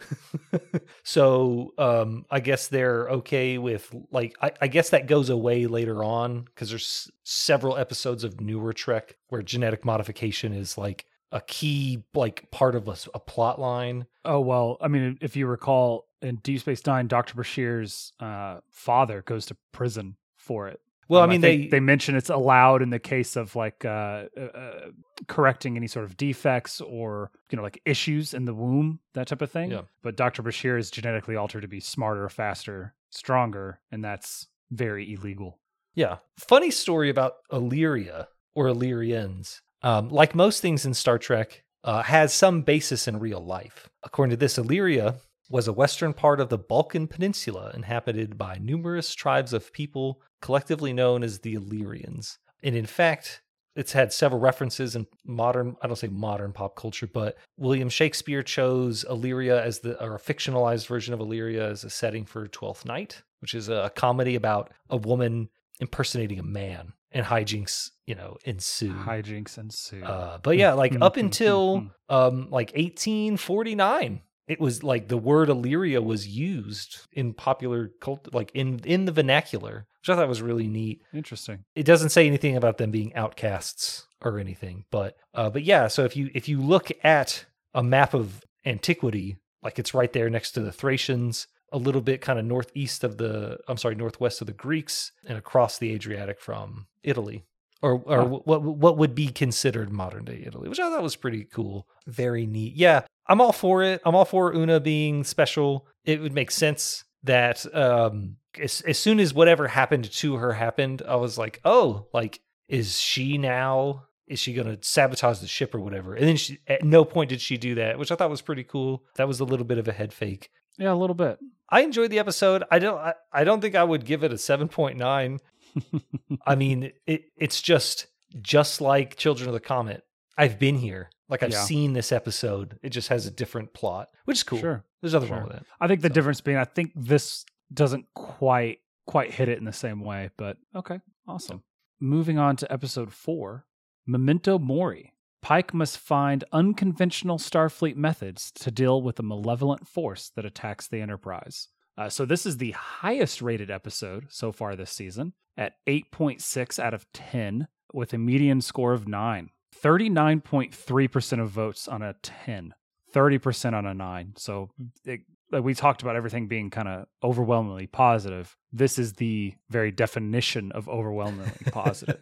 so 1.04 1.74
um 1.78 2.26
i 2.30 2.40
guess 2.40 2.68
they're 2.68 3.10
okay 3.10 3.58
with 3.58 3.94
like 4.12 4.36
i, 4.42 4.52
I 4.62 4.68
guess 4.68 4.90
that 4.90 5.08
goes 5.08 5.30
away 5.30 5.68
later 5.68 6.04
on 6.04 6.42
because 6.42 6.70
there's 6.70 7.12
several 7.24 7.78
episodes 7.78 8.24
of 8.24 8.42
newer 8.42 8.74
trek 8.74 9.16
where 9.30 9.42
genetic 9.42 9.86
modification 9.86 10.54
is 10.54 10.78
like 10.78 11.06
a 11.32 11.42
key 11.42 12.04
like 12.14 12.52
part 12.52 12.76
of 12.76 12.88
a 12.88 13.20
plot 13.20 13.60
line 13.60 14.06
Oh 14.26 14.40
well, 14.40 14.78
I 14.80 14.88
mean, 14.88 15.18
if 15.22 15.36
you 15.36 15.48
recall 15.48 16.08
in 16.22 16.38
Deep 16.38 16.62
Space 16.62 16.86
Nine, 16.86 17.08
Doctor 17.08 17.34
Bashir's 17.36 18.14
uh, 18.20 18.60
father 18.70 19.22
goes 19.22 19.46
to 19.48 19.58
prison 19.72 20.16
for 20.38 20.68
it. 20.68 20.80
Well 21.10 21.22
Um, 21.22 21.30
i 21.30 21.34
mean 21.34 21.42
think 21.42 21.64
they 21.64 21.78
they 21.78 21.80
mention 21.80 22.16
it's 22.16 22.30
allowed 22.30 22.82
in 22.82 22.90
the 22.90 23.00
case 23.00 23.36
of 23.36 23.56
like 23.56 23.86
uh, 23.86 24.26
uh, 24.38 24.90
correcting 25.28 25.78
any 25.78 25.88
sort 25.88 26.06
of 26.06 26.18
defects 26.18 26.82
or 26.82 27.32
you 27.50 27.56
know 27.56 27.64
like 27.64 27.82
issues 27.86 28.34
in 28.34 28.46
the 28.46 28.54
womb, 28.54 29.00
that 29.14 29.28
type 29.28 29.42
of 29.42 29.52
thing. 29.52 29.72
Yeah. 29.72 29.82
But 30.02 30.18
Doctor 30.18 30.44
Bashir 30.44 30.78
is 30.78 30.92
genetically 30.92 31.36
altered 31.36 31.62
to 31.62 31.68
be 31.68 31.80
smarter, 31.80 32.28
faster, 32.30 32.94
stronger, 33.10 33.80
and 33.92 34.04
that's 34.04 34.48
very 34.72 35.14
illegal. 35.14 35.60
Yeah. 35.96 36.18
Funny 36.38 36.72
story 36.72 37.10
about 37.10 37.34
Illyria 37.52 38.28
or 38.56 38.68
Illyrians. 38.68 39.62
Um, 39.82 40.10
like 40.10 40.34
most 40.34 40.62
things 40.62 40.86
in 40.86 40.94
Star 40.94 41.18
Trek, 41.18 41.64
uh, 41.84 42.02
has 42.04 42.34
some 42.34 42.62
basis 42.62 43.08
in 43.08 43.20
real 43.20 43.44
life. 43.44 43.90
According 44.04 44.32
to 44.32 44.38
this, 44.38 44.58
Illyria 44.58 45.16
was 45.50 45.68
a 45.68 45.74
western 45.74 46.14
part 46.14 46.40
of 46.40 46.50
the 46.50 46.58
Balkan 46.58 47.08
Peninsula 47.08 47.72
inhabited 47.76 48.38
by 48.38 48.58
numerous 48.60 49.14
tribes 49.14 49.54
of 49.54 49.74
people 49.74 50.22
collectively 50.44 50.92
known 50.92 51.24
as 51.24 51.40
the 51.40 51.54
Illyrians. 51.54 52.38
And 52.62 52.76
in 52.76 52.86
fact, 52.86 53.42
it's 53.76 53.94
had 53.94 54.14
several 54.14 54.40
references 54.40 54.96
in 54.96 55.08
modern 55.26 55.76
i 55.82 55.88
don't 55.88 55.96
say 55.96 56.08
modern 56.08 56.54
pop 56.54 56.76
culture 56.76 57.08
but 57.08 57.36
william 57.58 57.90
shakespeare 57.90 58.44
chose 58.44 59.04
illyria 59.10 59.64
as 59.64 59.80
the 59.80 60.00
or 60.00 60.14
a 60.14 60.20
fictionalized 60.20 60.86
version 60.86 61.12
of 61.12 61.20
illyria 61.20 61.68
as 61.72 61.84
a 61.84 61.90
setting 61.90 62.24
for 62.24 62.46
twelfth 62.48 62.86
night 62.86 63.24
which 63.40 63.56
is 63.56 63.70
a 63.70 63.92
comedy 63.96 64.36
about 64.36 64.72
a 64.92 64.98
woman 64.98 65.50
impersonating 65.80 66.38
a 66.38 66.44
man 66.44 66.94
and 67.12 67.26
hijinks 67.26 67.90
you 68.06 68.14
know 68.14 68.38
ensue 68.46 68.94
Hijinks 68.94 69.58
ensue. 69.58 70.04
uh, 70.04 70.38
but 70.44 70.56
yeah 70.56 70.74
like 70.74 70.94
hmm, 70.94 71.02
up 71.02 71.16
hmm, 71.16 71.22
hmm, 71.22 71.26
until 71.26 71.88
um 72.10 72.52
like 72.52 72.74
1849 72.76 74.22
it 74.48 74.60
was 74.60 74.84
like 74.84 75.08
the 75.08 75.18
word 75.18 75.50
illyria 75.50 76.02
was 76.02 76.28
used 76.28 77.00
in 77.12 77.34
popular 77.34 77.92
cult 78.00 78.28
like 78.34 78.52
in 78.54 78.80
in 78.86 79.06
the 79.06 79.12
vernacular 79.12 79.86
which 80.02 80.10
i 80.10 80.16
thought 80.16 80.28
was 80.28 80.42
really 80.42 80.68
neat. 80.68 81.02
Interesting. 81.14 81.64
it 81.76 81.86
doesn't 81.86 82.10
say 82.10 82.28
anything 82.28 82.56
about 82.58 82.78
them 82.78 82.92
being 82.92 83.14
outcasts 83.16 84.08
or 84.22 84.40
anything 84.40 84.86
but 84.92 85.18
uh 85.34 85.50
but 85.50 85.64
yeah 85.64 85.88
so 85.88 86.04
if 86.04 86.16
you 86.16 86.30
if 86.34 86.48
you 86.48 86.62
look 86.62 86.92
at 87.04 87.46
a 87.74 87.84
map 87.84 88.14
of 88.14 88.44
antiquity 88.66 89.38
like 89.62 89.80
it's 89.80 89.94
right 89.94 90.14
there 90.14 90.30
next 90.30 90.52
to 90.52 90.60
the 90.62 90.72
thracians 90.72 91.48
a 91.72 91.78
little 91.78 92.02
bit 92.02 92.22
kind 92.22 92.38
of 92.38 92.46
northeast 92.46 93.04
of 93.04 93.18
the 93.18 93.58
i'm 93.68 93.78
sorry 93.78 93.96
northwest 93.96 94.42
of 94.42 94.48
the 94.48 94.54
greeks 94.54 95.12
and 95.28 95.38
across 95.38 95.78
the 95.78 95.94
adriatic 95.94 96.40
from 96.40 96.88
italy. 97.04 97.44
Or 97.82 98.02
or 98.06 98.24
what 98.24 98.62
what 98.64 98.98
would 98.98 99.14
be 99.14 99.28
considered 99.28 99.92
modern 99.92 100.24
day 100.24 100.42
italy 100.46 100.70
which 100.70 100.80
i 100.80 100.90
thought 100.90 101.04
was 101.04 101.18
pretty 101.18 101.44
cool. 101.44 101.86
Very 102.08 102.46
neat. 102.46 102.76
Yeah 102.76 103.02
i'm 103.28 103.42
all 103.42 103.52
for 103.54 103.84
it. 103.84 104.02
I'm 104.06 104.16
all 104.16 104.26
for 104.26 104.54
una 104.54 104.80
being 104.80 105.24
special. 105.24 105.88
It 106.06 106.22
would 106.22 106.34
make 106.34 106.52
sense 106.52 107.04
that 107.24 107.66
um 107.76 108.38
as, 108.62 108.82
as 108.82 109.00
soon 109.00 109.20
as 109.20 109.34
whatever 109.34 109.68
happened 109.68 110.12
to 110.12 110.36
her 110.36 110.54
happened 110.54 111.02
i 111.08 111.16
was 111.16 111.38
like 111.38 111.60
oh 111.66 112.06
like 112.14 112.40
is 112.68 113.00
she 113.00 113.38
now 113.38 114.04
is 114.28 114.40
she 114.40 114.54
going 114.54 114.68
to 114.68 114.78
sabotage 114.88 115.40
the 115.40 115.48
ship 115.48 115.76
or 115.76 115.80
whatever? 115.82 116.16
And 116.16 116.26
then 116.28 116.38
she 116.38 116.60
at 116.66 116.84
no 116.84 117.04
point 117.04 117.30
did 117.30 117.42
she 117.42 117.58
do 117.58 117.76
that 117.76 117.98
which 118.00 118.12
i 118.12 118.16
thought 118.16 118.30
was 118.30 118.42
pretty 118.42 118.64
cool. 118.64 119.04
That 119.16 119.28
was 119.28 119.40
a 119.40 119.46
little 119.46 119.66
bit 119.66 119.78
of 119.78 119.88
a 119.88 119.94
head 119.94 120.14
fake. 120.14 120.50
Yeah, 120.78 120.94
a 120.94 120.96
little 120.96 121.16
bit. 121.16 121.40
i 121.70 121.82
enjoyed 121.82 122.10
the 122.12 122.20
episode. 122.20 122.64
I 122.72 122.80
don't 122.80 122.98
i, 122.98 123.14
I 123.32 123.44
don't 123.44 123.62
think 123.62 123.76
i 123.76 123.84
would 123.84 124.06
give 124.06 124.24
it 124.24 124.32
a 124.32 124.36
7.9 124.36 125.40
i 126.46 126.56
mean 126.56 126.92
it 127.08 127.24
it's 127.38 127.62
just 127.62 128.08
just 128.42 128.82
like 128.82 129.16
children 129.18 129.48
of 129.50 129.54
the 129.54 129.60
comet 129.60 130.04
i've 130.38 130.58
been 130.60 130.76
here 130.78 131.10
like 131.30 131.44
i've 131.44 131.52
Yeah. 131.52 131.64
seen 131.64 131.94
this 131.94 132.12
episode 132.12 132.80
it 132.82 132.90
just 132.90 133.10
has 133.10 133.26
a 133.26 133.32
different 133.32 133.74
plot 133.74 134.10
which 134.26 134.38
is 134.38 134.44
cool 134.44 134.60
Sure. 134.60 134.84
there's 135.02 135.14
nothing 135.14 135.30
Sure. 135.30 135.38
wrong 135.38 135.48
with 135.48 135.58
it 135.58 135.66
I 135.80 135.88
think 135.88 136.02
the 136.02 136.08
So- 136.10 136.14
difference 136.14 136.42
being 136.42 136.58
I 136.58 136.66
think 136.66 136.92
this 136.96 137.46
doesn't 137.74 138.06
quite 138.14 138.80
quite 139.06 139.32
hit 139.34 139.50
it 139.50 139.58
in 139.58 139.66
the 139.66 139.74
same 139.74 140.00
way, 140.00 140.30
but 140.38 140.58
okay. 140.76 141.00
Awesome. 141.28 141.62
Moving 142.00 142.38
on 142.38 142.56
to 142.58 142.72
episode 142.72 143.12
4, 143.12 143.66
Memento 144.06 144.58
Mori. 144.60 145.14
Pike 145.42 145.74
must 145.74 145.98
find 145.98 146.44
unconventional 146.54 147.38
Starfleet 147.38 147.96
methods 147.98 148.50
to 148.54 148.72
deal 148.72 149.02
with 149.02 149.20
a 149.20 149.24
malevolent 149.24 149.88
force 149.90 150.30
that 150.38 150.46
attacks 150.46 150.88
the 150.88 151.02
Enterprise. 151.02 151.68
Uh, 151.98 152.08
so, 152.10 152.26
this 152.26 152.46
is 152.46 152.58
the 152.58 152.72
highest 152.72 153.42
rated 153.42 153.70
episode 153.70 154.28
so 154.30 154.52
far 154.54 154.76
this 154.76 154.92
season 154.92 155.34
at 155.58 155.74
8.6 155.86 156.80
out 156.80 156.94
of 156.94 157.06
10 157.12 157.68
with 157.94 158.14
a 158.14 158.18
median 158.18 158.62
score 158.62 158.94
of 158.94 159.06
9. 159.08 159.50
39.3% 159.84 161.42
of 161.42 161.50
votes 161.50 161.88
on 161.88 162.02
a 162.02 162.14
10, 162.24 162.74
30% 163.14 163.74
on 163.74 163.86
a 163.86 163.94
9. 163.94 164.34
So, 164.38 164.70
it, 165.06 165.22
like 165.52 165.64
we 165.64 165.74
talked 165.74 166.02
about 166.02 166.16
everything 166.16 166.48
being 166.48 166.70
kind 166.70 166.88
of 166.88 167.06
overwhelmingly 167.24 167.88
positive. 167.88 168.56
This 168.72 168.98
is 168.98 169.14
the 169.14 169.54
very 169.70 169.92
definition 169.92 170.72
of 170.72 170.90
overwhelmingly 170.90 171.52
positive. 171.72 172.20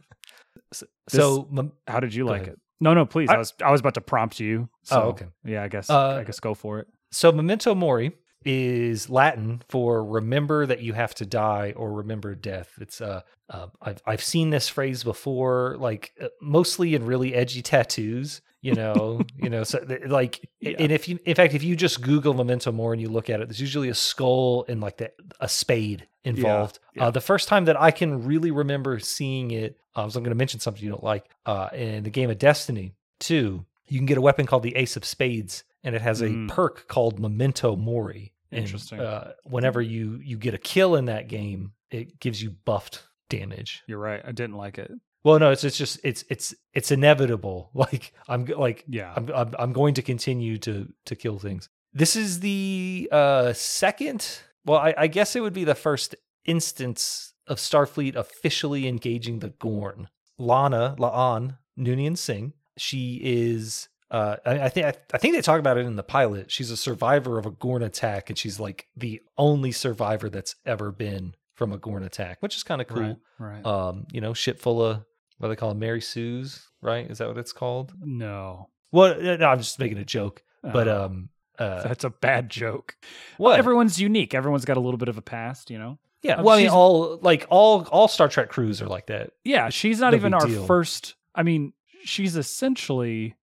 so 1.08 1.48
mem- 1.52 1.72
How 1.88 2.00
did 2.00 2.14
you 2.14 2.26
like 2.26 2.42
ahead. 2.44 2.54
it? 2.54 2.60
No, 2.82 2.94
no, 2.94 3.06
please. 3.06 3.30
I, 3.30 3.36
I- 3.36 3.38
was 3.38 3.54
I 3.64 3.72
was 3.72 3.80
about 3.80 3.94
to 3.94 4.02
prompt 4.02 4.40
you. 4.40 4.68
So, 4.84 5.02
Oh, 5.02 5.08
okay. 5.10 5.28
Yeah, 5.46 5.64
I 5.64 5.68
guess 5.68 5.90
Uh, 5.90 6.18
I 6.20 6.24
guess 6.24 6.40
go 6.40 6.54
for 6.54 6.80
it. 6.80 6.88
So 7.12 7.32
memento 7.32 7.76
mori 7.76 8.12
is 8.46 9.10
Latin 9.10 9.62
for 9.70 10.04
remember 10.04 10.66
that 10.66 10.82
you 10.82 10.94
have 10.94 11.14
to 11.16 11.26
die 11.26 11.74
or 11.76 11.92
remember 11.94 12.36
death. 12.36 12.72
It's 12.80 13.02
uh, 13.02 13.22
uh 13.50 13.68
I've 13.82 14.02
I've 14.06 14.24
seen 14.24 14.50
this 14.50 14.68
phrase 14.70 15.04
before, 15.04 15.76
like 15.80 16.12
uh, 16.22 16.28
mostly 16.42 16.96
in 16.96 17.06
really 17.06 17.34
edgy 17.34 17.62
tattoos. 17.62 18.42
You 18.64 18.76
know, 18.76 19.22
you 19.38 19.50
know, 19.50 19.64
so 19.64 19.80
th- 19.80 20.06
like, 20.06 20.48
Yeah. 20.60 20.76
and 20.78 20.92
if 20.92 21.08
you, 21.08 21.18
in 21.26 21.34
fact, 21.34 21.56
if 21.56 21.64
you 21.64 21.76
just 21.76 22.00
Google 22.02 22.36
memento 22.36 22.72
mori 22.72 22.96
and 22.96 23.02
you 23.02 23.10
look 23.10 23.28
at 23.28 23.42
it, 23.42 23.48
there's 23.48 23.60
usually 23.60 23.90
a 23.90 23.96
skull 23.96 24.66
and 24.68 24.80
like 24.82 24.98
the, 24.98 25.12
a 25.40 25.50
spade 25.50 26.08
involved. 26.24 26.78
yeah. 26.94 27.08
Uh, 27.08 27.12
the 27.12 27.22
first 27.22 27.48
time 27.48 27.66
that 27.66 27.82
I 27.82 27.90
can 27.90 28.24
really 28.24 28.52
remember 28.52 29.00
seeing 29.00 29.50
it, 29.50 29.78
uh, 29.96 30.08
so 30.08 30.20
I'm 30.20 30.24
going 30.24 30.30
to 30.30 30.38
mention 30.38 30.60
something 30.60 30.84
you 30.84 30.92
don't 30.92 31.04
like. 31.04 31.26
Uh, 31.44 31.70
in 31.74 32.04
the 32.04 32.12
game 32.12 32.30
of 32.30 32.38
Destiny 32.38 32.94
2, 33.22 33.66
you 33.88 33.98
can 33.98 34.06
get 34.06 34.20
a 34.20 34.22
weapon 34.22 34.46
called 34.46 34.62
the 34.62 34.76
Ace 34.76 34.96
of 34.96 35.06
Spades, 35.06 35.64
and 35.84 35.96
it 35.96 36.02
has 36.02 36.22
a 36.22 36.28
Mm. 36.30 36.48
perk 36.50 36.88
called 36.88 37.20
Memento 37.20 37.76
Mori. 37.76 38.34
And, 38.52 38.62
Interesting. 38.66 39.00
uh, 39.00 39.34
whenever 39.44 39.82
you 39.82 40.20
you 40.24 40.38
get 40.38 40.54
a 40.54 40.58
kill 40.58 40.96
in 40.96 41.06
that 41.06 41.28
game, 41.30 41.74
it 41.90 42.20
gives 42.20 42.42
you 42.44 42.52
buffed 42.52 43.04
damage. 43.30 43.82
You're 43.88 43.98
right. 44.00 44.22
I 44.26 44.32
didn't 44.34 44.58
like 44.58 44.78
it. 44.78 44.92
Well, 45.24 45.40
no, 45.40 45.52
it's 45.52 45.64
it's 45.64 45.78
just 45.78 46.00
it's 46.04 46.26
it's 46.30 46.54
it's 46.74 46.92
inevitable. 46.92 47.70
Like 47.76 48.14
I'm 48.28 48.46
like 48.46 48.84
Yeah. 48.88 49.14
I'm 49.16 49.30
I'm, 49.34 49.56
I'm 49.58 49.74
going 49.74 49.94
to 49.96 50.02
continue 50.02 50.58
to 50.60 50.92
to 51.06 51.16
kill 51.16 51.40
things. 51.40 51.70
This 51.94 52.16
is 52.16 52.40
the 52.42 53.08
uh 53.12 53.54
second. 53.54 54.40
Well, 54.66 54.80
I, 54.80 54.94
I 54.98 55.08
guess 55.08 55.36
it 55.36 55.42
would 55.42 55.54
be 55.54 55.64
the 55.64 55.76
first 55.76 56.16
instance 56.46 57.34
of 57.48 57.58
Starfleet 57.58 58.16
officially 58.16 58.88
engaging 58.88 59.40
the 59.40 59.50
Gorn. 59.50 60.10
Lana 60.38 60.96
La'an 61.00 61.58
Noonien 61.78 62.18
Singh. 62.18 62.54
She 62.78 63.20
is. 63.24 63.88
Uh, 64.12 64.36
I, 64.46 64.60
I 64.66 64.70
think 64.70 64.86
I, 65.14 65.18
think 65.18 65.34
they 65.36 65.42
talk 65.42 65.60
about 65.60 65.78
it 65.78 65.86
in 65.86 65.96
the 65.96 66.04
pilot. 66.04 66.52
She's 66.52 66.70
a 66.70 66.76
survivor 66.78 67.40
of 67.40 67.46
a 67.46 67.52
Gorn 67.52 67.82
attack, 67.82 68.30
and 68.30 68.38
she's 68.38 68.60
like 68.60 68.88
the 68.96 69.22
only 69.38 69.72
survivor 69.72 70.30
that's 70.30 70.56
ever 70.66 70.92
been 70.92 71.34
from 71.56 71.72
a 71.72 71.78
Gorn 71.78 72.04
attack, 72.04 72.38
which 72.42 72.56
is 72.58 72.64
kind 72.64 72.82
of 72.82 72.88
cool. 72.88 73.02
Right. 73.40 73.64
Right. 73.64 73.66
Um, 73.66 74.06
you 74.12 74.20
know, 74.22 74.34
ship 74.34 74.60
full 74.60 74.84
of 74.84 74.98
what 75.38 75.48
do 75.48 75.50
they 75.50 75.56
call 75.56 75.72
it, 75.72 75.78
Mary 75.78 76.02
Sue's, 76.02 76.68
right? 76.82 77.10
Is 77.10 77.20
that 77.20 77.28
what 77.30 77.38
it's 77.38 77.54
called? 77.54 77.94
no. 78.00 78.68
Well, 78.92 79.14
uh, 79.14 79.38
no, 79.38 79.46
I'm 79.48 79.58
just 79.60 79.80
making 79.80 79.98
a 80.00 80.04
joke, 80.04 80.44
but 80.62 80.90
Uh, 80.90 81.06
um, 81.06 81.30
uh, 81.58 81.84
that's 81.88 82.04
a 82.04 82.10
bad 82.10 82.50
joke. 82.50 82.96
what? 83.38 83.58
Everyone's 83.58 84.02
unique. 84.02 84.34
Everyone's 84.36 84.66
got 84.66 84.76
a 84.76 84.82
little 84.82 84.98
bit 84.98 85.08
of 85.08 85.18
a 85.18 85.22
past, 85.22 85.70
you 85.72 85.80
know. 85.80 85.98
yeah, 86.22 86.34
uh, 86.36 86.44
well, 86.44 86.58
I 86.58 86.62
mean, 86.64 86.70
all 86.70 87.18
like 87.22 87.46
all 87.50 87.84
all 87.86 88.10
Star 88.10 88.28
Trek 88.28 88.50
crews 88.50 88.82
are 88.82 88.88
like 88.88 89.08
that. 89.08 89.32
Yeah, 89.46 89.70
she's 89.70 90.02
not 90.02 90.12
No 90.12 90.18
even 90.18 90.34
our 90.34 90.46
deal. 90.46 90.66
first. 90.66 91.16
I 91.34 91.44
mean, 91.44 91.72
she's 92.04 92.36
essentially 92.36 93.36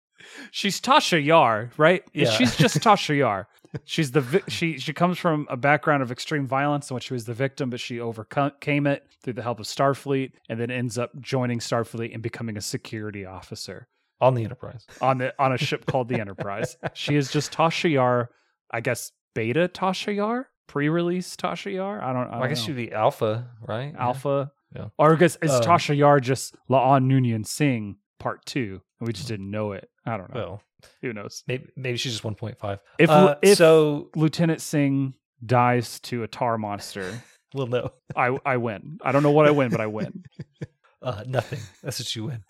she's 0.50 0.81
Tasha 0.81 1.22
Yar, 1.24 1.70
right? 1.76 2.02
Yeah. 2.12 2.31
She's 2.31 2.57
just 2.57 2.76
Tasha 2.81 3.16
Yar. 3.16 3.48
She's 3.85 4.12
the 4.12 4.20
vi- 4.22 4.42
she 4.48 4.78
she 4.78 4.92
comes 4.94 5.18
from 5.18 5.46
a 5.50 5.57
background 5.57 6.02
of 6.02 6.11
extreme 6.11 6.46
violence 6.46 6.90
in 6.90 6.94
which 6.94 7.04
she 7.04 7.12
was 7.14 7.26
the 7.26 7.35
victim, 7.35 7.68
but 7.70 7.81
she 7.81 8.00
overcame 8.00 8.87
it 8.87 9.07
through 9.22 9.35
the 9.35 9.42
help 9.42 9.61
of 9.61 9.66
Starfleet, 9.66 10.33
and 10.48 10.59
then 10.59 10.70
ends 10.70 10.96
up 10.96 11.11
joining 11.20 11.59
Starfleet 11.59 12.14
and 12.14 12.22
becoming 12.22 12.57
a 12.57 12.62
security 12.62 13.26
officer 13.26 13.87
on 14.20 14.35
the 14.35 14.44
Enterprise. 14.44 14.87
on 15.02 15.18
the 15.18 15.35
on 15.38 15.52
a 15.52 15.59
ship 15.59 15.85
called 15.87 16.09
the 16.09 16.18
Enterprise. 16.18 16.76
She 16.94 17.14
is 17.14 17.31
just 17.31 17.52
Tasha 17.52 17.90
Yar, 17.92 18.31
I 18.70 18.81
guess 18.81 19.12
beta 19.35 19.68
Tasha 19.68 20.16
Yar, 20.16 20.48
pre-release 20.66 21.37
Tasha 21.37 21.72
Yar. 21.74 22.02
I 22.02 22.12
don't. 22.14 22.22
I, 22.22 22.24
Well, 22.24 22.35
I, 22.37 22.38
don't 22.40 22.48
guess 22.48 22.61
know. 22.61 22.66
she'd 22.68 22.76
be 22.76 22.92
Alpha, 22.92 23.48
right? 23.66 23.94
Alpha. 23.98 24.50
Yeah. 24.74 24.88
Or 24.98 25.12
I 25.12 25.16
guess 25.16 25.37
is 25.42 25.50
Um, 25.50 25.61
Tasha 25.62 25.94
Yar 25.96 26.20
just 26.20 26.57
La'an 26.70 27.04
Noonien 27.04 27.46
Singh 27.46 27.96
part 28.18 28.44
two, 28.46 28.81
and 29.00 29.07
we 29.07 29.12
just 29.12 29.28
didn't 29.28 29.50
know 29.50 29.72
it. 29.72 29.88
I 30.07 30.16
don't 30.16 30.33
know. 30.35 30.40
Well, 30.40 30.62
Who 31.02 31.12
knows? 31.12 31.42
maybe 31.46 31.66
maybe 31.76 31.96
she's 31.98 32.12
just 32.12 32.24
1.5. 32.24 32.78
If 32.98 33.11
Uh, 33.11 33.37
if 33.42 33.59
so, 33.59 34.11
Lieutenant 34.14 34.61
Singh 34.61 35.14
dies 35.44 36.00
to 36.00 36.22
a 36.22 36.28
tar 36.28 36.59
monster, 36.59 37.22
we'll 37.54 37.66
know. 37.66 37.90
I 38.16 38.37
I 38.44 38.57
win. 38.59 38.98
I 39.02 39.12
don't 39.12 39.22
know 39.22 39.31
what 39.33 39.47
I 39.47 39.51
win, 39.51 39.70
but 39.70 39.80
I 39.80 39.86
win. 39.86 40.24
Uh, 41.01 41.22
nothing. 41.28 41.61
That's 41.80 42.01
what 42.01 42.16
you 42.16 42.24
win. 42.24 42.43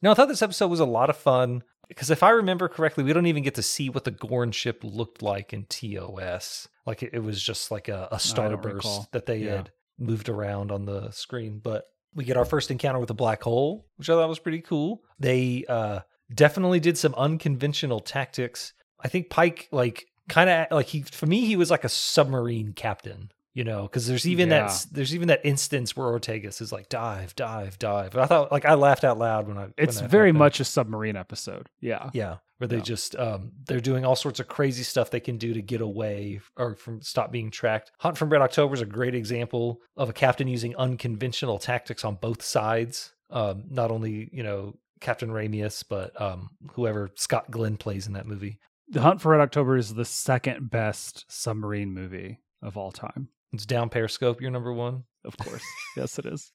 No, 0.00 0.10
I 0.10 0.14
thought 0.14 0.28
this 0.28 0.40
episode 0.40 0.68
was 0.68 0.80
a 0.80 0.86
lot 0.86 1.10
of 1.10 1.18
fun 1.18 1.62
because 1.86 2.10
if 2.10 2.22
I 2.22 2.30
remember 2.30 2.66
correctly, 2.66 3.04
we 3.04 3.12
don't 3.12 3.26
even 3.26 3.42
get 3.42 3.56
to 3.56 3.62
see 3.62 3.90
what 3.90 4.04
the 4.04 4.10
Gorn 4.10 4.52
ship 4.52 4.80
looked 4.82 5.20
like 5.20 5.52
in 5.52 5.66
TOS. 5.66 6.66
Like 6.86 7.02
it, 7.02 7.10
it 7.12 7.18
was 7.22 7.42
just 7.42 7.70
like 7.70 7.88
a, 7.88 8.08
a 8.10 8.16
starburst 8.16 9.10
that 9.10 9.26
they 9.26 9.40
Yeah. 9.40 9.56
had 9.56 9.70
moved 9.98 10.30
around 10.30 10.72
on 10.72 10.86
the 10.86 11.10
screen. 11.10 11.58
But 11.62 11.84
we 12.14 12.24
get 12.24 12.36
our 12.36 12.44
first 12.44 12.70
encounter 12.70 12.98
with 12.98 13.10
a 13.10 13.14
black 13.14 13.42
hole, 13.42 13.86
which 13.96 14.08
I 14.10 14.14
thought 14.14 14.28
was 14.28 14.38
pretty 14.38 14.60
cool. 14.60 15.02
They 15.20 15.64
uh, 15.68 16.00
definitely 16.34 16.80
did 16.80 16.98
some 16.98 17.14
unconventional 17.16 18.00
tactics. 18.00 18.72
I 19.00 19.08
think 19.08 19.30
Pike, 19.30 19.68
like, 19.70 20.06
kind 20.28 20.50
of 20.50 20.66
like 20.70 20.86
he 20.86 21.02
for 21.02 21.26
me, 21.26 21.44
he 21.46 21.56
was 21.56 21.70
like 21.70 21.84
a 21.84 21.88
submarine 21.88 22.72
captain. 22.72 23.30
You 23.54 23.64
know, 23.64 23.82
because 23.82 24.06
there's 24.06 24.28
even 24.28 24.50
Yeah. 24.50 24.68
that 24.68 24.86
there's 24.92 25.12
even 25.16 25.28
that 25.28 25.40
instance 25.42 25.96
where 25.96 26.06
Ortegas 26.06 26.60
is 26.60 26.70
like 26.70 26.88
dive, 26.88 27.34
dive, 27.34 27.76
dive. 27.78 28.16
I 28.16 28.26
thought 28.26 28.52
like 28.52 28.64
I 28.64 28.74
laughed 28.74 29.02
out 29.02 29.18
loud 29.18 29.48
when 29.48 29.58
I. 29.58 29.68
It's 29.76 30.00
that 30.00 30.08
very 30.10 30.30
much 30.30 30.60
a 30.60 30.64
submarine 30.64 31.16
episode. 31.16 31.68
Yeah. 31.80 32.10
Yeah. 32.12 32.36
Where 32.58 32.68
they 32.68 32.76
Yeah. 32.76 32.82
just 32.82 33.16
um, 33.16 33.52
they're 33.66 33.80
doing 33.80 34.04
all 34.04 34.16
sorts 34.16 34.38
of 34.40 34.48
crazy 34.48 34.82
stuff 34.82 35.10
they 35.10 35.20
can 35.20 35.36
do 35.38 35.54
to 35.54 35.62
get 35.62 35.80
away 35.80 36.40
or 36.56 36.74
from 36.76 37.00
stop 37.02 37.32
being 37.32 37.50
tracked. 37.50 37.90
Hunt 37.98 38.18
from 38.18 38.30
Red 38.30 38.42
October 38.42 38.74
is 38.74 38.80
a 38.82 38.86
great 38.86 39.14
example 39.14 39.80
of 39.96 40.08
a 40.08 40.12
captain 40.12 40.46
using 40.48 40.76
unconventional 40.76 41.58
tactics 41.58 42.04
on 42.04 42.16
both 42.16 42.42
sides. 42.42 43.12
Um, 43.30 43.64
not 43.70 43.90
only 43.90 44.28
you 44.32 44.42
know 44.42 44.76
Captain 45.00 45.30
Ramius, 45.30 45.84
but 45.88 46.20
um, 46.20 46.50
whoever 46.72 47.10
Scott 47.14 47.50
Glenn 47.50 47.76
plays 47.76 48.06
in 48.06 48.12
that 48.14 48.26
movie. 48.26 48.58
The 48.90 49.02
Hunt 49.02 49.20
for 49.20 49.32
Red 49.32 49.40
October 49.40 49.76
is 49.76 49.94
the 49.94 50.04
second 50.04 50.70
best 50.70 51.24
submarine 51.28 51.92
movie 51.92 52.40
of 52.62 52.76
all 52.76 52.90
time. 52.90 53.28
It's 53.52 53.66
down 53.66 53.90
Periscope. 53.90 54.40
Your 54.40 54.50
number 54.50 54.72
one. 54.72 55.04
Of 55.24 55.36
course. 55.36 55.62
yes, 55.96 56.18
it 56.18 56.26
is. 56.26 56.52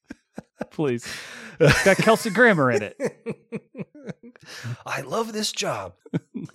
Please. 0.70 1.06
It's 1.60 1.84
got 1.84 1.96
Kelsey 1.96 2.30
Grammer 2.30 2.70
in 2.72 2.82
it. 2.82 2.96
I 4.86 5.02
love 5.02 5.32
this 5.32 5.52
job. 5.52 5.94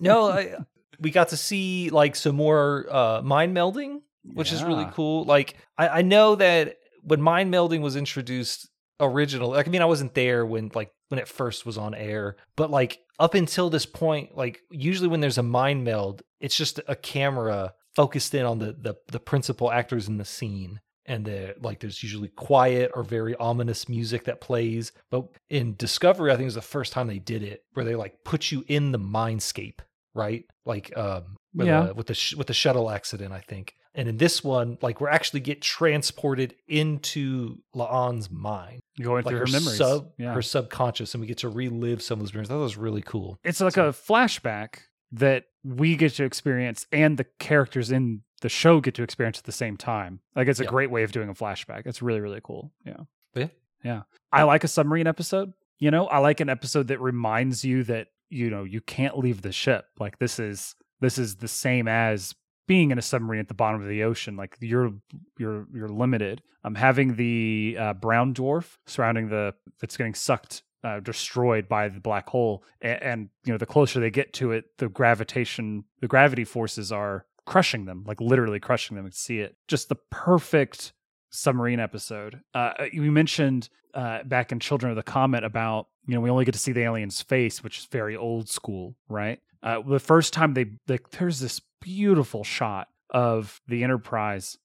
no, 0.00 0.30
I, 0.30 0.56
we 1.00 1.10
got 1.10 1.28
to 1.28 1.36
see 1.36 1.90
like 1.90 2.16
some 2.16 2.36
more 2.36 2.86
uh, 2.90 3.22
mind 3.22 3.56
melding, 3.56 4.00
which 4.24 4.52
is 4.52 4.62
really 4.62 4.86
cool. 4.92 5.24
Like 5.24 5.56
I, 5.78 5.88
I 5.88 6.02
know 6.02 6.34
that 6.36 6.76
when 7.02 7.20
mind 7.20 7.52
melding 7.52 7.80
was 7.80 7.96
introduced 7.96 8.68
original, 8.98 9.50
like 9.50 9.66
I 9.66 9.70
mean 9.70 9.82
I 9.82 9.86
wasn't 9.86 10.14
there 10.14 10.44
when 10.44 10.70
like 10.74 10.90
when 11.08 11.18
it 11.18 11.28
first 11.28 11.66
was 11.66 11.78
on 11.78 11.94
air, 11.94 12.36
but 12.56 12.70
like 12.70 13.00
up 13.18 13.34
until 13.34 13.70
this 13.70 13.86
point, 13.86 14.36
like 14.36 14.60
usually 14.70 15.08
when 15.08 15.20
there's 15.20 15.38
a 15.38 15.42
mind 15.42 15.84
meld, 15.84 16.22
it's 16.40 16.56
just 16.56 16.80
a 16.86 16.96
camera 16.96 17.74
focused 17.94 18.34
in 18.34 18.44
on 18.44 18.58
the 18.58 18.72
the, 18.78 18.94
the 19.10 19.20
principal 19.20 19.70
actors 19.70 20.08
in 20.08 20.18
the 20.18 20.24
scene 20.24 20.80
and 21.10 21.24
the 21.24 21.54
like 21.60 21.80
there's 21.80 22.02
usually 22.02 22.28
quiet 22.28 22.90
or 22.94 23.02
very 23.02 23.34
ominous 23.36 23.88
music 23.88 24.24
that 24.24 24.40
plays 24.40 24.92
but 25.10 25.24
in 25.48 25.74
discovery 25.76 26.30
i 26.30 26.34
think 26.34 26.42
it 26.42 26.54
was 26.54 26.54
the 26.54 26.62
first 26.76 26.92
time 26.92 27.06
they 27.08 27.18
did 27.18 27.42
it 27.42 27.64
where 27.74 27.84
they 27.84 27.94
like 27.94 28.14
put 28.24 28.50
you 28.52 28.64
in 28.68 28.92
the 28.92 28.98
mindscape 28.98 29.80
right 30.14 30.44
like 30.64 30.86
um 30.96 31.36
with, 31.54 31.66
Yeah. 31.66 31.86
the, 31.86 31.94
with 31.94 32.06
the 32.06 32.14
sh- 32.14 32.34
with 32.34 32.46
the 32.46 32.54
shuttle 32.54 32.90
accident 32.90 33.32
i 33.32 33.40
think 33.40 33.74
and 33.94 34.08
in 34.08 34.16
this 34.18 34.44
one 34.44 34.78
like 34.82 35.00
we're 35.00 35.08
actually 35.18 35.40
get 35.40 35.60
transported 35.60 36.54
into 36.68 37.56
La'an's 37.74 38.30
mind 38.30 38.80
Going 39.00 39.24
like 39.24 39.32
through 39.32 39.38
her, 39.40 39.46
her 39.46 39.52
memories. 39.52 39.76
sub 39.78 40.12
yeah. 40.18 40.32
her 40.34 40.42
subconscious 40.42 41.14
and 41.14 41.20
we 41.20 41.26
get 41.26 41.38
to 41.38 41.48
relive 41.48 42.00
some 42.02 42.20
of 42.20 42.24
those 42.24 42.32
memories 42.34 42.48
that 42.50 42.56
was 42.58 42.76
really 42.76 43.02
cool 43.02 43.38
it's 43.44 43.60
like 43.60 43.74
So- 43.74 43.88
a 43.88 43.92
flashback 43.92 44.80
that 45.12 45.46
we 45.64 45.96
get 45.96 46.12
to 46.14 46.24
experience 46.24 46.86
and 46.92 47.18
the 47.18 47.26
characters 47.40 47.90
in 47.90 48.22
the 48.40 48.48
show 48.48 48.80
get 48.80 48.94
to 48.94 49.02
experience 49.02 49.38
at 49.38 49.44
the 49.44 49.52
same 49.52 49.76
time. 49.76 50.20
Like 50.34 50.48
it's 50.48 50.60
a 50.60 50.64
great 50.64 50.90
way 50.90 51.02
of 51.02 51.12
doing 51.12 51.28
a 51.28 51.34
flashback. 51.34 51.82
It's 51.86 52.02
really, 52.02 52.20
really 52.20 52.40
cool. 52.42 52.72
Yeah. 52.84 53.00
Yeah. 53.34 53.48
Yeah. 53.84 54.02
I 54.32 54.42
like 54.44 54.64
a 54.64 54.68
submarine 54.68 55.06
episode. 55.06 55.52
You 55.78 55.90
know, 55.90 56.06
I 56.06 56.18
like 56.18 56.40
an 56.40 56.48
episode 56.48 56.88
that 56.88 57.00
reminds 57.00 57.64
you 57.64 57.84
that, 57.84 58.08
you 58.28 58.50
know, 58.50 58.64
you 58.64 58.80
can't 58.80 59.18
leave 59.18 59.42
the 59.42 59.52
ship. 59.52 59.86
Like 59.98 60.18
this 60.18 60.38
is 60.38 60.74
this 61.00 61.18
is 61.18 61.36
the 61.36 61.48
same 61.48 61.88
as 61.88 62.34
being 62.66 62.90
in 62.90 62.98
a 62.98 63.02
submarine 63.02 63.40
at 63.40 63.48
the 63.48 63.54
bottom 63.54 63.82
of 63.82 63.88
the 63.88 64.04
ocean. 64.04 64.36
Like 64.36 64.56
you're 64.60 64.92
you're 65.38 65.66
you're 65.74 65.88
limited. 65.88 66.42
I'm 66.62 66.74
having 66.74 67.16
the 67.16 67.76
uh, 67.78 67.94
brown 67.94 68.34
dwarf 68.34 68.76
surrounding 68.86 69.28
the 69.28 69.54
that's 69.80 69.96
getting 69.96 70.14
sucked 70.14 70.62
uh, 70.82 71.00
destroyed 71.00 71.68
by 71.68 71.88
the 71.88 72.00
black 72.00 72.28
hole 72.28 72.64
and, 72.80 73.02
and 73.02 73.28
you 73.44 73.52
know 73.52 73.58
the 73.58 73.66
closer 73.66 74.00
they 74.00 74.10
get 74.10 74.32
to 74.32 74.52
it 74.52 74.64
the 74.78 74.88
gravitation 74.88 75.84
the 76.00 76.08
gravity 76.08 76.44
forces 76.44 76.90
are 76.90 77.26
crushing 77.46 77.84
them 77.84 78.04
like 78.06 78.20
literally 78.20 78.60
crushing 78.60 78.96
them 78.96 79.04
and 79.04 79.14
see 79.14 79.40
it. 79.40 79.56
Just 79.68 79.88
the 79.88 79.96
perfect 80.10 80.92
submarine 81.30 81.80
episode. 81.80 82.40
Uh 82.54 82.72
you 82.92 83.10
mentioned 83.12 83.68
uh 83.94 84.22
back 84.24 84.52
in 84.52 84.60
children 84.60 84.90
of 84.90 84.96
the 84.96 85.02
comet 85.02 85.44
about 85.44 85.86
you 86.06 86.14
know 86.14 86.20
we 86.20 86.30
only 86.30 86.44
get 86.44 86.52
to 86.52 86.60
see 86.60 86.72
the 86.72 86.82
alien's 86.82 87.22
face 87.22 87.62
which 87.62 87.78
is 87.78 87.86
very 87.86 88.16
old 88.16 88.48
school 88.48 88.94
right? 89.08 89.40
Uh 89.62 89.80
the 89.86 89.98
first 90.00 90.32
time 90.32 90.54
they 90.54 90.66
like 90.88 91.10
there's 91.10 91.40
this 91.40 91.60
beautiful 91.80 92.44
shot 92.44 92.88
of 93.10 93.60
the 93.66 93.82
enterprise 93.82 94.58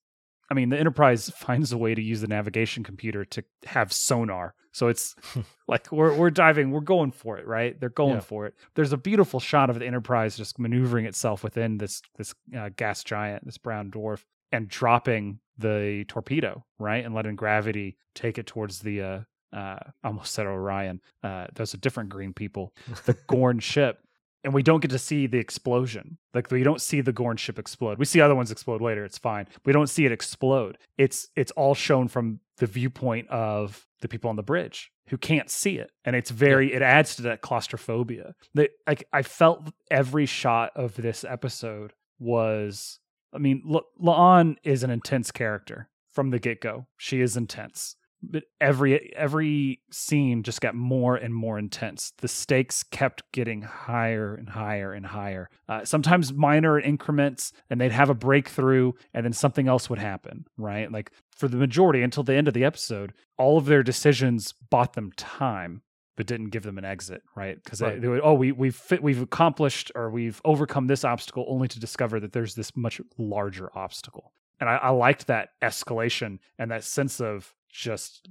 I 0.49 0.53
mean, 0.53 0.69
the 0.69 0.79
Enterprise 0.79 1.29
finds 1.37 1.71
a 1.71 1.77
way 1.77 1.95
to 1.95 2.01
use 2.01 2.21
the 2.21 2.27
navigation 2.27 2.83
computer 2.83 3.25
to 3.25 3.43
have 3.65 3.91
sonar. 3.91 4.53
So 4.71 4.87
it's 4.89 5.15
like 5.67 5.91
we're 5.91 6.13
we're 6.15 6.29
diving, 6.31 6.71
we're 6.71 6.81
going 6.81 7.11
for 7.11 7.37
it, 7.37 7.47
right? 7.47 7.79
They're 7.79 7.89
going 7.89 8.15
Yeah. 8.15 8.19
for 8.21 8.45
it. 8.45 8.55
There's 8.75 8.93
a 8.93 8.97
beautiful 8.97 9.39
shot 9.39 9.69
of 9.69 9.79
the 9.79 9.85
Enterprise 9.87 10.37
just 10.37 10.59
maneuvering 10.59 11.05
itself 11.05 11.43
within 11.43 11.77
this 11.77 12.01
this 12.17 12.33
uh, 12.57 12.69
gas 12.75 13.03
giant, 13.03 13.45
this 13.45 13.57
brown 13.57 13.89
dwarf, 13.91 14.23
and 14.51 14.67
dropping 14.67 15.39
the 15.57 16.03
torpedo, 16.07 16.65
right, 16.79 17.05
and 17.05 17.15
letting 17.15 17.35
gravity 17.35 17.97
take 18.13 18.37
it 18.37 18.45
towards 18.47 18.79
the. 18.79 19.01
Uh, 19.01 19.19
uh, 19.53 19.79
almost 20.03 20.33
said 20.33 20.45
Orion. 20.45 20.99
Uh, 21.23 21.47
those 21.55 21.73
are 21.73 21.77
different 21.77 22.09
green 22.09 22.33
people. 22.33 22.73
The 23.05 23.15
Gorn 23.27 23.59
ship, 23.59 23.99
and 24.45 24.53
we 24.53 24.63
don't 24.63 24.79
get 24.79 24.91
to 24.91 24.99
see 24.99 25.27
the 25.27 25.39
explosion. 25.39 26.17
Like 26.33 26.49
we 26.51 26.63
don't 26.63 26.79
see 26.79 27.01
the 27.01 27.11
Gorn 27.11 27.35
ship 27.35 27.59
explode. 27.59 27.97
We 27.97 28.05
see 28.05 28.21
other 28.21 28.35
ones 28.35 28.51
explode 28.51 28.79
later. 28.79 29.03
It's 29.03 29.17
fine. 29.17 29.47
We 29.65 29.73
don't 29.73 29.89
see 29.89 30.05
it 30.05 30.11
explode. 30.11 30.77
It's 30.97 31.27
it's 31.35 31.51
all 31.51 31.75
shown 31.75 32.07
from 32.07 32.39
the 32.57 32.67
viewpoint 32.67 33.27
of 33.29 33.85
the 34.01 34.07
people 34.07 34.29
on 34.29 34.35
the 34.35 34.43
bridge 34.43 34.91
who 35.09 35.17
can't 35.17 35.49
see 35.49 35.77
it, 35.77 35.91
and 36.05 36.15
it's 36.15 36.29
very. 36.29 36.73
It 36.73 36.81
adds 36.81 37.15
to 37.15 37.23
that 37.23 37.41
claustrophobia. 37.41 38.35
That 38.53 38.69
like 38.87 39.07
I 39.11 39.23
felt 39.23 39.71
every 39.91 40.27
shot 40.27 40.71
of 40.75 40.95
this 40.95 41.25
episode 41.25 41.93
was. 42.19 42.99
I 43.33 43.37
mean, 43.37 43.63
La- 43.65 43.81
La'an 44.01 44.55
is 44.63 44.83
an 44.83 44.91
intense 44.91 45.31
character 45.31 45.89
from 46.13 46.29
the 46.29 46.39
get 46.39 46.61
go. 46.61 46.85
She 46.95 47.19
is 47.19 47.35
intense 47.35 47.97
but 48.31 48.43
every 48.59 49.15
every 49.15 49.81
scene 49.91 50.43
just 50.43 50.61
got 50.61 50.75
more 50.75 51.15
and 51.15 51.33
more 51.33 51.57
intense. 51.57 52.13
The 52.17 52.27
stakes 52.27 52.83
kept 52.83 53.23
getting 53.31 53.61
higher 53.61 54.35
and 54.35 54.49
higher 54.49 54.93
and 54.93 55.05
higher. 55.05 55.49
Uh, 55.67 55.85
sometimes 55.85 56.33
minor 56.33 56.79
increments, 56.79 57.51
and 57.69 57.79
they'd 57.79 57.91
have 57.91 58.09
a 58.09 58.15
breakthrough, 58.15 58.93
and 59.13 59.25
then 59.25 59.33
something 59.33 59.67
else 59.67 59.89
would 59.89 59.99
happen. 59.99 60.45
Right, 60.57 60.91
like 60.91 61.11
for 61.35 61.47
the 61.47 61.57
majority 61.57 62.01
until 62.01 62.23
the 62.23 62.35
end 62.35 62.47
of 62.47 62.53
the 62.53 62.65
episode, 62.65 63.13
all 63.37 63.57
of 63.57 63.65
their 63.65 63.83
decisions 63.83 64.53
bought 64.69 64.93
them 64.93 65.11
time. 65.15 65.81
But 66.17 66.27
didn't 66.27 66.51
give 66.51 66.63
them 66.63 66.77
an 66.77 66.85
exit, 66.85 67.23
right? 67.35 67.61
Because 67.61 67.81
Right. 67.81 67.99
they 67.99 68.07
would, 68.07 68.21
oh, 68.23 68.35
we 68.35 68.53
we've 68.53 68.73
fit, 68.73 69.03
we've 69.03 69.21
accomplished 69.21 69.91
or 69.95 70.09
we've 70.09 70.39
overcome 70.45 70.87
this 70.87 71.03
obstacle, 71.03 71.43
only 71.49 71.67
to 71.67 71.77
discover 71.77 72.21
that 72.21 72.31
there's 72.31 72.55
this 72.55 72.73
much 72.73 73.01
larger 73.17 73.69
obstacle 73.77 74.31
and 74.59 74.69
I, 74.69 74.75
I 74.77 74.89
liked 74.89 75.27
that 75.27 75.49
escalation 75.61 76.39
and 76.57 76.71
that 76.71 76.83
sense 76.83 77.19
of 77.19 77.53
just 77.75 78.27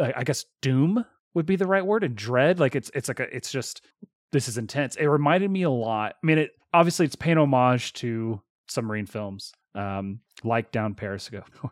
I, 0.00 0.24
guess 0.24 0.44
doom 0.60 1.04
would 1.34 1.46
be 1.46 1.56
the 1.56 1.66
right 1.66 1.84
word 1.84 2.02
and 2.04 2.16
dread 2.16 2.58
like 2.58 2.74
it's 2.74 2.90
it's 2.94 3.08
like 3.08 3.20
a 3.20 3.34
it's 3.34 3.52
just 3.52 3.82
this 4.32 4.48
is 4.48 4.58
intense. 4.58 4.96
It 4.96 5.06
reminded 5.06 5.50
me 5.50 5.62
a 5.62 5.70
lot 5.70 6.16
i 6.22 6.26
mean 6.26 6.38
it 6.38 6.50
obviously 6.74 7.06
it's 7.06 7.16
paying 7.16 7.38
homage 7.38 7.92
to 7.94 8.40
submarine 8.68 9.06
films 9.06 9.52
um 9.74 10.20
like 10.42 10.72
down 10.72 10.94
periscope 10.94 11.44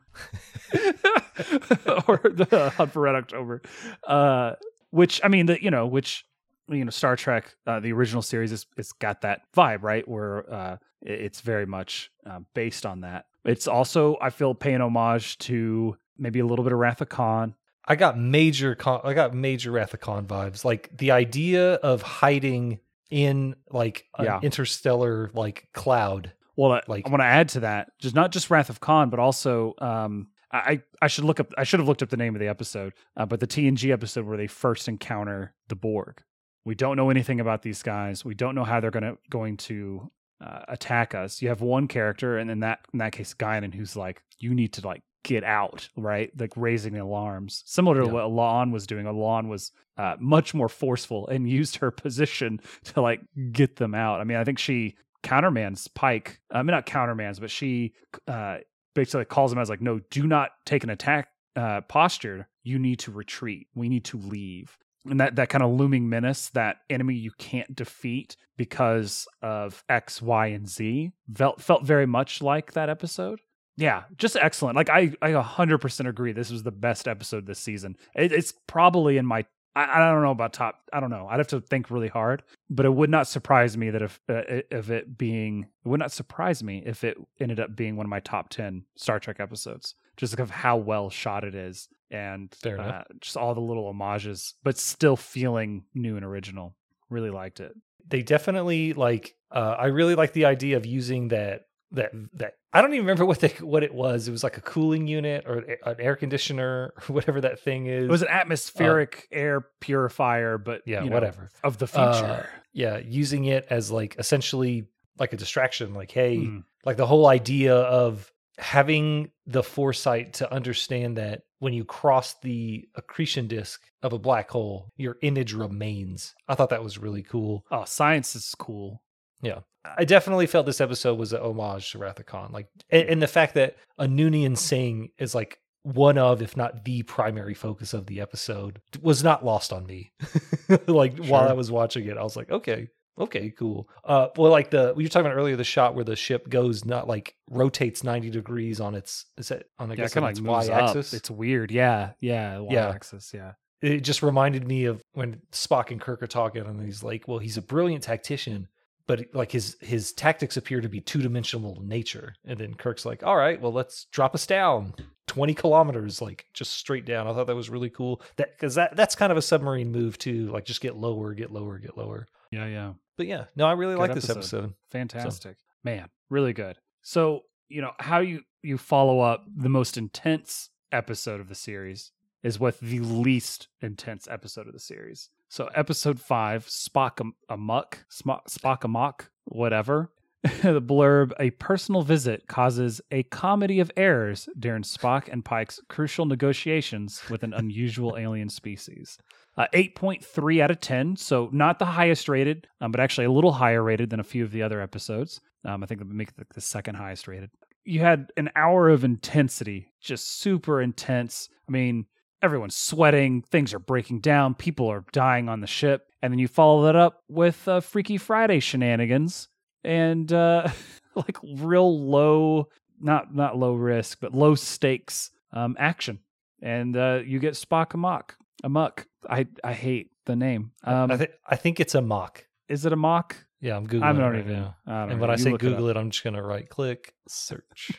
or 2.06 2.20
the 2.24 2.72
hunt 2.76 2.92
for 2.92 3.00
red 3.00 3.14
october 3.14 3.62
uh 4.06 4.52
which 4.90 5.20
i 5.24 5.28
mean 5.28 5.46
the 5.46 5.62
you 5.62 5.70
know 5.70 5.86
which 5.86 6.24
you 6.68 6.84
know 6.84 6.90
star 6.90 7.16
trek 7.16 7.54
uh, 7.66 7.80
the 7.80 7.92
original 7.92 8.22
series 8.22 8.52
is 8.52 8.66
it's 8.76 8.92
got 8.92 9.22
that 9.22 9.40
vibe 9.56 9.82
right 9.82 10.06
where 10.06 10.52
uh 10.52 10.76
it's 11.02 11.40
very 11.40 11.66
much 11.66 12.10
uh, 12.28 12.40
based 12.54 12.84
on 12.84 13.02
that. 13.02 13.26
It's 13.44 13.68
also 13.68 14.16
i 14.20 14.30
feel 14.30 14.54
paying 14.54 14.80
homage 14.80 15.38
to 15.38 15.96
maybe 16.18 16.38
a 16.40 16.46
little 16.46 16.64
bit 16.64 16.72
of 16.72 16.78
wrath 16.78 17.00
of 17.00 17.08
khan 17.08 17.54
I 17.90 17.96
got 17.96 18.18
major 18.18 18.74
con- 18.74 19.00
I 19.02 19.14
got 19.14 19.32
major 19.34 19.70
Wrath 19.70 19.94
of 19.94 20.00
Khan 20.00 20.26
vibes. 20.26 20.62
Like 20.62 20.90
the 20.94 21.12
idea 21.12 21.74
of 21.76 22.02
hiding 22.02 22.80
in 23.10 23.56
like 23.70 24.04
an 24.18 24.26
Yeah. 24.26 24.40
interstellar 24.42 25.30
like 25.32 25.68
cloud. 25.72 26.32
well 26.56 26.72
I- 26.72 26.82
Like- 26.86 27.06
i 27.06 27.10
want 27.10 27.22
to 27.22 27.26
add 27.26 27.48
to 27.50 27.60
that 27.60 27.92
just 27.98 28.14
not 28.14 28.30
just 28.32 28.50
wrath 28.50 28.68
of 28.68 28.80
khan 28.80 29.08
but 29.10 29.18
also 29.20 29.74
um 29.78 30.28
I, 30.50 30.80
I 31.02 31.08
should 31.08 31.24
look 31.24 31.40
up. 31.40 31.52
I 31.58 31.64
should 31.64 31.78
have 31.78 31.86
looked 31.88 32.02
up 32.02 32.08
the 32.08 32.16
name 32.16 32.34
of 32.34 32.40
the 32.40 32.48
episode, 32.48 32.94
uh, 33.18 33.26
but 33.26 33.38
the 33.38 33.46
TNG 33.46 33.92
episode 33.92 34.24
where 34.24 34.38
they 34.38 34.46
first 34.46 34.88
encounter 34.88 35.52
the 35.68 35.76
Borg. 35.76 36.22
We 36.64 36.74
don't 36.74 36.96
know 36.96 37.10
anything 37.10 37.38
about 37.38 37.60
these 37.60 37.82
guys. 37.82 38.24
We 38.24 38.34
don't 38.34 38.54
know 38.54 38.64
how 38.64 38.80
they're 38.80 38.90
gonna 38.90 39.16
going 39.28 39.58
to 39.68 40.10
uh, 40.40 40.60
attack 40.68 41.14
us. 41.14 41.42
You 41.42 41.50
have 41.50 41.60
one 41.60 41.86
character, 41.86 42.38
and 42.38 42.50
in 42.50 42.60
that 42.60 42.78
in 42.94 42.98
that 43.00 43.12
case, 43.12 43.34
Guinan, 43.34 43.74
who's 43.74 43.94
like, 43.94 44.22
you 44.38 44.54
need 44.54 44.72
to 44.72 44.86
like 44.86 45.02
get 45.24 45.44
out, 45.44 45.88
right? 45.96 46.30
Like 46.38 46.52
raising 46.56 46.94
the 46.94 47.02
alarms, 47.02 47.62
similar 47.66 48.00
to 48.02 48.06
Yeah. 48.06 48.12
what 48.12 48.24
La'an 48.24 48.72
was 48.72 48.86
doing. 48.86 49.04
La'an 49.06 49.48
was 49.48 49.72
uh, 49.96 50.16
much 50.20 50.54
more 50.54 50.68
forceful 50.68 51.26
and 51.28 51.48
used 51.60 51.76
her 51.76 51.90
position 51.90 52.60
to 52.84 53.00
like 53.00 53.20
get 53.52 53.76
them 53.76 53.94
out. 53.94 54.20
I 54.20 54.24
mean, 54.24 54.36
I 54.38 54.44
think 54.44 54.58
she 54.58 54.96
countermands 55.22 55.88
Pike. 55.88 56.40
I 56.50 56.58
mean, 56.58 56.68
not 56.72 56.86
countermands, 56.86 57.40
but 57.40 57.50
she 57.50 57.94
uh, 58.26 58.58
basically 58.94 59.24
calls 59.24 59.52
him 59.52 59.58
as 59.58 59.68
like, 59.68 59.80
no, 59.80 60.00
do 60.10 60.26
not 60.26 60.50
take 60.64 60.84
an 60.84 60.90
attack 60.90 61.28
uh, 61.56 61.80
posture. 61.82 62.48
You 62.62 62.78
need 62.78 63.00
to 63.00 63.10
retreat. 63.10 63.66
We 63.74 63.88
need 63.88 64.04
to 64.06 64.16
leave. 64.18 64.76
And 65.08 65.20
that, 65.20 65.36
that 65.36 65.48
kind 65.48 65.62
of 65.64 65.70
looming 65.70 66.08
menace, 66.08 66.50
that 66.50 66.76
enemy 66.90 67.14
you 67.14 67.30
can't 67.38 67.74
defeat 67.74 68.36
because 68.56 69.26
of 69.42 69.82
X, 69.88 70.20
Y, 70.20 70.48
and 70.48 70.68
Z, 70.68 71.12
felt 71.34 71.60
felt 71.62 71.84
very 71.84 72.04
much 72.06 72.42
like 72.42 72.72
that 72.74 72.88
episode. 72.90 73.40
Yeah, 73.78 74.02
just 74.16 74.34
excellent. 74.36 74.74
Like 74.74 74.90
I, 74.90 75.12
I 75.22 75.30
100% 75.30 76.08
agree. 76.08 76.32
This 76.32 76.50
was 76.50 76.64
the 76.64 76.72
best 76.72 77.06
episode 77.06 77.46
this 77.46 77.60
season. 77.60 77.96
It, 78.14 78.32
it's 78.32 78.52
probably 78.66 79.18
in 79.18 79.24
my. 79.24 79.44
I, 79.76 79.84
I 79.84 79.98
don't 80.10 80.22
know 80.22 80.32
about 80.32 80.52
top. 80.52 80.80
I 80.92 80.98
don't 80.98 81.10
know. 81.10 81.28
I'd 81.30 81.38
have 81.38 81.46
to 81.48 81.60
think 81.60 81.88
really 81.88 82.08
hard, 82.08 82.42
but 82.68 82.84
it 82.86 82.92
would 82.92 83.08
not 83.08 83.28
surprise 83.28 83.76
me 83.76 83.90
that 83.90 84.02
if 84.02 84.18
uh, 84.28 84.42
if 84.72 84.90
it 84.90 85.16
being 85.16 85.68
it 85.84 85.88
would 85.88 86.00
not 86.00 86.10
surprise 86.10 86.62
me 86.64 86.82
if 86.84 87.04
it 87.04 87.16
ended 87.38 87.60
up 87.60 87.76
being 87.76 87.94
one 87.94 88.04
of 88.04 88.10
my 88.10 88.18
top 88.20 88.48
ten 88.48 88.82
Star 88.96 89.20
Trek 89.20 89.38
episodes, 89.38 89.94
just 90.16 90.32
because 90.32 90.48
of 90.48 90.50
how 90.50 90.76
well 90.76 91.08
shot 91.08 91.44
it 91.44 91.54
is 91.54 91.88
and 92.10 92.52
uh, 92.80 93.04
just 93.20 93.36
all 93.36 93.54
the 93.54 93.60
little 93.60 93.86
homages, 93.86 94.54
but 94.64 94.76
still 94.76 95.16
feeling 95.16 95.84
new 95.94 96.16
and 96.16 96.24
original. 96.24 96.74
Really 97.10 97.30
liked 97.30 97.60
it. 97.60 97.74
they 98.08 98.22
definitely 98.22 98.92
like 98.94 99.36
uh 99.52 99.76
I 99.78 99.86
really 99.86 100.16
like 100.16 100.32
the 100.32 100.46
idea 100.46 100.76
of 100.76 100.84
using 100.86 101.28
that 101.28 101.67
that 101.92 102.12
that 102.34 102.54
I 102.72 102.82
don't 102.82 102.92
even 102.92 103.06
remember 103.06 103.24
what 103.24 103.40
they 103.40 103.48
what 103.60 103.82
it 103.82 103.94
was. 103.94 104.28
It 104.28 104.30
was 104.30 104.44
like 104.44 104.56
a 104.58 104.60
cooling 104.60 105.06
unit 105.06 105.44
or 105.46 105.58
an 105.84 105.96
air 105.98 106.16
conditioner 106.16 106.92
or 107.08 107.14
whatever 107.14 107.40
that 107.40 107.60
thing 107.60 107.86
is. 107.86 108.04
It 108.04 108.10
was 108.10 108.22
an 108.22 108.28
atmospheric 108.28 109.26
air 109.32 109.66
purifier, 109.80 110.58
but 110.58 110.82
yeah, 110.86 111.02
you 111.02 111.10
know, 111.10 111.14
whatever. 111.14 111.50
of 111.64 111.78
the 111.78 111.86
Uh, 111.98 112.12
future. 112.12 112.48
yeah, 112.72 112.98
using 112.98 113.46
it 113.46 113.66
as 113.70 113.90
like 113.90 114.16
essentially 114.18 114.86
like 115.18 115.32
a 115.32 115.36
distraction 115.36 115.94
like 115.94 116.10
hey, 116.10 116.36
Mm. 116.38 116.64
like 116.84 116.96
the 116.96 117.06
whole 117.06 117.26
idea 117.26 117.74
of 117.74 118.30
having 118.58 119.30
the 119.46 119.62
foresight 119.62 120.34
to 120.34 120.52
understand 120.52 121.16
that 121.16 121.42
when 121.60 121.72
you 121.72 121.84
cross 121.84 122.34
the 122.42 122.88
accretion 122.96 123.46
disk 123.48 123.80
of 124.02 124.12
a 124.12 124.18
black 124.18 124.50
hole, 124.50 124.92
your 124.96 125.16
image 125.22 125.52
remains. 125.54 126.34
I 126.48 126.54
thought 126.54 126.70
that 126.70 126.82
was 126.84 126.98
really 126.98 127.22
cool. 127.22 127.64
Oh, 127.70 127.84
science 127.84 128.34
is 128.36 128.54
cool. 128.58 129.02
Yeah. 129.42 129.60
I 129.96 130.04
definitely 130.04 130.46
felt 130.46 130.66
this 130.66 130.80
episode 130.80 131.18
was 131.18 131.32
an 131.32 131.40
homage 131.40 131.92
to 131.92 131.98
Wrath 131.98 132.18
of 132.20 132.26
Khan. 132.26 132.50
Like, 132.52 132.66
and, 132.90 133.08
and 133.08 133.22
the 133.22 133.26
fact 133.28 133.54
that 133.54 133.76
a 133.98 134.06
Noonien 134.06 134.56
Singh 134.56 135.10
is 135.18 135.34
like 135.34 135.58
one 135.82 136.18
of, 136.18 136.42
if 136.42 136.56
not 136.56 136.84
the 136.84 137.02
primary 137.04 137.54
focus 137.54 137.94
of 137.94 138.06
the 138.06 138.20
episode, 138.20 138.80
was 139.00 139.22
not 139.24 139.44
lost 139.44 139.72
on 139.72 139.86
me. 139.86 140.12
like 140.86 141.16
while 141.24 141.48
I 141.48 141.52
was 141.52 141.70
watching 141.70 142.06
it, 142.06 142.16
I 142.18 142.22
was 142.22 142.36
like, 142.36 142.50
okay, 142.50 142.88
okay, 143.18 143.50
cool. 143.50 143.88
Uh, 144.04 144.28
well, 144.36 144.50
like 144.50 144.70
the 144.70 144.92
we 144.96 145.04
were 145.04 145.08
talking 145.08 145.26
about 145.26 145.36
earlier, 145.36 145.56
the 145.56 145.64
shot 145.64 145.94
where 145.94 146.04
the 146.04 146.16
ship 146.16 146.48
goes 146.48 146.84
not 146.84 147.08
like 147.08 147.34
rotates 147.48 148.04
ninety 148.04 148.30
degrees 148.30 148.80
on 148.80 148.94
its 148.94 149.24
is 149.36 149.50
it 149.50 149.68
on 149.78 149.90
I 149.90 149.94
Yeah, 149.94 149.96
guess 150.02 150.16
on 150.16 150.24
its 150.24 150.40
like 150.40 150.68
y 150.68 150.74
axis. 150.74 151.14
It's 151.14 151.30
weird. 151.30 151.70
Yeah, 151.70 152.10
yeah, 152.20 152.58
y 152.58 152.74
Yeah. 152.74 152.88
axis. 152.90 153.32
Yeah. 153.34 153.52
it 153.80 154.00
just 154.00 154.22
reminded 154.22 154.66
me 154.66 154.84
of 154.86 155.00
when 155.12 155.40
Spock 155.52 155.90
and 155.90 156.00
Kirk 156.00 156.22
are 156.22 156.26
talking, 156.26 156.66
and 156.66 156.82
he's 156.84 157.02
like, 157.02 157.26
"Well, 157.28 157.38
he's 157.38 157.56
a 157.56 157.62
brilliant 157.62 158.02
tactician, 158.04 158.68
but 159.08 159.24
like 159.32 159.50
his 159.50 159.76
his 159.80 160.12
tactics 160.12 160.56
appear 160.56 160.80
to 160.80 160.88
be 160.88 161.00
two 161.00 161.20
dimensional 161.20 161.80
in 161.80 161.88
nature." 161.88 162.36
And 162.44 162.60
then 162.60 162.74
Kirk's 162.74 163.04
like, 163.04 163.24
"All 163.24 163.36
right, 163.36 163.60
well, 163.60 163.72
let's 163.72 164.04
drop 164.12 164.36
us 164.36 164.46
down 164.46 164.94
twenty 165.26 165.54
kilometers, 165.54 166.22
like 166.22 166.46
just 166.54 166.74
straight 166.74 167.04
down." 167.04 167.26
I 167.26 167.32
thought 167.34 167.48
that 167.48 167.56
was 167.56 167.70
really 167.70 167.90
cool. 167.90 168.22
That 168.36 168.52
because 168.52 168.76
that 168.76 168.94
that's 168.94 169.16
kind 169.16 169.32
of 169.32 169.38
a 169.38 169.42
submarine 169.42 169.90
move 169.90 170.16
too, 170.18 170.52
like 170.52 170.64
just 170.64 170.80
get 170.80 170.96
lower, 170.96 171.34
get 171.34 171.50
lower, 171.50 171.78
get 171.80 171.98
lower. 171.98 172.28
Yeah, 172.52 172.66
yeah. 172.66 172.92
But 173.16 173.26
yeah, 173.26 173.46
no, 173.56 173.66
I 173.66 173.72
really 173.72 173.94
Good 173.94 174.00
like 174.00 174.14
this 174.14 174.30
episode. 174.30 174.58
episode. 174.58 174.74
Fantastic. 174.90 175.56
Man, 175.82 176.08
really 176.30 176.52
good. 176.52 176.78
So, 177.02 177.42
you 177.68 177.80
know, 177.80 177.92
how 177.98 178.20
you 178.20 178.42
you 178.62 178.78
follow 178.78 179.20
up 179.20 179.44
the 179.56 179.68
most 179.68 179.96
intense 179.96 180.70
episode 180.92 181.40
of 181.40 181.48
the 181.48 181.54
series 181.54 182.12
is 182.42 182.60
with 182.60 182.78
the 182.80 183.00
least 183.00 183.68
intense 183.80 184.28
episode 184.30 184.66
of 184.66 184.72
the 184.72 184.78
series. 184.80 185.30
So, 185.48 185.68
episode 185.74 186.20
5, 186.20 186.66
Spock 186.66 187.20
am- 187.20 187.34
Amuck, 187.48 188.04
Smo- 188.10 188.46
Spock 188.48 188.84
Amok, 188.84 189.30
whatever. 189.44 190.12
the 190.62 190.80
blurb 190.80 191.32
A 191.40 191.50
personal 191.50 192.02
visit 192.02 192.46
causes 192.46 193.00
a 193.10 193.24
comedy 193.24 193.80
of 193.80 193.90
errors 193.96 194.48
during 194.58 194.82
Spock 194.82 195.28
and 195.32 195.44
Pike's 195.44 195.80
crucial 195.88 196.26
negotiations 196.26 197.22
with 197.28 197.42
an 197.42 197.52
unusual 197.54 198.16
alien 198.16 198.48
species. 198.48 199.18
Uh, 199.56 199.66
8.3 199.74 200.62
out 200.62 200.70
of 200.70 200.80
10. 200.80 201.16
So 201.16 201.48
not 201.52 201.80
the 201.80 201.86
highest 201.86 202.28
rated, 202.28 202.68
um, 202.80 202.92
but 202.92 203.00
actually 203.00 203.24
a 203.24 203.32
little 203.32 203.52
higher 203.52 203.82
rated 203.82 204.10
than 204.10 204.20
a 204.20 204.24
few 204.24 204.44
of 204.44 204.52
the 204.52 204.62
other 204.62 204.80
episodes. 204.80 205.40
Um, 205.64 205.82
I 205.82 205.86
think 205.86 205.98
that 205.98 206.06
would 206.06 206.16
make 206.16 206.30
the 206.54 206.60
second 206.60 206.94
highest 206.94 207.26
rated. 207.26 207.50
You 207.84 208.00
had 208.00 208.30
an 208.36 208.50
hour 208.54 208.90
of 208.90 209.02
intensity, 209.02 209.92
just 210.00 210.40
super 210.40 210.80
intense. 210.80 211.48
I 211.68 211.72
mean, 211.72 212.06
everyone's 212.42 212.76
sweating, 212.76 213.42
things 213.42 213.72
are 213.74 213.78
breaking 213.78 214.20
down, 214.20 214.54
people 214.54 214.88
are 214.88 215.04
dying 215.12 215.48
on 215.48 215.60
the 215.60 215.66
ship. 215.66 216.06
And 216.22 216.32
then 216.32 216.38
you 216.38 216.48
follow 216.48 216.84
that 216.86 216.96
up 216.96 217.22
with 217.28 217.66
uh, 217.68 217.80
Freaky 217.80 218.18
Friday 218.18 218.58
shenanigans 218.60 219.48
and 219.84 220.32
uh, 220.32 220.68
like 221.14 221.36
real 221.42 221.98
low, 222.06 222.68
not 223.00 223.34
not 223.34 223.56
low 223.56 223.74
risk, 223.74 224.18
but 224.20 224.34
low 224.34 224.54
stakes 224.56 225.30
um, 225.52 225.76
action. 225.78 226.18
And 226.60 226.96
uh, 226.96 227.20
you 227.24 227.38
get 227.38 227.54
Spock 227.54 227.94
amok. 227.94 228.36
Amok. 228.64 229.06
I 229.30 229.46
I 229.62 229.72
hate 229.72 230.10
the 230.26 230.34
name. 230.34 230.72
Um, 230.82 231.12
I 231.12 231.16
think 231.16 231.30
I 231.46 231.54
think 231.54 231.78
it's 231.78 231.94
a 231.94 232.02
mock. 232.02 232.44
is 232.68 232.84
it 232.84 232.92
a 232.92 232.96
mock? 232.96 233.36
Yeah, 233.60 233.76
I'm 233.76 233.86
googling. 233.86 234.02
I 234.02 234.10
it 234.10 234.14
don't 234.14 234.32
right 234.32 234.38
even. 234.40 234.52
now. 234.52 234.76
I 234.86 234.90
don't 234.90 235.10
And 235.10 235.20
know. 235.20 235.22
when 235.22 235.30
I 235.30 235.36
say 235.36 235.50
look 235.52 235.62
it. 235.62 235.66
Google 235.68 235.88
it, 235.88 235.96
I'm 235.96 236.10
just 236.10 236.24
gonna 236.24 236.42
right 236.42 236.68
click 236.68 237.14
search. 237.28 237.92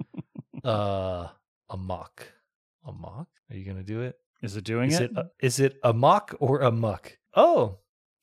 uh, 0.64 1.28
a 1.70 1.76
mock, 1.76 2.26
a 2.86 2.92
mock. 2.92 3.28
Are 3.50 3.56
you 3.56 3.64
gonna 3.64 3.82
do 3.82 4.00
it? 4.02 4.16
is 4.42 4.54
it 4.56 4.64
doing 4.64 4.90
Is 4.90 5.00
it? 5.00 5.10
it 5.10 5.16
a, 5.16 5.30
is 5.40 5.60
it 5.60 5.78
a 5.82 5.92
mock 5.92 6.34
or 6.40 6.60
a 6.60 6.70
muck? 6.70 7.16
Oh, 7.34 7.78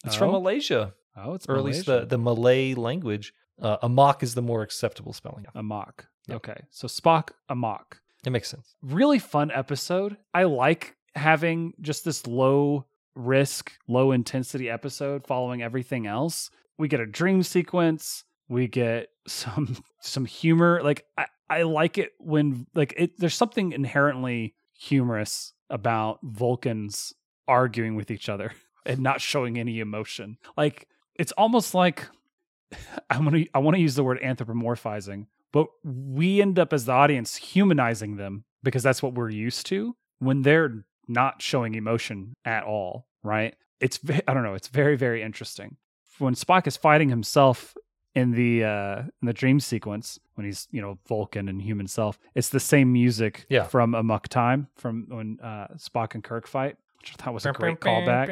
it's 0.06 0.16
from 0.16 0.30
Oh? 0.30 0.34
Malaysia, 0.34 0.94
oh, 1.18 1.34
it's 1.34 1.46
or 1.48 1.58
at 1.58 1.64
least 1.64 1.86
the 1.86 2.06
the 2.06 2.18
Malay 2.18 2.74
language. 2.76 3.34
Uh, 3.62 3.78
a 3.84 3.90
mock 3.90 4.24
is 4.24 4.34
the 4.36 4.42
more 4.42 4.62
acceptable 4.64 5.14
spelling. 5.14 5.46
a 5.56 5.64
mock. 5.64 6.08
Yep. 6.28 6.36
Okay, 6.38 6.62
so 6.70 6.88
Spock 6.88 7.30
a 7.50 7.56
mock. 7.56 8.00
It 8.26 8.30
makes 8.32 8.50
sense. 8.50 8.76
really 8.82 9.20
fun 9.20 9.52
episode. 9.52 10.18
I 10.34 10.44
like 10.44 10.96
having 11.16 11.74
just 11.82 12.06
this 12.06 12.26
low 12.26 12.86
risk, 13.16 13.72
low 13.88 14.12
intensity 14.12 14.70
episode 14.70 15.28
following 15.28 15.62
everything 15.62 16.08
else. 16.08 16.50
We 16.78 16.88
get 16.88 17.00
a 17.00 17.06
dream 17.06 17.44
sequence, 17.44 18.24
we 18.50 18.68
get 18.68 19.10
some 19.28 19.78
some 20.00 20.26
humor. 20.26 20.82
Like 20.84 21.06
I, 21.18 21.26
I 21.50 21.64
like 21.64 21.98
it 21.98 22.14
when 22.20 22.68
like 22.74 22.94
it 22.98 23.20
there's 23.20 23.36
something 23.36 23.72
inherently 23.72 24.56
humorous 24.78 25.54
about 25.70 26.20
Vulcans 26.24 27.14
arguing 27.48 27.96
with 27.96 28.12
each 28.12 28.30
other 28.30 28.54
and 28.86 29.00
not 29.00 29.22
showing 29.22 29.58
any 29.58 29.80
emotion. 29.80 30.38
Like 30.58 30.88
it's 31.16 31.32
almost 31.34 31.74
like 31.74 32.08
I'm 33.10 33.24
gonna 33.30 33.46
I 33.54 33.60
want 33.60 33.76
to 33.76 33.82
use 33.82 33.96
the 33.96 34.04
word 34.04 34.20
anthropomorphizing, 34.24 35.28
but 35.52 35.68
we 35.84 36.42
end 36.42 36.60
up 36.60 36.74
as 36.74 36.86
the 36.86 36.92
audience 36.94 37.36
humanizing 37.36 38.18
them 38.18 38.46
because 38.64 38.84
that's 38.84 39.04
what 39.04 39.14
we're 39.14 39.30
used 39.30 39.66
to 39.68 39.96
when 40.20 40.42
they're 40.42 40.86
not 41.08 41.42
showing 41.42 41.76
emotion 41.76 42.36
at 42.46 42.64
all, 42.64 43.08
right? 43.24 43.56
It's 43.80 44.00
I 44.28 44.34
don't 44.34 44.44
know, 44.44 44.54
it's 44.54 44.70
very 44.70 44.96
very 44.96 45.22
interesting. 45.22 45.78
When 46.20 46.36
Spock 46.36 46.68
is 46.68 46.78
fighting 46.78 47.10
himself 47.10 47.76
in 48.16 48.32
the 48.32 48.64
uh 48.64 49.00
in 49.22 49.26
the 49.26 49.34
dream 49.34 49.60
sequence 49.60 50.20
when 50.36 50.46
he's, 50.46 50.68
you 50.72 50.82
know, 50.82 50.98
Vulcan 51.08 51.48
and 51.50 51.62
human 51.62 51.88
self, 51.88 52.20
it's 52.36 52.50
the 52.50 52.60
same 52.60 52.92
music 52.94 53.46
Yeah. 53.50 53.64
from 53.64 53.96
Amok 53.96 54.28
Time 54.28 54.68
from 54.76 55.06
when 55.10 55.40
uh 55.42 55.68
Spock 55.78 56.14
and 56.16 56.24
Kirk 56.24 56.48
fight, 56.48 56.78
which 57.00 57.14
I 57.18 57.24
thought 57.24 57.34
was 57.34 57.46
a 57.46 57.50
great 57.54 57.80
callback 58.06 58.28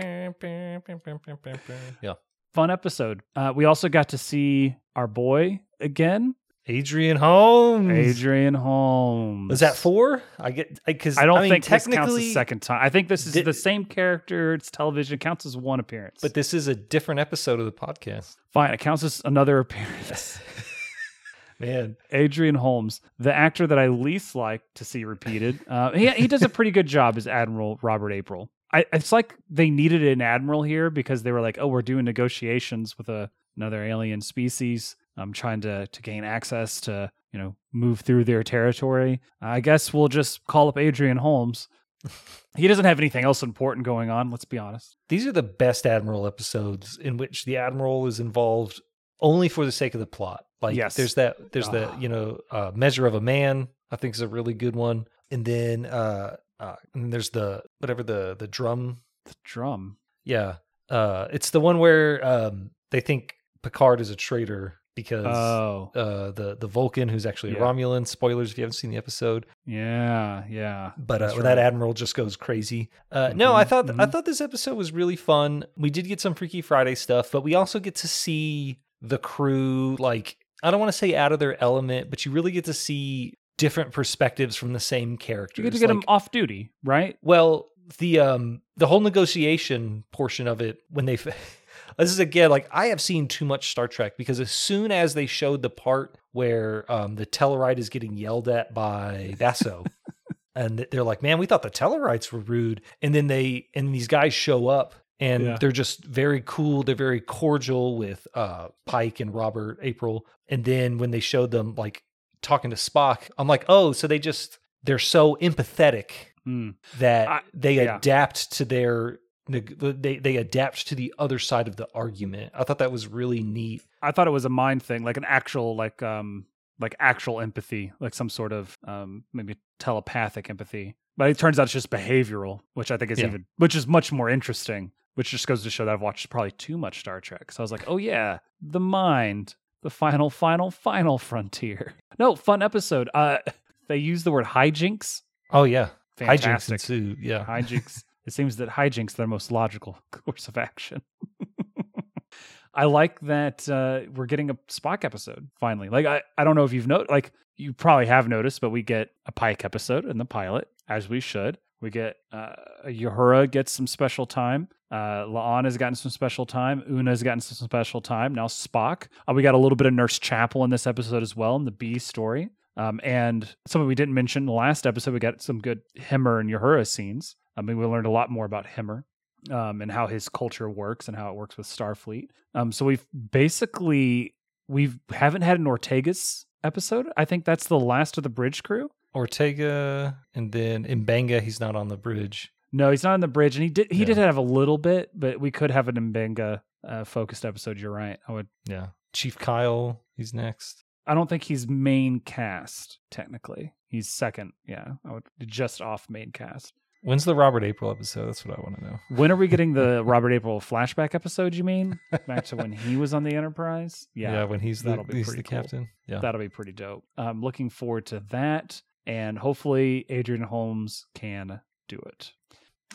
Yeah. 2.02 2.14
fun 2.54 2.70
episode. 2.72 3.22
Uh, 3.36 3.54
we 3.56 3.66
also 3.66 3.90
got 3.90 4.10
to 4.10 4.18
see 4.18 4.76
our 4.96 5.08
boy 5.08 5.62
again, 5.80 6.36
Adrian 6.68 7.18
Holmes. 7.18 7.92
Adrian 7.92 8.54
Holmes. 8.54 9.50
Was 9.50 9.60
that 9.62 9.76
four? 9.76 10.22
I 10.40 10.52
get 10.52 10.80
because 10.86 11.18
I 11.18 11.26
don't 11.26 11.38
I 11.40 11.42
mean, 11.42 11.50
think 11.50 11.64
this 11.66 11.70
counts 11.72 11.86
technically 11.88 12.28
as 12.28 12.34
second 12.34 12.62
time. 12.62 12.80
I 12.82 12.90
think 12.90 13.08
this 13.08 13.26
is 13.26 13.34
Did- 13.34 13.46
the 13.46 13.54
same 13.54 13.84
character. 13.86 14.54
It's 14.54 14.70
television. 14.70 15.16
It 15.16 15.22
counts 15.22 15.46
as 15.46 15.58
one 15.58 15.80
appearance. 15.80 16.20
But 16.22 16.34
this 16.36 16.54
is 16.54 16.68
a 16.68 16.76
different 16.76 17.20
episode 17.20 17.60
of 17.60 17.66
the 17.66 17.72
podcast. 17.72 18.36
fine, 18.52 18.74
it 18.74 18.80
counts 18.80 19.04
as 19.04 19.22
another 19.26 19.58
appearance. 19.60 20.40
Man, 21.60 21.96
Adrian 22.12 22.56
Holmes, 22.56 23.02
the 23.20 23.32
actor 23.34 23.68
that 23.68 23.78
I 23.78 23.88
least 23.88 24.34
like 24.34 24.62
to 24.76 24.86
see 24.86 25.04
repeated. 25.06 25.60
Uh, 25.68 25.92
he 25.92 26.10
he 26.10 26.28
does 26.28 26.42
a 26.42 26.50
pretty 26.50 26.72
good 26.72 26.88
job 26.88 27.18
as 27.18 27.28
Admiral 27.28 27.78
Robert 27.84 28.12
April. 28.12 28.50
I, 28.74 28.86
it's 28.94 29.12
like 29.12 29.36
they 29.50 29.70
needed 29.70 30.02
an 30.04 30.22
admiral 30.22 30.64
here 30.64 30.90
because 30.90 31.24
they 31.24 31.32
were 31.32 31.42
like, 31.42 31.58
oh, 31.60 31.68
we're 31.68 31.82
doing 31.82 32.06
negotiations 32.06 32.98
with 32.98 33.10
a, 33.10 33.30
another 33.58 33.84
alien 33.84 34.22
species. 34.22 34.96
I'm 35.18 35.34
trying 35.34 35.62
to 35.62 35.88
to 35.88 36.02
gain 36.02 36.24
access 36.24 36.82
to 36.82 37.12
you 37.34 37.40
know 37.40 37.56
move 37.72 38.02
through 38.02 38.26
their 38.26 38.44
territory. 38.44 39.22
I 39.42 39.60
guess 39.62 39.94
we'll 39.94 40.08
just 40.08 40.46
call 40.46 40.68
up 40.68 40.78
Adrian 40.78 41.18
Holmes. 41.18 41.68
He 42.58 42.68
doesn't 42.68 42.84
have 42.84 43.00
anything 43.00 43.24
else 43.24 43.44
important 43.44 43.86
going 43.86 44.10
on. 44.10 44.30
Let's 44.30 44.44
be 44.44 44.58
honest. 44.58 44.98
these 45.08 45.26
are 45.26 45.32
the 45.32 45.42
best 45.44 45.86
Admiral 45.86 46.28
episodes 46.28 46.98
in 46.98 47.16
which 47.16 47.46
the 47.46 47.56
Admiral 47.56 48.08
is 48.08 48.20
involved 48.20 48.82
only 49.22 49.48
for 49.48 49.66
the 49.66 49.72
sake 49.72 49.94
of 49.94 50.02
the 50.02 50.06
plot. 50.06 50.44
Like 50.62 50.76
Yes. 50.76 50.96
there's 50.98 51.14
that 51.14 51.54
there's 51.54 51.70
the 51.70 51.88
Ah. 51.90 51.98
you 51.98 52.10
know 52.10 52.40
uh, 52.52 52.72
Measure 52.76 53.06
of 53.06 53.14
a 53.16 53.22
Man. 53.22 53.70
I 53.90 53.96
think 53.96 54.16
is 54.16 54.22
a 54.22 54.28
really 54.28 54.54
good 54.54 54.76
one. 54.76 55.06
And 55.30 55.46
then 55.46 55.86
uh, 55.86 56.36
uh 56.60 56.76
and 56.94 57.14
there's 57.14 57.30
the 57.30 57.64
whatever 57.80 58.04
the 58.04 58.36
the 58.38 58.48
drum. 58.48 58.98
The 59.26 59.36
drum. 59.46 59.96
Yeah, 60.26 60.56
uh, 60.90 61.28
it's 61.32 61.52
the 61.52 61.62
one 61.62 61.78
where 61.80 62.20
um 62.26 62.72
they 62.90 63.00
think 63.00 63.36
Picard 63.64 64.02
is 64.02 64.10
a 64.10 64.16
traitor 64.18 64.81
because 64.96 65.26
Oh, 65.26 65.92
uh, 65.96 66.32
the 66.32 66.58
the 66.60 66.68
Vulcan, 66.68 67.10
who's 67.10 67.26
actually 67.26 67.54
a 67.54 67.56
Romulan. 67.56 68.06
Spoilers 68.08 68.52
if 68.52 68.58
you 68.58 68.64
haven't 68.64 68.74
seen 68.74 68.92
the 68.92 68.98
episode. 68.98 69.46
yeah, 69.66 70.44
yeah. 70.50 70.92
But 70.98 71.22
uh, 71.22 71.28
That's 71.28 71.44
that 71.44 71.58
admiral 71.58 71.94
just 71.94 72.16
goes 72.16 72.36
crazy. 72.36 72.90
Uh, 73.12 73.32
No, 73.36 73.54
I 73.54 73.64
thought 73.64 73.90
I 73.90 73.94
mhm. 73.94 74.12
thought 74.12 74.26
this 74.26 74.42
episode 74.42 74.76
was 74.76 74.92
really 74.92 75.16
fun. 75.16 75.66
We 75.78 75.90
did 75.90 76.08
get 76.08 76.20
some 76.22 76.34
Freaky 76.34 76.62
Friday 76.62 76.96
stuff, 76.96 77.32
but 77.32 77.42
we 77.42 77.56
also 77.56 77.80
get 77.80 77.96
to 77.96 78.08
see 78.08 78.80
the 79.02 79.18
crew. 79.18 79.96
Like 80.00 80.38
I 80.64 80.72
don't 80.72 80.80
want 80.80 80.92
to 80.92 80.98
say 80.98 81.16
out 81.16 81.32
of 81.32 81.40
their 81.40 81.62
element, 81.64 82.10
but 82.10 82.26
you 82.26 82.32
really 82.32 82.52
get 82.52 82.66
to 82.66 82.74
see 82.74 83.34
different 83.58 83.92
perspectives 83.92 84.56
from 84.56 84.74
the 84.74 84.80
same 84.80 85.18
characters. 85.18 85.58
You 85.60 85.64
get 85.70 85.74
to 85.74 85.80
get 85.80 85.90
Like, 85.90 85.98
him 85.98 86.04
off 86.08 86.32
duty, 86.32 86.72
right? 86.84 87.18
Well, 87.22 87.70
the 87.98 88.20
um 88.20 88.62
the 88.78 88.88
whole 88.88 89.02
negotiation 89.02 90.04
portion 90.12 90.48
of 90.48 90.62
it 90.62 90.80
when 90.90 91.06
they 91.06 91.18
this 91.98 92.12
is 92.12 92.20
again 92.20 92.50
like 92.50 92.68
I 92.72 92.88
have 92.88 93.02
seen 93.02 93.28
too 93.28 93.46
much 93.46 93.72
Star 93.72 93.88
Trek 93.88 94.18
because 94.18 94.40
as 94.40 94.52
soon 94.52 94.92
as 94.92 95.14
they 95.14 95.26
showed 95.26 95.62
the 95.62 95.70
part 95.70 96.18
where 96.32 96.90
um 96.92 97.16
the 97.16 97.26
Tellarite 97.26 97.78
is 97.80 97.90
getting 97.90 98.14
yelled 98.18 98.48
at 98.48 98.74
by 98.74 99.36
Basso 99.40 99.84
and 100.56 100.86
they're 100.92 101.04
like, 101.04 101.22
"Man, 101.22 101.38
we 101.38 101.46
thought 101.46 101.62
the 101.62 101.70
Tellarites 101.72 102.32
were 102.32 102.40
rude." 102.40 102.82
And 103.02 103.14
then 103.16 103.28
they 103.28 103.68
and 103.76 103.94
these 103.94 104.08
guys 104.08 104.34
show 104.34 104.68
up 104.68 104.96
and 105.20 105.44
Yeah. 105.44 105.58
they're 105.60 105.72
just 105.72 106.04
very 106.04 106.42
cool, 106.46 106.84
they're 106.84 106.96
very 106.96 107.22
cordial 107.22 107.98
with 107.98 108.28
uh 108.34 108.70
Pike 108.86 109.20
and 109.20 109.34
Robert 109.34 109.80
April. 109.82 110.26
And 110.48 110.64
then 110.66 110.98
when 110.98 111.12
they 111.12 111.20
showed 111.20 111.52
them 111.52 111.76
like 111.76 112.04
talking 112.42 112.72
to 112.72 112.76
Spock, 112.78 113.30
I'm 113.38 113.48
like, 113.48 113.66
"Oh, 113.70 113.92
so 113.92 114.08
they 114.08 114.20
just 114.20 114.60
they're 114.84 115.00
so 115.00 115.36
empathetic 115.42 116.12
Mm. 116.48 116.74
that 116.98 117.28
I- 117.28 117.42
they 117.54 117.76
yeah. 117.76 117.98
adapt 117.98 118.54
to 118.54 118.66
their 118.66 119.20
they 119.52 120.18
they 120.18 120.38
adapt 120.38 120.88
to 120.88 120.96
the 120.96 121.14
other 121.20 121.40
side 121.40 121.68
of 121.68 121.76
the 121.76 121.88
argument. 121.94 122.52
I 122.56 122.64
thought 122.64 122.80
that 122.80 122.92
was 122.92 123.08
really 123.08 123.44
neat. 123.44 123.84
I 124.02 124.12
thought 124.12 124.28
it 124.28 124.32
was 124.32 124.46
a 124.46 124.50
mind 124.50 124.84
thing, 124.84 125.04
like 125.04 125.18
an 125.18 125.26
actual, 125.26 125.76
like 125.76 126.02
um, 126.02 126.46
like 126.80 126.96
actual 127.00 127.40
empathy, 127.42 127.92
like 128.00 128.14
some 128.14 128.30
sort 128.30 128.54
of 128.54 128.78
um, 128.88 129.24
maybe 129.34 129.56
telepathic 129.80 130.50
empathy. 130.50 130.96
But 131.18 131.30
it 131.30 131.38
turns 131.38 131.60
out 131.60 131.64
it's 131.64 131.74
just 131.74 131.90
behavioral, 131.90 132.62
which 132.74 132.90
I 132.92 132.98
think 132.98 133.12
is 133.12 133.20
Yeah. 133.20 133.28
even, 133.28 133.46
which 133.58 133.76
is 133.76 133.86
much 133.88 134.12
more 134.12 134.30
interesting. 134.30 134.92
Which 135.16 135.30
just 135.32 135.46
goes 135.46 135.62
to 135.64 135.70
show 135.70 135.84
that 135.86 135.92
I've 135.92 136.02
watched 136.02 136.30
probably 136.30 136.52
too 136.52 136.78
much 136.78 137.00
Star 137.02 137.20
Trek. 137.20 137.52
So 137.52 137.62
I 137.62 137.64
was 137.64 137.72
like, 137.72 137.84
oh 137.88 137.98
yeah, 137.98 138.40
the 138.62 138.80
mind, 138.80 139.56
the 139.84 139.90
final, 139.90 140.30
final, 140.30 140.72
final 140.72 141.18
frontier. 141.18 141.94
No, 142.20 142.36
fun 142.36 142.62
episode. 142.62 143.10
Uh, 143.14 143.38
they 143.88 143.98
use 143.98 144.24
the 144.24 144.32
word 144.32 144.46
hijinks. 144.46 145.22
Oh 145.52 145.64
yeah, 145.64 145.90
hijinks 146.18 146.42
Fantastic. 146.42 146.74
ensue. 146.74 147.16
Yeah, 147.20 147.44
hijinks. 147.46 148.04
it 148.26 148.34
seems 148.34 148.58
that 148.58 148.70
hijinks 148.70 149.14
their 149.14 149.28
most 149.28 149.52
logical 149.52 149.98
course 150.12 150.48
of 150.48 150.58
action. 150.58 151.02
I 152.74 152.86
like 152.86 153.20
that 153.22 153.68
uh, 153.68 154.02
we're 154.14 154.28
getting 154.28 154.50
a 154.50 154.56
Spock 154.70 155.04
episode 155.04 155.50
finally. 155.60 155.90
Like 155.90 156.06
I, 156.06 156.22
I 156.38 156.44
don't 156.44 156.56
know 156.56 156.64
if 156.64 156.72
you've 156.72 156.88
noticed, 156.88 157.12
like 157.12 157.32
you 157.58 157.74
probably 157.74 158.06
have 158.06 158.30
noticed, 158.30 158.62
but 158.62 158.70
we 158.70 158.82
get 158.82 159.10
a 159.26 159.32
Pike 159.32 159.66
episode 159.66 160.06
in 160.06 160.18
the 160.18 160.26
pilot, 160.26 160.68
as 160.88 161.10
we 161.10 161.20
should. 161.20 161.58
We 161.82 161.90
get 161.90 162.18
uh, 162.32 162.54
Uhura 162.86 163.50
gets 163.50 163.72
some 163.72 163.88
special 163.88 164.26
time. 164.26 164.70
Uh, 164.92 165.26
La'an 165.26 165.66
has 165.66 165.78
gotten 165.78 165.96
some 165.96 166.12
special 166.12 166.46
time. 166.46 166.84
Una 166.90 167.12
has 167.12 167.24
gotten 167.24 167.40
some 167.40 167.66
special 167.66 168.02
time. 168.02 168.36
Now 168.36 168.48
Spock. 168.48 169.08
Uh, 169.28 169.34
we 169.34 169.42
got 169.42 169.56
a 169.56 169.58
little 169.58 169.76
bit 169.76 169.88
of 169.88 169.94
Nurse 169.94 170.20
Chapel 170.20 170.64
in 170.64 170.70
this 170.70 170.86
episode 170.86 171.24
as 171.24 171.36
well 171.36 171.56
in 171.56 171.66
the 171.66 171.72
B 171.72 171.98
story. 171.98 172.50
Um, 172.78 173.00
and 173.04 173.54
something 173.68 173.88
we 173.88 173.96
didn't 173.96 174.14
mention 174.14 174.44
in 174.44 174.48
the 174.48 174.54
last 174.54 174.86
episode, 174.86 175.14
we 175.14 175.20
got 175.20 175.42
some 175.42 175.60
good 175.60 175.82
Hemmer 175.98 176.40
and 176.40 176.50
Uhura 176.50 176.88
scenes. 176.88 177.36
I 177.58 177.62
mean, 177.62 177.78
we 177.78 177.86
learned 177.86 178.06
a 178.06 178.12
lot 178.12 178.30
more 178.30 178.46
about 178.46 178.66
Hemmer 178.66 179.04
um, 179.50 179.82
and 179.82 179.92
how 179.92 180.08
his 180.08 180.30
culture 180.30 180.70
works 180.70 181.08
and 181.08 181.18
how 181.18 181.30
it 181.30 181.36
works 181.36 181.58
with 181.58 181.68
Starfleet. 181.68 182.28
Um, 182.56 182.72
so 182.72 182.86
we've 182.86 183.06
basically 183.32 184.36
we 184.68 184.92
haven't 185.12 185.42
had 185.42 185.60
an 185.60 185.66
Ortegas 185.66 186.46
episode. 186.64 187.08
I 187.18 187.26
think 187.26 187.44
that's 187.46 187.68
the 187.68 187.80
last 187.80 188.18
of 188.18 188.24
the 188.24 188.30
bridge 188.30 188.64
crew. 188.64 188.90
Ortega, 189.14 190.18
and 190.34 190.52
then 190.52 190.86
Mbenga. 190.86 191.42
He's 191.42 191.60
not 191.60 191.76
on 191.76 191.88
the 191.90 191.98
bridge. 191.98 192.52
No, 192.72 192.90
he's 192.92 193.04
not 193.04 193.14
on 193.14 193.20
the 193.20 193.28
bridge, 193.28 193.56
and 193.58 193.64
he 193.64 193.70
did 193.70 193.92
he 193.92 194.00
Yeah. 194.00 194.06
did 194.06 194.18
have 194.18 194.38
a 194.38 194.42
little 194.42 194.78
bit, 194.78 195.12
but 195.14 195.40
we 195.42 195.52
could 195.52 195.72
have 195.72 195.88
an 195.90 195.96
Mbenga 196.14 196.62
uh, 196.88 197.04
focused 197.04 197.44
episode. 197.46 197.80
You're 197.80 197.92
right. 197.92 198.20
I 198.28 198.32
would. 198.32 198.48
Yeah, 198.66 198.88
Chief 199.14 199.38
Kyle. 199.38 200.02
He's 200.16 200.34
next. 200.34 200.84
I 201.06 201.14
don't 201.14 201.28
think 201.30 201.44
he's 201.44 201.68
main 201.68 202.20
cast 202.22 203.00
technically. 203.10 203.74
He's 203.88 204.08
second. 204.08 204.54
Yeah, 204.66 204.94
I 205.06 205.12
would 205.14 205.24
just 205.46 205.82
off 205.82 206.10
main 206.10 206.32
cast. 206.32 206.74
When's 207.04 207.26
the 207.26 207.34
Robert 207.36 207.64
April 207.64 207.90
episode? 207.90 208.28
That's 208.28 208.46
what 208.46 208.58
I 208.58 208.62
want 208.62 208.78
to 208.78 208.84
know. 208.84 209.00
When 209.10 209.32
are 209.32 209.36
we 209.36 209.48
getting 209.48 209.74
the 209.74 210.04
Robert 210.06 210.32
April 210.32 210.60
flashback 210.60 211.16
episode? 211.16 211.56
You 211.56 211.64
mean 211.64 212.00
back 212.28 212.46
to 212.46 212.56
when 212.56 212.72
he 212.72 212.96
was 212.96 213.14
on 213.14 213.24
the 213.24 213.34
Enterprise? 213.36 214.08
Yeah, 214.16 214.34
yeah 214.34 214.44
when 214.44 214.60
he's 214.60 214.84
the 214.84 214.90
that'll 214.92 215.06
be 215.06 215.18
he's 215.18 215.28
pretty 215.28 215.42
the 215.42 215.50
cool. 215.50 215.62
captain. 215.62 215.90
Yeah, 216.08 216.20
That'll 216.20 216.40
be 216.42 216.50
pretty 216.50 216.74
dope. 216.74 217.04
I'm 217.18 217.42
looking 217.42 217.70
forward 217.70 218.06
to 218.08 218.20
that, 218.30 218.82
and 219.08 219.40
hopefully 219.40 220.06
Adrian 220.10 220.44
Holmes 220.44 221.06
can 221.16 221.62
do 221.88 221.98
it. 222.06 222.34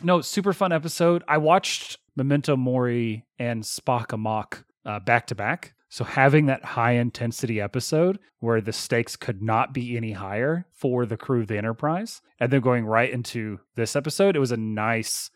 No, 0.03 0.21
super 0.21 0.53
fun 0.53 0.71
episode. 0.71 1.23
I 1.27 1.39
watched 1.39 1.97
Memento 2.15 2.55
Mori 2.55 3.25
and 3.39 3.63
Spock 3.63 4.13
Amok 4.13 4.63
uh, 4.85 4.99
back 4.99 5.27
to 5.27 5.35
back. 5.35 5.73
So 5.89 6.03
having 6.03 6.47
that 6.47 6.65
high 6.65 6.93
intensity 6.93 7.61
episode 7.61 8.19
where 8.39 8.61
the 8.61 8.73
stakes 8.73 9.15
could 9.15 9.41
not 9.41 9.73
be 9.73 9.95
any 9.95 10.11
higher 10.11 10.67
for 10.73 11.05
the 11.05 11.17
crew 11.17 11.41
of 11.41 11.47
the 11.47 11.57
Enterprise, 11.57 12.21
and 12.39 12.51
then 12.51 12.61
going 12.61 12.85
right 12.85 13.09
into 13.09 13.59
this 13.75 13.95
episode, 13.95 14.35
it 14.35 14.39
was 14.39 14.51
a 14.51 14.57
nice. 14.57 15.29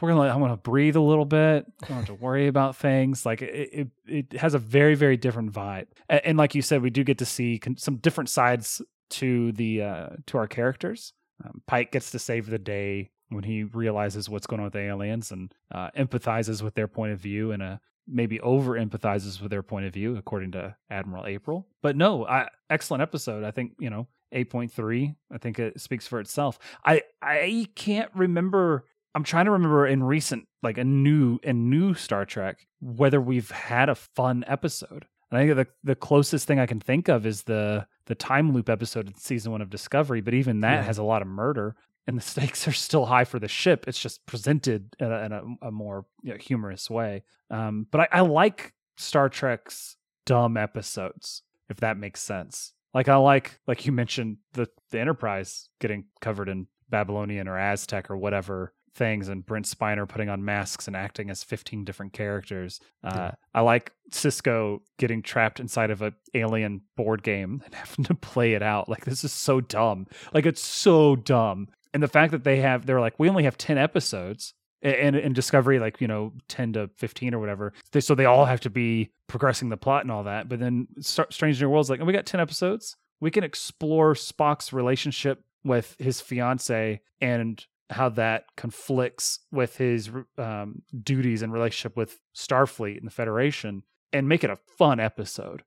We're 0.00 0.10
gonna. 0.10 0.28
I'm 0.28 0.40
gonna 0.40 0.56
breathe 0.56 0.96
a 0.96 1.00
little 1.00 1.24
bit. 1.24 1.66
Don't 1.86 1.98
have 1.98 2.06
to 2.06 2.14
worry 2.14 2.48
about 2.48 2.76
things. 2.76 3.24
Like 3.24 3.42
it, 3.42 3.70
it, 3.72 3.88
it 4.06 4.40
has 4.40 4.54
a 4.54 4.58
very, 4.58 4.94
very 4.94 5.16
different 5.16 5.52
vibe. 5.52 5.86
And, 6.08 6.20
and 6.24 6.38
like 6.38 6.54
you 6.54 6.62
said, 6.62 6.82
we 6.82 6.90
do 6.90 7.04
get 7.04 7.18
to 7.18 7.26
see 7.26 7.58
con- 7.58 7.76
some 7.76 7.96
different 7.96 8.30
sides 8.30 8.82
to 9.10 9.52
the 9.52 9.82
uh, 9.82 10.08
to 10.26 10.38
our 10.38 10.46
characters. 10.46 11.12
Um, 11.44 11.62
Pike 11.66 11.92
gets 11.92 12.10
to 12.10 12.18
save 12.18 12.50
the 12.50 12.58
day 12.58 13.10
when 13.30 13.44
he 13.44 13.62
realizes 13.62 14.28
what's 14.28 14.46
going 14.46 14.60
on 14.60 14.64
with 14.64 14.72
the 14.72 14.80
aliens 14.80 15.30
and 15.30 15.54
uh, 15.72 15.90
empathizes 15.96 16.62
with 16.62 16.74
their 16.74 16.88
point 16.88 17.12
of 17.12 17.20
view 17.20 17.52
and 17.52 17.62
a 17.62 17.80
maybe 18.08 18.40
over 18.40 18.72
empathizes 18.78 19.40
with 19.40 19.50
their 19.50 19.62
point 19.62 19.86
of 19.86 19.92
view, 19.94 20.16
according 20.16 20.52
to 20.52 20.74
Admiral 20.90 21.26
April. 21.26 21.66
But 21.82 21.96
no, 21.96 22.26
I, 22.26 22.48
excellent 22.70 23.02
episode. 23.02 23.44
I 23.44 23.50
think 23.50 23.72
you 23.78 23.90
know 23.90 24.08
eight 24.32 24.50
point 24.50 24.72
three. 24.72 25.14
I 25.32 25.38
think 25.38 25.58
it 25.58 25.80
speaks 25.80 26.06
for 26.06 26.20
itself. 26.20 26.58
I 26.84 27.02
I 27.22 27.66
can't 27.74 28.10
remember. 28.14 28.84
I'm 29.14 29.24
trying 29.24 29.46
to 29.46 29.50
remember 29.50 29.86
in 29.86 30.02
recent 30.02 30.46
like 30.62 30.78
a 30.78 30.84
new 30.84 31.38
and 31.42 31.70
new 31.70 31.94
Star 31.94 32.24
Trek 32.24 32.66
whether 32.80 33.20
we've 33.20 33.50
had 33.50 33.88
a 33.88 33.94
fun 33.94 34.44
episode. 34.46 35.06
And 35.30 35.38
I 35.38 35.46
think 35.46 35.56
the 35.56 35.66
the 35.92 35.94
closest 35.96 36.46
thing 36.46 36.58
I 36.60 36.66
can 36.66 36.80
think 36.80 37.08
of 37.08 37.26
is 37.26 37.42
the 37.44 37.86
the 38.06 38.14
time 38.14 38.52
loop 38.52 38.68
episode 38.68 39.06
in 39.08 39.14
season 39.16 39.52
one 39.52 39.60
of 39.60 39.70
Discovery. 39.70 40.20
But 40.20 40.34
even 40.34 40.60
that 40.60 40.74
Yeah. 40.76 40.82
has 40.82 40.98
a 40.98 41.02
lot 41.02 41.20
of 41.22 41.28
murder, 41.28 41.74
and 42.08 42.16
the 42.16 42.22
stakes 42.22 42.66
are 42.66 42.72
still 42.72 43.06
high 43.06 43.24
for 43.24 43.38
the 43.38 43.46
ship. 43.46 43.84
It's 43.86 44.00
just 44.00 44.26
presented 44.26 44.96
in 44.98 45.12
a, 45.12 45.18
in 45.24 45.32
a, 45.32 45.42
a 45.68 45.70
more 45.70 46.06
you 46.22 46.32
know, 46.32 46.38
humorous 46.38 46.90
way. 46.90 47.22
Um, 47.50 47.86
but 47.92 48.00
I, 48.00 48.08
I 48.10 48.20
like 48.22 48.72
Star 48.96 49.28
Trek's 49.28 49.96
dumb 50.26 50.56
episodes, 50.56 51.42
if 51.68 51.76
that 51.78 51.96
makes 51.98 52.20
sense. 52.22 52.72
Like 52.94 53.08
I 53.08 53.16
like, 53.16 53.60
like 53.68 53.84
you 53.86 53.92
mentioned, 53.92 54.38
the 54.54 54.68
the 54.90 54.98
Enterprise 54.98 55.68
getting 55.80 56.06
covered 56.22 56.48
in 56.48 56.66
Babylonian 56.88 57.46
or 57.46 57.58
Aztec 57.58 58.10
or 58.10 58.16
whatever 58.16 58.72
things, 58.94 59.28
and 59.28 59.44
Brent 59.44 59.66
Spiner 59.66 60.08
putting 60.08 60.30
on 60.30 60.44
masks 60.44 60.86
and 60.88 60.96
acting 60.96 61.28
as 61.28 61.44
fifteen 61.44 61.84
different 61.84 62.14
characters. 62.14 62.80
Uh, 63.04 63.12
Yeah. 63.14 63.30
I 63.54 63.60
like 63.60 63.92
Sisko 64.10 64.80
getting 64.98 65.22
trapped 65.22 65.60
inside 65.60 65.90
of 65.90 66.00
a 66.00 66.14
alien 66.34 66.80
board 66.96 67.22
game 67.22 67.60
and 67.64 67.74
having 67.82 68.06
to 68.06 68.14
play 68.14 68.54
it 68.54 68.62
out. 68.62 68.88
Like 68.88 69.04
this 69.04 69.22
is 69.22 69.32
so 69.32 69.60
dumb. 69.60 70.06
Like 70.32 70.46
it's 70.46 70.62
so 70.62 71.14
dumb. 71.14 71.68
And 71.94 72.02
the 72.02 72.08
fact 72.08 72.32
that 72.32 72.44
they 72.44 72.60
have, 72.60 72.86
they're 72.86 73.00
like, 73.00 73.18
we 73.18 73.28
only 73.28 73.44
have 73.44 73.56
ten 73.56 73.78
episodes 73.78 74.54
and 74.80 75.16
in 75.16 75.32
Discovery, 75.32 75.78
like 75.78 76.00
you 76.00 76.06
know, 76.06 76.32
ten 76.46 76.72
to 76.74 76.88
fifteen 76.96 77.34
or 77.34 77.38
whatever. 77.38 77.72
They, 77.92 78.00
so 78.00 78.14
they 78.14 78.26
all 78.26 78.44
have 78.44 78.60
to 78.60 78.70
be 78.70 79.10
progressing 79.26 79.70
the 79.70 79.76
plot 79.76 80.04
and 80.04 80.12
all 80.12 80.24
that. 80.24 80.48
But 80.48 80.60
then 80.60 80.88
Strange 81.00 81.60
New 81.60 81.68
Worlds, 81.68 81.90
like, 81.90 82.00
we 82.00 82.12
got 82.12 82.26
ten 82.26 82.40
episodes. 82.40 82.96
We 83.20 83.30
can 83.30 83.42
explore 83.42 84.14
Spock's 84.14 84.72
relationship 84.72 85.42
with 85.64 85.96
his 85.98 86.20
fiance 86.20 87.00
and 87.20 87.66
how 87.90 88.10
that 88.10 88.44
conflicts 88.56 89.40
with 89.50 89.78
his 89.78 90.10
um, 90.36 90.82
duties 91.02 91.42
and 91.42 91.52
relationship 91.52 91.96
with 91.96 92.20
Starfleet 92.36 92.98
and 92.98 93.06
the 93.06 93.10
Federation, 93.10 93.82
and 94.12 94.28
make 94.28 94.44
it 94.44 94.50
a 94.50 94.58
fun 94.76 95.00
episode. 95.00 95.64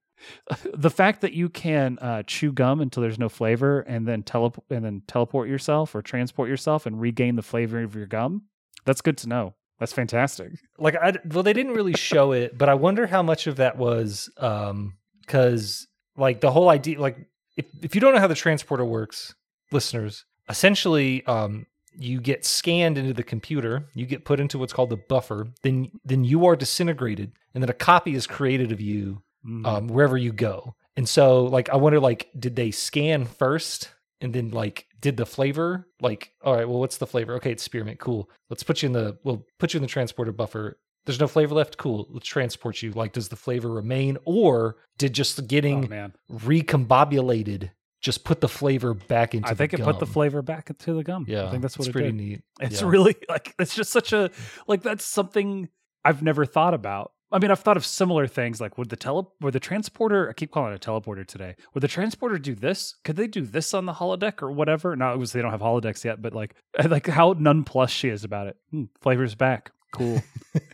The 0.74 0.90
fact 0.90 1.22
that 1.22 1.34
you 1.34 1.50
can 1.50 1.98
uh, 2.00 2.24
chew 2.24 2.52
gum 2.52 2.82
until 2.82 3.02
there's 3.02 3.20
no 3.20 3.30
flavor, 3.30 3.82
and 3.82 4.08
then 4.08 4.24
tele- 4.24 4.54
and 4.70 4.84
then 4.86 5.02
teleport 5.08 5.50
yourself 5.50 5.96
or 5.96 6.02
transport 6.02 6.50
yourself 6.50 6.86
and 6.86 7.00
regain 7.00 7.36
the 7.36 7.42
flavor 7.42 7.82
of 7.82 7.96
your 7.96 8.06
gum, 8.08 8.44
that's 8.86 9.02
good 9.02 9.18
to 9.20 9.28
know. 9.30 9.56
That's 9.80 9.94
fantastic. 9.94 10.52
like 10.78 10.96
I 10.96 11.14
well 11.26 11.42
they 11.44 11.54
didn't 11.54 11.74
really 11.74 11.94
show 11.94 12.34
it, 12.34 12.58
but 12.58 12.70
I 12.70 12.76
wonder 12.76 13.08
how 13.08 13.24
much 13.24 13.48
of 13.48 13.56
that 13.56 13.78
was 13.78 14.30
um 14.38 14.98
because 15.22 15.88
like 16.16 16.42
the 16.42 16.52
whole 16.52 16.70
idea 16.70 17.02
like 17.02 17.18
if 17.58 17.66
if 17.82 17.96
you 17.96 18.02
don't 18.02 18.14
know 18.14 18.20
how 18.20 18.28
the 18.28 18.36
transporter 18.36 18.86
works, 18.86 19.34
listeners, 19.72 20.26
essentially 20.50 21.26
um 21.26 21.66
you 21.94 22.22
get 22.22 22.46
scanned 22.46 22.98
into 22.98 23.14
the 23.14 23.24
computer, 23.24 23.86
you 23.96 24.06
get 24.06 24.24
put 24.24 24.40
into 24.40 24.58
what's 24.60 24.72
called 24.72 24.92
the 24.92 24.98
buffer, 24.98 25.48
then 25.64 25.92
then 26.06 26.24
you 26.24 26.46
are 26.46 26.56
disintegrated, 26.56 27.34
and 27.54 27.64
then 27.64 27.70
a 27.70 27.74
copy 27.74 28.14
is 28.14 28.28
created 28.28 28.72
of 28.72 28.80
you 28.80 29.24
Mm. 29.46 29.66
um, 29.66 29.88
wherever 29.88 30.18
you 30.18 30.32
go. 30.32 30.76
And 30.96 31.08
so, 31.10 31.46
like, 31.46 31.70
I 31.70 31.78
wonder, 31.78 32.00
like, 32.00 32.30
did 32.38 32.56
they 32.56 32.70
scan 32.72 33.26
first 33.26 33.90
and 34.20 34.34
then, 34.34 34.52
like, 34.52 34.86
did 35.00 35.18
the 35.18 35.26
flavor? 35.26 35.88
Like, 36.00 36.34
all 36.44 36.56
right, 36.56 36.68
well, 36.68 36.80
what's 36.80 36.98
the 36.98 37.08
flavor? 37.08 37.36
Okay, 37.36 37.52
it's 37.52 37.64
spearmint. 37.64 38.00
Cool. 38.00 38.30
Let's 38.50 38.62
put 38.62 38.84
you 38.84 38.88
in 38.88 38.94
the, 38.94 39.18
we'll 39.24 39.46
put 39.58 39.74
you 39.74 39.78
in 39.80 39.82
the 39.82 39.88
transporter 39.88 40.32
buffer. 40.32 40.78
There's 41.06 41.20
no 41.20 41.28
flavor 41.28 41.56
left. 41.56 41.78
Cool. 41.78 42.08
Let's 42.12 42.28
transport 42.28 42.84
you. 42.84 42.92
Like, 42.92 43.14
does 43.14 43.30
the 43.30 43.36
flavor 43.36 43.70
remain, 43.72 44.18
or 44.26 44.76
did 45.00 45.14
just 45.14 45.40
oh, 45.40 45.44
getting 45.44 45.90
man, 45.90 46.14
recombobulated 46.30 47.72
just 48.02 48.24
put 48.24 48.42
the 48.42 48.48
flavor 48.50 48.94
back 48.94 49.34
into? 49.34 49.48
The? 49.48 49.52
I 49.52 49.56
think 49.56 49.74
it 49.74 49.82
put 49.82 50.00
the 50.00 50.06
flavor 50.06 50.42
back 50.42 50.70
into 50.70 50.94
the 50.94 51.04
gum. 51.04 51.26
Yeah, 51.28 51.48
I 51.48 51.52
think 51.52 51.62
that's 51.62 51.78
what 51.78 51.88
it's 51.88 51.90
it 51.90 51.94
pretty 51.94 52.10
did. 52.10 52.16
neat. 52.18 52.42
It's 52.60 52.82
Yeah. 52.82 52.90
really 52.90 53.16
like 53.30 53.56
it's 53.60 53.76
just 53.76 53.92
such 53.92 54.14
a 54.14 54.30
like 54.68 54.84
that's 54.84 55.06
something 55.06 55.70
I've 56.04 56.22
never 56.22 56.46
thought 56.46 56.74
about. 56.74 57.14
I 57.32 57.40
mean, 57.40 57.52
I've 57.52 57.60
thought 57.60 57.78
of 57.78 57.86
similar 57.86 58.28
things 58.28 58.60
like 58.60 58.78
would 58.78 58.90
the 58.90 58.96
tele 58.96 59.26
would 59.40 59.54
the 59.54 59.60
transporter 59.60 60.30
I 60.30 60.34
keep 60.34 60.52
calling 60.52 60.74
it 60.74 60.86
a 60.86 60.90
teleporter 60.90 61.26
today. 61.26 61.56
Would 61.74 61.82
the 61.82 61.88
transporter 61.88 62.38
do 62.38 62.56
this? 62.56 62.96
Could 63.04 63.16
they 63.16 63.28
do 63.28 63.42
this 63.42 63.74
on 63.74 63.86
the 63.86 63.94
holodeck 63.94 64.42
or 64.42 64.52
whatever? 64.52 64.96
No, 64.96 65.14
it 65.14 65.18
was 65.18 65.32
they 65.32 65.42
don't 65.42 65.52
have 65.52 65.62
holodecks 65.62 66.04
yet, 66.04 66.22
but 66.22 66.34
like 66.34 66.56
like 66.86 67.08
how 67.08 67.36
nonplussed 67.38 67.96
she 67.96 68.10
is 68.10 68.24
about 68.24 68.48
it. 68.48 68.58
Hmm, 68.72 68.86
flavors 69.02 69.36
back. 69.36 69.72
Cool. 69.94 70.22
And 70.54 70.64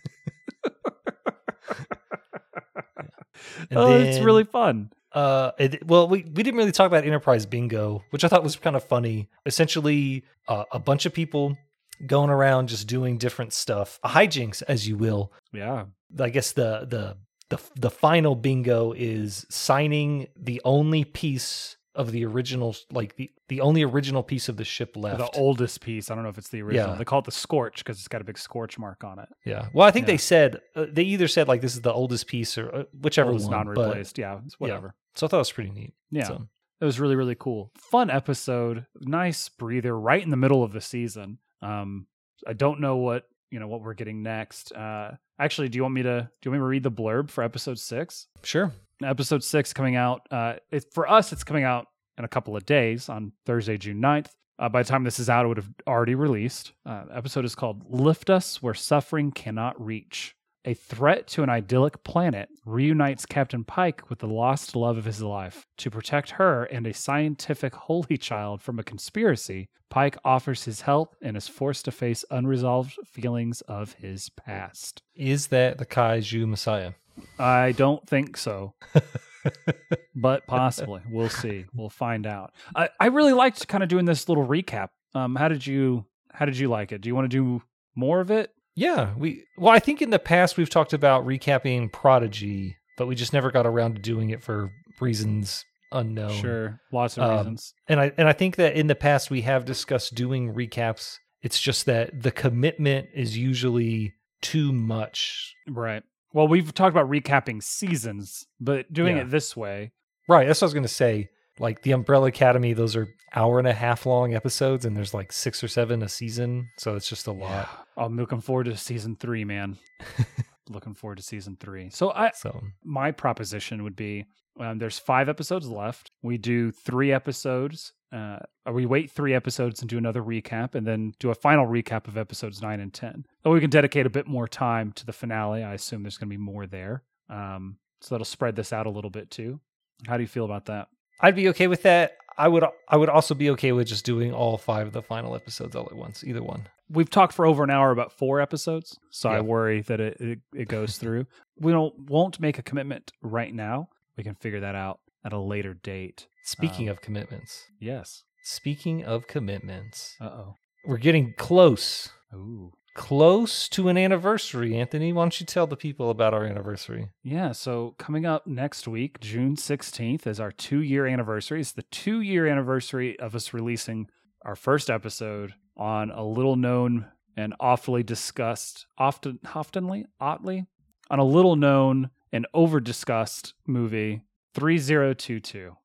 oh, 3.76 3.96
it's 3.96 4.20
really 4.20 4.44
fun. 4.44 4.92
Uh, 5.12 5.52
it, 5.58 5.86
well, 5.88 6.08
we, 6.08 6.24
we 6.24 6.44
didn't 6.44 6.58
really 6.58 6.72
talk 6.72 6.86
about 6.86 7.04
Enterprise 7.04 7.46
Bingo, 7.46 8.04
which 8.12 8.24
I 8.24 8.28
thought 8.28 8.44
was 8.44 8.56
kind 8.56 8.76
of 8.76 8.84
funny. 8.84 9.30
Essentially, 9.46 10.24
uh, 10.48 10.66
a 10.72 10.80
bunch 10.80 11.06
of 11.06 11.14
people 11.14 11.58
going 12.06 12.30
around 12.30 12.70
just 12.70 12.88
doing 12.88 13.18
different 13.18 13.54
stuff, 13.54 14.00
hijinks, 14.06 14.62
as 14.68 14.88
you 14.88 14.98
will. 14.98 15.32
Yeah. 15.54 15.86
I 16.20 16.30
guess 16.30 16.52
the 16.54 16.86
the 16.90 17.18
the 17.50 17.62
the 17.76 17.90
final 17.90 18.36
bingo 18.36 18.94
is 18.96 19.46
signing 19.50 20.28
the 20.36 20.62
only 20.66 21.04
piece 21.06 21.76
of 21.96 22.12
the 22.12 22.24
original, 22.26 22.76
like 22.92 23.16
the 23.16 23.32
the 23.50 23.62
only 23.62 23.82
original 23.84 24.22
piece 24.22 24.50
of 24.50 24.58
the 24.58 24.64
ship 24.66 24.96
left. 24.96 25.18
The 25.20 25.40
oldest 25.40 25.82
piece. 25.82 26.12
I 26.12 26.16
don't 26.16 26.24
know 26.24 26.30
if 26.30 26.38
it's 26.38 26.50
the 26.50 26.62
original. 26.62 26.90
Yeah. 26.92 26.96
They 26.98 27.06
call 27.06 27.20
it 27.20 27.26
the 27.26 27.32
Scorch 27.32 27.78
because 27.80 27.98
it's 27.98 28.08
got 28.08 28.22
a 28.22 28.26
big 28.26 28.38
scorch 28.38 28.78
mark 28.78 29.04
on 29.04 29.20
it. 29.20 29.30
yeah. 29.46 29.70
Well, 29.74 29.88
I 29.88 29.92
think 29.92 30.04
Yeah. 30.06 30.14
they 30.14 30.18
said 30.18 30.62
uh, 30.76 30.86
they 30.92 31.04
either 31.04 31.28
said 31.28 31.48
like 31.48 31.62
this 31.62 31.74
is 31.74 31.82
the 31.82 31.92
oldest 31.94 32.28
piece 32.28 32.58
or 32.58 32.74
uh, 32.76 32.84
whichever 33.02 33.32
Oldest 33.32 33.50
one. 33.50 33.66
non-replaced. 33.68 34.18
Yeah, 34.18 34.40
it's 34.46 34.60
whatever. 34.60 34.94
So 35.16 35.26
I 35.26 35.30
thought 35.30 35.38
it 35.38 35.40
was 35.40 35.52
pretty 35.52 35.72
neat. 35.72 35.94
Yeah. 36.12 36.26
So, 36.28 36.48
It 36.80 36.86
was 36.86 37.00
really, 37.00 37.16
really 37.16 37.36
cool. 37.36 37.72
Fun 37.92 38.10
episode. 38.12 38.86
Nice 39.02 39.50
breather 39.50 39.98
right 40.00 40.22
in 40.22 40.30
the 40.30 40.38
middle 40.38 40.64
of 40.64 40.74
the 40.74 40.82
season. 40.82 41.40
Um, 41.62 42.08
I 42.46 42.54
don't 42.54 42.80
know 42.80 42.98
what 42.98 43.24
you 43.52 43.60
know 43.60 43.68
what 43.68 43.82
we're 43.82 43.94
getting 43.94 44.22
next. 44.22 44.72
Uh, 44.72 45.12
actually, 45.40 45.70
do 45.70 45.78
you 45.78 45.84
want 45.84 45.94
me 45.94 46.04
to 46.04 46.30
do 46.42 46.50
you 46.50 46.52
want 46.52 46.62
me 46.62 46.66
to 46.66 46.70
read 46.70 46.84
the 46.84 46.92
blurb 46.92 47.30
for 47.30 47.44
episode 47.44 47.80
six? 47.80 48.28
sure. 48.44 48.74
Episode 49.04 49.44
six 49.44 49.74
coming 49.74 49.96
out. 49.96 50.22
Uh, 50.32 50.56
it, 50.72 50.86
for 50.92 51.08
us, 51.08 51.32
it's 51.32 51.44
coming 51.44 51.64
out 51.64 51.86
in 52.18 52.26
a 52.26 52.28
couple 52.28 52.56
of 52.56 52.66
days 52.66 53.10
on 53.10 53.32
Thursday, 53.46 53.78
June 53.78 54.02
9th. 54.02 54.30
Uh, 54.58 54.70
by 54.70 54.82
the 54.82 54.90
time 54.90 55.04
this 55.04 55.20
is 55.20 55.30
out, 55.30 55.46
it 55.46 55.50
would 55.50 55.58
have 55.58 55.70
already 55.86 56.16
released. 56.16 56.72
Uh, 56.84 57.04
episode 57.14 57.46
is 57.46 57.54
called 57.54 57.84
"Lift 57.88 58.32
Us 58.32 58.60
Where 58.62 58.74
Suffering 58.74 59.32
Cannot 59.32 59.80
Reach." 59.80 60.36
A 60.68 60.74
threat 60.74 61.28
to 61.28 61.44
an 61.44 61.50
idyllic 61.50 62.04
planet 62.04 62.50
reunites 62.66 63.26
Captain 63.26 63.64
Pike 63.64 64.10
with 64.10 64.20
the 64.20 64.28
lost 64.28 64.76
love 64.76 64.98
of 64.98 65.06
his 65.06 65.22
life. 65.22 65.66
To 65.78 65.90
protect 65.90 66.32
her 66.32 66.66
and 66.66 66.86
a 66.86 66.94
scientific 66.94 67.74
holy 67.74 68.18
child 68.18 68.62
from 68.62 68.78
a 68.78 68.84
conspiracy, 68.84 69.70
Pike 69.90 70.18
offers 70.26 70.66
his 70.66 70.82
help 70.82 71.16
and 71.22 71.38
is 71.38 71.48
forced 71.48 71.86
to 71.86 71.92
face 71.92 72.26
unresolved 72.30 72.98
feelings 73.06 73.62
of 73.62 73.94
his 73.94 74.28
past. 74.28 75.02
Is 75.16 75.48
that 75.48 75.78
the 75.78 75.86
Kaiju 75.86 76.46
Messiah? 76.46 76.92
I 77.40 77.72
don't 77.72 78.06
think 78.06 78.36
so, 78.36 78.74
but 80.16 80.46
possibly. 80.48 81.00
We'll 81.10 81.30
see. 81.30 81.64
We'll 81.74 81.90
find 81.90 82.28
out. 82.28 82.52
I, 82.76 82.90
I 83.00 83.06
really 83.06 83.32
liked 83.32 83.70
kind 83.70 83.84
of 83.84 83.90
doing 83.90 84.04
this 84.04 84.28
little 84.28 84.46
recap. 84.46 84.90
Um, 85.16 85.38
how 85.38 85.48
did 85.48 85.66
you 85.66 86.08
how 86.34 86.44
did 86.44 86.58
you 86.58 86.68
like 86.68 86.92
it? 86.92 87.00
Do 87.00 87.08
you 87.08 87.16
want 87.16 87.32
to 87.32 87.38
do 87.38 87.64
more 87.96 88.20
of 88.20 88.32
it? 88.32 88.52
Yeah, 88.78 89.14
we 89.18 89.44
well, 89.58 89.74
I 89.74 89.80
think 89.80 90.02
in 90.04 90.12
the 90.12 90.20
past 90.20 90.56
we've 90.56 90.70
talked 90.70 90.94
about 90.94 91.26
recapping 91.26 91.92
Prodigy, 91.92 92.78
but 92.98 93.08
we 93.08 93.16
just 93.16 93.34
never 93.34 93.50
got 93.52 93.66
around 93.66 93.96
to 93.96 94.02
doing 94.02 94.30
it 94.30 94.42
for 94.44 94.72
reasons 95.02 95.66
unknown. 95.92 96.32
Sure, 96.40 96.80
lots 96.94 97.18
of 97.18 97.24
Um, 97.24 97.38
reasons. 97.38 97.74
And 97.88 98.00
I 98.00 98.12
and 98.18 98.28
I 98.28 98.34
think 98.34 98.56
that 98.58 98.76
in 98.76 98.86
the 98.88 98.96
past 98.96 99.32
we 99.32 99.42
have 99.42 99.66
discussed 99.66 100.14
doing 100.14 100.54
recaps. 100.54 101.18
It's 101.42 101.60
just 101.60 101.86
that 101.88 102.22
the 102.22 102.32
commitment 102.32 103.10
is 103.16 103.36
usually 103.38 104.14
too 104.42 104.72
much. 104.72 105.56
Right. 105.68 106.04
Well, 106.34 106.48
we've 106.48 106.72
talked 106.74 106.94
about 106.96 107.10
recapping 107.10 107.64
seasons, 107.64 108.46
but 108.60 108.94
doing 108.94 109.18
Yeah. 109.18 109.24
it 109.24 109.32
this 109.32 109.58
way, 109.58 109.92
Right, 110.30 110.46
that's 110.46 110.62
what 110.62 110.66
I 110.66 110.68
was 110.68 110.74
going 110.74 110.84
to 110.84 110.88
say. 110.90 111.30
Like 111.60 111.82
the 111.82 111.92
Umbrella 111.92 112.28
Academy, 112.28 112.74
those 112.74 112.96
are 112.96 113.08
hour 113.36 113.60
and 113.60 113.68
a 113.68 113.74
half 113.74 114.06
long 114.06 114.34
episodes, 114.34 114.86
and 114.86 114.96
there's 114.96 115.14
like 115.14 115.32
six 115.32 115.64
or 115.64 115.68
seven 115.68 116.04
a 116.04 116.10
season, 116.10 116.70
so 116.78 116.96
it's 116.96 117.10
just 117.10 117.28
a 117.28 117.32
lot. 117.32 117.88
I'm 117.98 118.16
looking 118.16 118.42
forward 118.42 118.66
to 118.66 118.78
season 118.78 119.16
three, 119.16 119.44
man. 119.44 119.78
looking 120.70 120.94
forward 120.94 121.18
to 121.18 121.24
season 121.24 121.58
three. 121.60 121.90
So 121.90 122.12
I, 122.12 122.32
So 122.36 122.62
my 122.84 123.12
proposition 123.12 123.84
would 123.84 123.96
be 123.96 124.26
um, 124.60 124.80
there's 124.80 125.00
five 125.00 125.30
episodes 125.30 125.68
left. 125.68 126.12
We 126.22 126.38
do 126.38 126.72
three 126.72 127.12
episodes. 127.12 127.94
Uh, 128.10 128.40
or 128.66 128.72
we 128.72 128.86
wait 128.86 129.12
three 129.12 129.34
episodes 129.34 129.82
and 129.82 129.90
do 129.90 129.98
another 129.98 130.22
recap, 130.22 130.76
and 130.76 130.88
then 130.88 131.12
do 131.20 131.30
a 131.30 131.36
final 131.36 131.68
recap 131.68 132.08
of 132.08 132.18
episodes 132.18 132.62
nine 132.62 132.80
and 132.80 132.94
ten. 132.94 133.26
Or 133.44 133.52
we 133.52 133.60
can 133.60 133.70
dedicate 133.70 134.06
a 134.06 134.10
bit 134.10 134.28
more 134.28 134.48
time 134.48 134.94
to 134.94 135.06
the 135.06 135.12
finale. 135.12 135.62
I 135.62 135.74
assume 135.74 136.04
there's 136.04 136.18
going 136.18 136.30
to 136.30 136.38
be 136.38 136.42
more 136.42 136.66
there, 136.68 137.04
um, 137.30 137.78
so 138.00 138.16
that'll 138.16 138.24
spread 138.24 138.56
this 138.56 138.72
out 138.72 138.86
a 138.86 138.90
little 138.90 139.10
bit 139.10 139.30
too. 139.30 139.60
How 140.08 140.16
do 140.16 140.24
you 140.24 140.28
feel 140.28 140.46
about 140.46 140.68
that? 140.68 140.88
I'd 141.20 141.36
be 141.36 141.50
okay 141.50 141.68
with 141.68 141.84
that. 141.84 142.14
I 142.38 142.48
would 142.48 142.64
I 142.88 142.98
would 142.98 143.10
also 143.10 143.34
be 143.34 143.50
okay 143.52 143.72
with 143.72 143.88
just 143.88 144.06
doing 144.06 144.32
all 144.34 144.58
five 144.58 144.88
of 144.88 144.94
the 144.94 145.02
final 145.02 145.36
episodes 145.36 145.76
all 145.76 145.86
at 145.88 145.96
once, 145.96 146.24
either 146.24 146.44
one. 146.44 146.68
We've 146.90 147.10
talked 147.10 147.34
for 147.34 147.46
over 147.46 147.64
an 147.64 147.70
hour 147.72 147.92
about 147.92 148.14
four 148.14 148.40
episodes, 148.40 148.98
so 149.10 149.30
I 149.30 149.42
worry 149.42 149.82
that 149.82 150.00
it, 150.00 150.22
it, 150.22 150.40
it 150.56 150.68
goes 150.68 150.98
through. 150.98 151.26
We 151.60 151.72
don't 151.72 152.08
won't 152.08 152.40
make 152.40 152.60
a 152.60 152.62
commitment 152.64 153.12
right 153.24 153.52
now. 153.54 153.90
We 154.16 154.24
can 154.24 154.36
figure 154.36 154.60
that 154.60 154.76
out 154.76 155.00
at 155.26 155.34
a 155.34 155.40
later 155.40 155.74
date. 155.74 156.28
Speaking 156.46 156.88
Um, 156.88 156.92
of 156.94 157.02
commitments, 157.02 157.66
Yes. 157.80 158.24
speaking 158.44 159.04
of 159.04 159.26
commitments, 159.26 160.16
Uh 160.22 160.26
oh. 160.26 160.56
we're 160.86 160.98
getting 161.00 161.34
close, 161.36 162.10
Ooh. 162.34 162.74
Close 162.98 163.70
to 163.70 163.88
an 163.88 163.98
anniversary. 163.98 164.76
Anthony, 164.76 165.14
why 165.14 165.24
don't 165.24 165.40
you 165.40 165.46
tell 165.46 165.68
the 165.68 165.78
people 165.78 166.10
about 166.10 166.34
our 166.34 166.44
anniversary? 166.44 167.10
Yeah, 167.24 167.52
so 167.54 167.94
coming 167.98 168.26
up 168.26 168.48
next 168.48 168.88
week, 168.88 169.20
June 169.22 169.56
16th, 169.56 170.26
is 170.28 170.40
our 170.40 170.52
two 170.52 170.82
year 170.82 171.06
anniversary. 171.06 171.62
It's 171.62 171.72
the 171.72 171.84
two 171.84 172.20
year 172.20 172.48
anniversary 172.48 173.18
of 173.20 173.36
us 173.36 173.54
releasing 173.54 174.10
our 174.44 174.56
first 174.56 174.90
episode 174.90 175.54
on 175.78 176.10
a 176.10 176.26
little 176.26 176.56
known 176.56 177.06
and 177.38 177.54
awfully 177.60 178.02
discussed, 178.02 178.88
often, 178.98 179.40
oftenly, 179.46 180.06
oddly, 180.20 180.66
on 181.10 181.20
a 181.20 181.24
little 181.24 181.56
known 181.56 182.10
and 182.34 182.48
over 182.54 182.80
discussed 182.80 183.54
movie, 183.68 184.24
3022. 184.56 185.78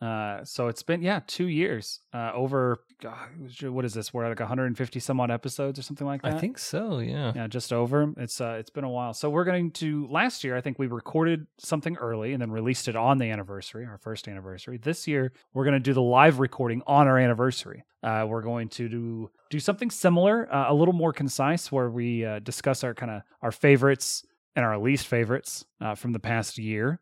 Uh, 0.00 0.44
so 0.44 0.68
it's 0.68 0.82
been, 0.82 1.02
yeah, 1.02 1.20
two 1.26 1.48
years, 1.48 2.00
uh, 2.14 2.30
over, 2.32 2.78
God, 3.02 3.16
what 3.62 3.84
is 3.84 3.94
this? 3.94 4.14
We're 4.14 4.24
at 4.24 4.28
like 4.28 4.38
150 4.40 5.00
some 5.00 5.20
odd 5.20 5.30
episodes 5.30 5.78
or 5.78 5.82
something 5.82 6.06
like 6.06 6.22
that. 6.22 6.34
I 6.34 6.38
think 6.38 6.58
so. 6.58 7.00
Yeah. 7.00 7.32
Yeah, 7.34 7.46
just 7.48 7.72
over. 7.72 8.12
It's 8.16 8.40
uh 8.40 8.56
it's 8.58 8.70
been 8.70 8.84
a 8.84 8.90
while. 8.90 9.12
So 9.12 9.28
we're 9.30 9.44
going 9.44 9.70
to 9.72 10.06
last 10.08 10.44
year 10.44 10.56
I 10.56 10.60
think 10.60 10.78
we 10.78 10.86
recorded 10.86 11.46
something 11.58 11.96
early 11.96 12.32
and 12.32 12.40
then 12.42 12.50
released 12.50 12.88
it 12.88 12.96
on 12.96 13.18
the 13.18 13.30
anniversary, 13.30 13.86
our 13.86 13.98
first 13.98 14.28
anniversary. 14.28 14.78
This 14.78 15.06
year 15.06 15.32
we're 15.52 15.64
going 15.64 15.74
to 15.74 15.80
do 15.80 15.94
the 15.94 16.02
live 16.02 16.38
recording 16.40 16.82
on 16.86 17.06
our 17.08 17.18
anniversary. 17.18 17.84
Uh 18.02 18.24
we're 18.28 18.42
going 18.42 18.68
to 18.70 18.88
do 18.88 19.30
do 19.50 19.58
something 19.60 19.90
similar, 19.90 20.52
uh, 20.52 20.72
a 20.72 20.74
little 20.74 20.94
more 20.94 21.12
concise 21.12 21.70
where 21.72 21.90
we 21.90 22.24
uh, 22.24 22.38
discuss 22.40 22.84
our 22.84 22.94
kind 22.94 23.10
of 23.12 23.22
our 23.42 23.52
favorites 23.52 24.24
and 24.56 24.64
our 24.64 24.78
least 24.78 25.06
favorites 25.06 25.64
uh, 25.80 25.94
from 25.94 26.12
the 26.12 26.18
past 26.18 26.58
year. 26.58 27.00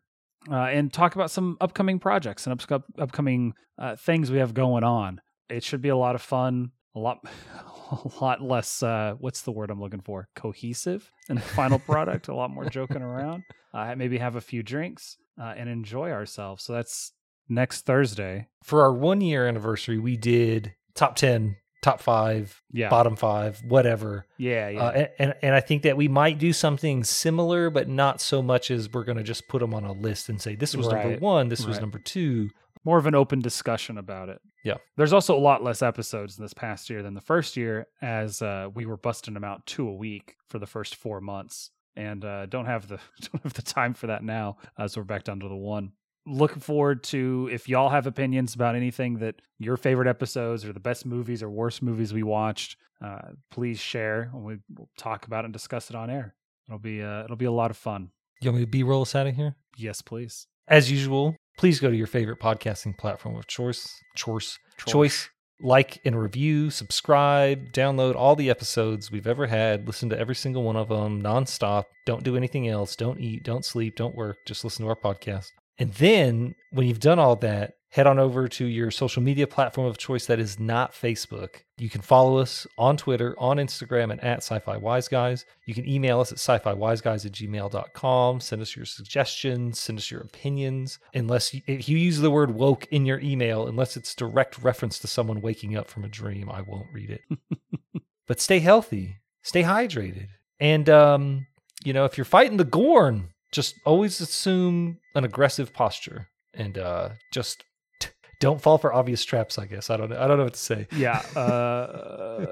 Uh, 0.49 0.55
and 0.55 0.93
talk 0.93 1.15
about 1.15 1.31
some 1.31 1.57
upcoming 1.59 1.99
projects 1.99 2.47
and 2.47 2.71
up- 2.71 2.85
upcoming 2.97 3.53
uh, 3.77 3.95
things 3.95 4.31
we 4.31 4.37
have 4.37 4.53
going 4.53 4.83
on. 4.83 5.19
It 5.49 5.63
should 5.63 5.81
be 5.81 5.89
a 5.89 5.95
lot 5.97 6.15
of 6.15 6.21
fun, 6.21 6.71
a 6.95 6.99
lot, 6.99 7.19
a 7.91 8.09
lot 8.21 8.41
less. 8.41 8.81
Uh, 8.83 9.15
what's 9.19 9.41
the 9.41 9.51
word 9.51 9.69
I'm 9.69 9.79
looking 9.81 10.01
for? 10.01 10.27
Cohesive 10.35 11.11
in 11.29 11.35
the 11.35 11.41
final 11.41 11.79
product. 11.79 12.27
a 12.27 12.35
lot 12.35 12.49
more 12.51 12.65
joking 12.69 13.01
around. 13.01 13.43
Uh, 13.73 13.93
maybe 13.95 14.17
have 14.17 14.35
a 14.35 14.41
few 14.41 14.63
drinks 14.63 15.17
uh, 15.39 15.53
and 15.55 15.69
enjoy 15.69 16.11
ourselves. 16.11 16.63
So 16.63 16.73
that's 16.73 17.11
next 17.49 17.85
Thursday. 17.85 18.47
For 18.63 18.81
our 18.81 18.93
one 18.93 19.21
year 19.21 19.47
anniversary, 19.47 19.97
we 19.99 20.17
did 20.17 20.73
top 20.95 21.15
10, 21.15 21.57
top 21.91 22.01
five, 22.01 22.61
Yeah, 22.71 22.89
bottom 22.89 23.15
five, 23.15 23.61
whatever. 23.67 24.25
yeah, 24.37 24.69
yeah. 24.69 24.79
Uh, 24.83 24.91
and, 24.91 25.09
and 25.19 25.33
and 25.43 25.55
I 25.55 25.59
think 25.61 25.83
that 25.83 25.95
we 25.97 26.07
might 26.07 26.37
do 26.39 26.53
something 26.53 27.03
similar, 27.03 27.69
but 27.69 27.87
not 27.87 28.21
so 28.21 28.41
much 28.41 28.71
as 28.71 28.91
we're 28.91 29.03
going 29.03 29.17
to 29.17 29.23
just 29.23 29.47
put 29.47 29.59
them 29.59 29.73
on 29.73 29.83
a 29.83 29.91
list 29.93 30.29
and 30.29 30.41
say 30.41 30.55
this 30.55 30.75
was 30.75 30.87
number 30.87 31.17
one, 31.17 31.49
this 31.49 31.65
was 31.65 31.79
number 31.79 31.99
two. 31.99 32.49
more 32.83 32.97
of 32.97 33.05
an 33.07 33.15
open 33.15 33.39
discussion 33.41 33.97
about 33.97 34.29
it. 34.29 34.39
Yeah. 34.63 34.75
There's 34.97 35.13
also 35.13 35.37
a 35.37 35.39
lot 35.39 35.63
less 35.63 35.81
episodes 35.81 36.37
in 36.37 36.43
this 36.43 36.53
past 36.53 36.89
year 36.89 37.01
than 37.03 37.13
the 37.13 37.21
first 37.21 37.55
year, 37.55 37.87
as 38.01 38.41
uh, 38.41 38.67
we 38.73 38.85
were 38.85 38.97
busting 38.97 39.33
them 39.33 39.43
out 39.45 39.65
two 39.65 39.87
a 39.87 39.93
week 39.93 40.35
for 40.49 40.59
the 40.59 40.67
first 40.67 40.95
four 40.95 41.21
months. 41.21 41.71
and 41.95 42.23
uh, 42.25 42.45
don't 42.47 42.65
have 42.65 42.87
the 42.87 42.99
don't 43.31 43.43
have 43.43 43.53
the 43.53 43.61
time 43.61 43.93
for 43.93 44.07
that 44.07 44.23
now. 44.23 44.57
Uh, 44.77 44.87
so 44.87 44.99
we're 45.01 45.05
back 45.05 45.23
down 45.23 45.39
to 45.39 45.47
the 45.47 45.55
one. 45.55 45.91
Looking 46.27 46.59
forward 46.59 47.03
to 47.05 47.49
if 47.51 47.69
y'all 47.69 47.89
have 47.89 48.05
opinions 48.05 48.53
about 48.53 48.75
anything 48.75 49.19
that 49.19 49.35
your 49.59 49.77
favorite 49.77 50.09
episodes 50.09 50.65
or 50.65 50.73
the 50.73 50.79
best 50.79 51.05
movies 51.05 51.41
or 51.41 51.49
worst 51.49 51.81
movies 51.81 52.13
we 52.13 52.21
watched. 52.21 52.75
Uh, 53.03 53.29
please 53.49 53.79
share, 53.79 54.29
and 54.33 54.43
we, 54.43 54.57
we'll 54.75 54.89
talk 54.97 55.25
about 55.25 55.43
it 55.43 55.45
and 55.45 55.53
discuss 55.53 55.89
it 55.89 55.95
on 55.95 56.09
air. 56.09 56.35
It'll 56.67 56.79
be 56.79 57.01
uh, 57.01 57.23
it'll 57.23 57.37
be 57.37 57.45
a 57.45 57.51
lot 57.51 57.71
of 57.71 57.77
fun. 57.77 58.09
You 58.41 58.49
want 58.51 58.59
me 58.59 58.65
to 58.65 58.69
B 58.69 58.83
roll 58.83 59.03
us 59.03 59.15
out 59.15 59.27
of 59.27 59.35
here? 59.35 59.55
Yes, 59.77 60.01
please. 60.01 60.47
As 60.67 60.91
usual, 60.91 61.35
please 61.57 61.79
go 61.79 61.89
to 61.89 61.95
your 61.95 62.07
favorite 62.07 62.39
podcasting 62.39 62.97
platform 62.97 63.35
of 63.35 63.47
choice. 63.47 63.87
Choice. 64.15 64.59
Choice. 64.85 65.29
Like 65.59 65.99
and 66.05 66.19
review, 66.19 66.69
subscribe, 66.69 67.71
download 67.71 68.15
all 68.15 68.35
the 68.35 68.49
episodes 68.49 69.11
we've 69.11 69.25
ever 69.25 69.47
had. 69.47 69.87
Listen 69.87 70.09
to 70.09 70.19
every 70.19 70.35
single 70.35 70.61
one 70.61 70.75
of 70.75 70.89
them 70.89 71.23
nonstop. 71.23 71.85
Don't 72.05 72.23
do 72.23 72.35
anything 72.35 72.67
else. 72.67 72.95
Don't 72.95 73.19
eat, 73.19 73.43
don't 73.43 73.65
sleep, 73.65 73.95
don't 73.95 74.15
work. 74.15 74.37
Just 74.45 74.63
listen 74.63 74.85
to 74.85 74.89
our 74.89 74.95
podcast. 74.95 75.47
And 75.79 75.93
then 75.93 76.55
when 76.71 76.87
you've 76.87 76.99
done 76.99 77.19
all 77.19 77.35
that, 77.37 77.73
head 77.89 78.07
on 78.07 78.19
over 78.19 78.47
to 78.47 78.65
your 78.65 78.91
social 78.91 79.23
media 79.23 79.47
platform 79.47 79.87
of 79.87 79.97
choice 79.97 80.25
that 80.25 80.39
is 80.39 80.59
not 80.59 80.93
Facebook. 80.93 81.61
You 81.77 81.89
can 81.89 82.01
follow 82.01 82.37
us 82.37 82.67
on 82.77 82.97
Twitter, 82.97 83.35
on 83.37 83.57
Instagram, 83.57 84.11
and 84.11 84.23
at 84.23 84.39
sci 84.39 84.59
fi 84.59 84.77
wise 84.77 85.07
guys. 85.07 85.45
You 85.65 85.73
can 85.73 85.87
email 85.87 86.19
us 86.19 86.31
at 86.31 86.37
sci 86.37 86.57
fi 86.59 86.73
wise 86.73 87.01
guys 87.01 87.25
at 87.25 87.31
gmail.com. 87.31 88.39
Send 88.41 88.61
us 88.61 88.75
your 88.75 88.85
suggestions, 88.85 89.79
send 89.79 89.99
us 89.99 90.11
your 90.11 90.21
opinions. 90.21 90.99
Unless 91.13 91.53
you, 91.53 91.61
if 91.65 91.87
you 91.87 91.97
use 91.97 92.19
the 92.19 92.31
word 92.31 92.51
woke 92.51 92.87
in 92.91 93.05
your 93.05 93.19
email, 93.19 93.67
unless 93.67 93.95
it's 93.95 94.15
direct 94.15 94.61
reference 94.61 94.99
to 94.99 95.07
someone 95.07 95.41
waking 95.41 95.77
up 95.77 95.87
from 95.87 96.03
a 96.03 96.09
dream, 96.09 96.49
I 96.51 96.61
won't 96.61 96.87
read 96.93 97.09
it. 97.09 98.01
but 98.27 98.41
stay 98.41 98.59
healthy, 98.59 99.17
stay 99.41 99.63
hydrated. 99.63 100.27
And, 100.59 100.89
um, 100.89 101.47
you 101.83 101.93
know, 101.93 102.05
if 102.05 102.17
you're 102.17 102.25
fighting 102.25 102.57
the 102.57 102.65
Gorn, 102.65 103.29
just 103.51 103.75
always 103.85 104.19
assume 104.21 104.97
an 105.15 105.23
aggressive 105.23 105.73
posture 105.73 106.27
and 106.53 106.77
uh, 106.77 107.09
just 107.31 107.63
t- 107.99 108.09
don't 108.39 108.61
fall 108.61 108.77
for 108.77 108.93
obvious 108.93 109.23
traps. 109.25 109.57
I 109.57 109.65
guess 109.65 109.89
I 109.89 109.97
don't 109.97 110.09
know. 110.09 110.19
I 110.21 110.27
don't 110.27 110.37
know 110.37 110.43
what 110.45 110.53
to 110.53 110.59
say. 110.59 110.87
Yeah. 110.91 111.21
Uh, 111.35 112.45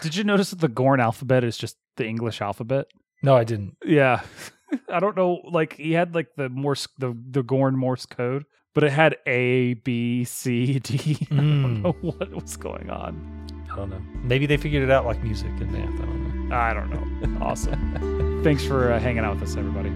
did 0.00 0.14
you 0.16 0.24
notice 0.24 0.50
that 0.50 0.60
the 0.60 0.68
Gorn 0.68 1.00
alphabet 1.00 1.44
is 1.44 1.56
just 1.56 1.76
the 1.96 2.06
English 2.06 2.40
alphabet? 2.40 2.86
No, 3.22 3.34
I 3.36 3.44
didn't. 3.44 3.76
Yeah. 3.84 4.22
I 4.88 5.00
don't 5.00 5.16
know. 5.16 5.40
Like 5.50 5.74
he 5.74 5.92
had 5.92 6.14
like 6.14 6.28
the 6.36 6.48
Morse, 6.48 6.88
the 6.98 7.16
the 7.30 7.42
Gorn 7.42 7.76
Morse 7.76 8.06
code, 8.06 8.44
but 8.74 8.84
it 8.84 8.90
had 8.92 9.16
A, 9.26 9.74
B, 9.74 10.24
C, 10.24 10.78
D. 10.78 11.18
I 11.30 11.34
don't 11.34 11.38
Mm. 11.38 11.82
know 11.82 11.92
what 12.00 12.30
was 12.32 12.56
going 12.56 12.90
on. 12.90 13.46
I 13.72 13.76
don't 13.76 13.90
know. 13.90 14.00
Maybe 14.22 14.46
they 14.46 14.56
figured 14.56 14.82
it 14.82 14.90
out 14.90 15.04
like 15.06 15.22
music 15.22 15.50
and 15.60 15.70
math. 15.72 16.00
I 16.00 16.04
don't 16.06 16.48
know. 16.48 16.56
I 16.56 16.74
don't 16.74 16.90
know. 17.38 17.44
Awesome. 17.46 18.11
Thanks 18.42 18.64
for 18.64 18.92
uh, 18.92 18.98
hanging 18.98 19.20
out 19.20 19.34
with 19.36 19.44
us, 19.44 19.56
everybody. 19.56 19.90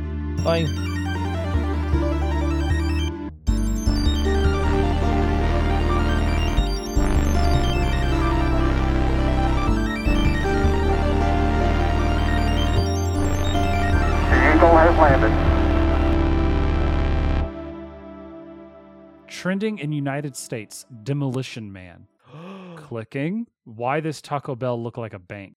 Bye. 0.45 0.63
The 14.61 14.73
has 14.73 14.97
landed. 14.97 15.33
Trending 19.29 19.79
in 19.79 19.91
United 19.91 20.37
States, 20.37 20.87
Demolition 21.03 21.73
Man. 21.73 22.07
Clicking. 22.77 23.49
Why 23.65 23.99
does 23.99 24.23
Taco 24.23 24.55
Bell 24.55 24.81
look 24.81 24.97
like 24.97 25.15
a 25.15 25.19
bank? 25.19 25.57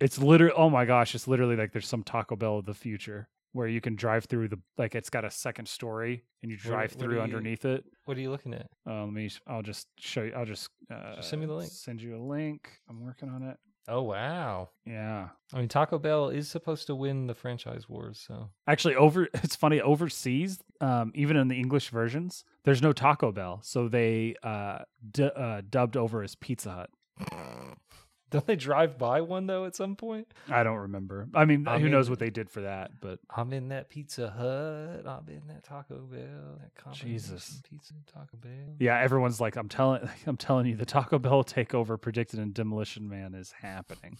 It's 0.00 0.18
literally. 0.18 0.54
Oh 0.56 0.70
my 0.70 0.84
gosh! 0.84 1.14
It's 1.14 1.28
literally 1.28 1.56
like 1.56 1.72
there's 1.72 1.88
some 1.88 2.02
Taco 2.02 2.36
Bell 2.36 2.58
of 2.58 2.66
the 2.66 2.74
future 2.74 3.28
where 3.52 3.66
you 3.66 3.80
can 3.80 3.96
drive 3.96 4.24
through 4.26 4.46
the 4.48 4.58
like 4.78 4.94
it's 4.94 5.10
got 5.10 5.24
a 5.24 5.30
second 5.30 5.66
story 5.66 6.22
and 6.42 6.50
you 6.52 6.56
drive 6.56 6.92
what 6.94 7.00
through 7.00 7.14
are 7.14 7.16
you- 7.16 7.22
underneath 7.22 7.64
it. 7.64 7.84
What 8.04 8.16
are 8.16 8.20
you 8.20 8.30
looking 8.30 8.54
at? 8.54 8.66
Uh, 8.88 9.04
let 9.04 9.12
me. 9.12 9.30
I'll 9.46 9.62
just 9.62 9.88
show 9.98 10.22
you. 10.22 10.32
I'll 10.36 10.44
just, 10.46 10.68
uh, 10.92 11.16
Just 11.16 11.30
send 11.30 11.40
me 11.40 11.46
the 11.46 11.54
link. 11.54 11.70
Send 11.70 12.00
you 12.00 12.16
a 12.16 12.22
link. 12.22 12.70
I'm 12.88 13.04
working 13.04 13.28
on 13.28 13.42
it. 13.42 13.56
Oh 13.88 14.02
wow. 14.02 14.68
Yeah. 14.86 15.30
I 15.52 15.58
mean, 15.58 15.68
Taco 15.68 15.98
Bell 15.98 16.28
is 16.28 16.48
supposed 16.48 16.86
to 16.86 16.94
win 16.94 17.26
the 17.26 17.34
franchise 17.34 17.88
wars, 17.88 18.22
so 18.24 18.50
Actually, 18.68 18.94
over 18.94 19.26
it's 19.34 19.56
funny 19.56 19.80
overseas, 19.80 20.60
um, 20.80 21.10
even 21.14 21.36
in 21.36 21.48
the 21.48 21.58
English 21.58 21.88
versions, 21.90 22.44
there's 22.64 22.82
no 22.82 22.92
Taco 22.92 23.32
Bell, 23.32 23.60
so 23.64 23.88
they 23.88 24.36
uh, 24.44 24.80
d- 25.10 25.30
uh, 25.34 25.62
dubbed 25.68 25.96
over 25.96 26.22
as 26.22 26.36
Pizza 26.36 26.70
Hut. 26.70 26.90
don't 28.30 28.46
they 28.46 28.56
drive 28.56 28.96
by 28.98 29.20
one 29.20 29.46
though 29.46 29.64
at 29.64 29.74
some 29.76 29.96
point? 29.96 30.28
I 30.48 30.62
don't 30.62 30.76
remember. 30.78 31.28
I 31.34 31.44
mean, 31.44 31.66
I 31.68 31.78
who 31.78 31.84
mean- 31.84 31.92
knows 31.92 32.08
what 32.08 32.18
they 32.18 32.30
did 32.30 32.48
for 32.50 32.62
that? 32.62 33.00
But 33.00 33.18
I'm 33.34 33.52
in 33.52 33.68
that 33.68 33.88
Pizza 33.90 34.30
Hut. 34.30 35.06
I'm 35.06 35.28
in 35.28 35.42
that 35.48 35.64
Taco 35.64 35.96
Bell. 35.98 36.60
That 36.60 36.94
Jesus. 36.94 37.60
Pizza 37.68 37.94
and 37.94 38.06
Taco 38.06 38.36
Bell. 38.40 38.76
yeah, 38.78 38.98
everyone's 39.00 39.40
like, 39.40 39.56
I'm 39.56 39.68
telling, 39.68 40.08
I'm 40.26 40.36
telling 40.36 40.66
you, 40.66 40.76
the 40.76 40.86
Taco 40.86 41.18
Bell 41.18 41.44
takeover 41.44 42.00
predicted 42.00 42.38
in 42.40 42.52
Demolition 42.52 43.08
Man 43.08 43.34
is 43.34 43.52
happening. 43.60 44.16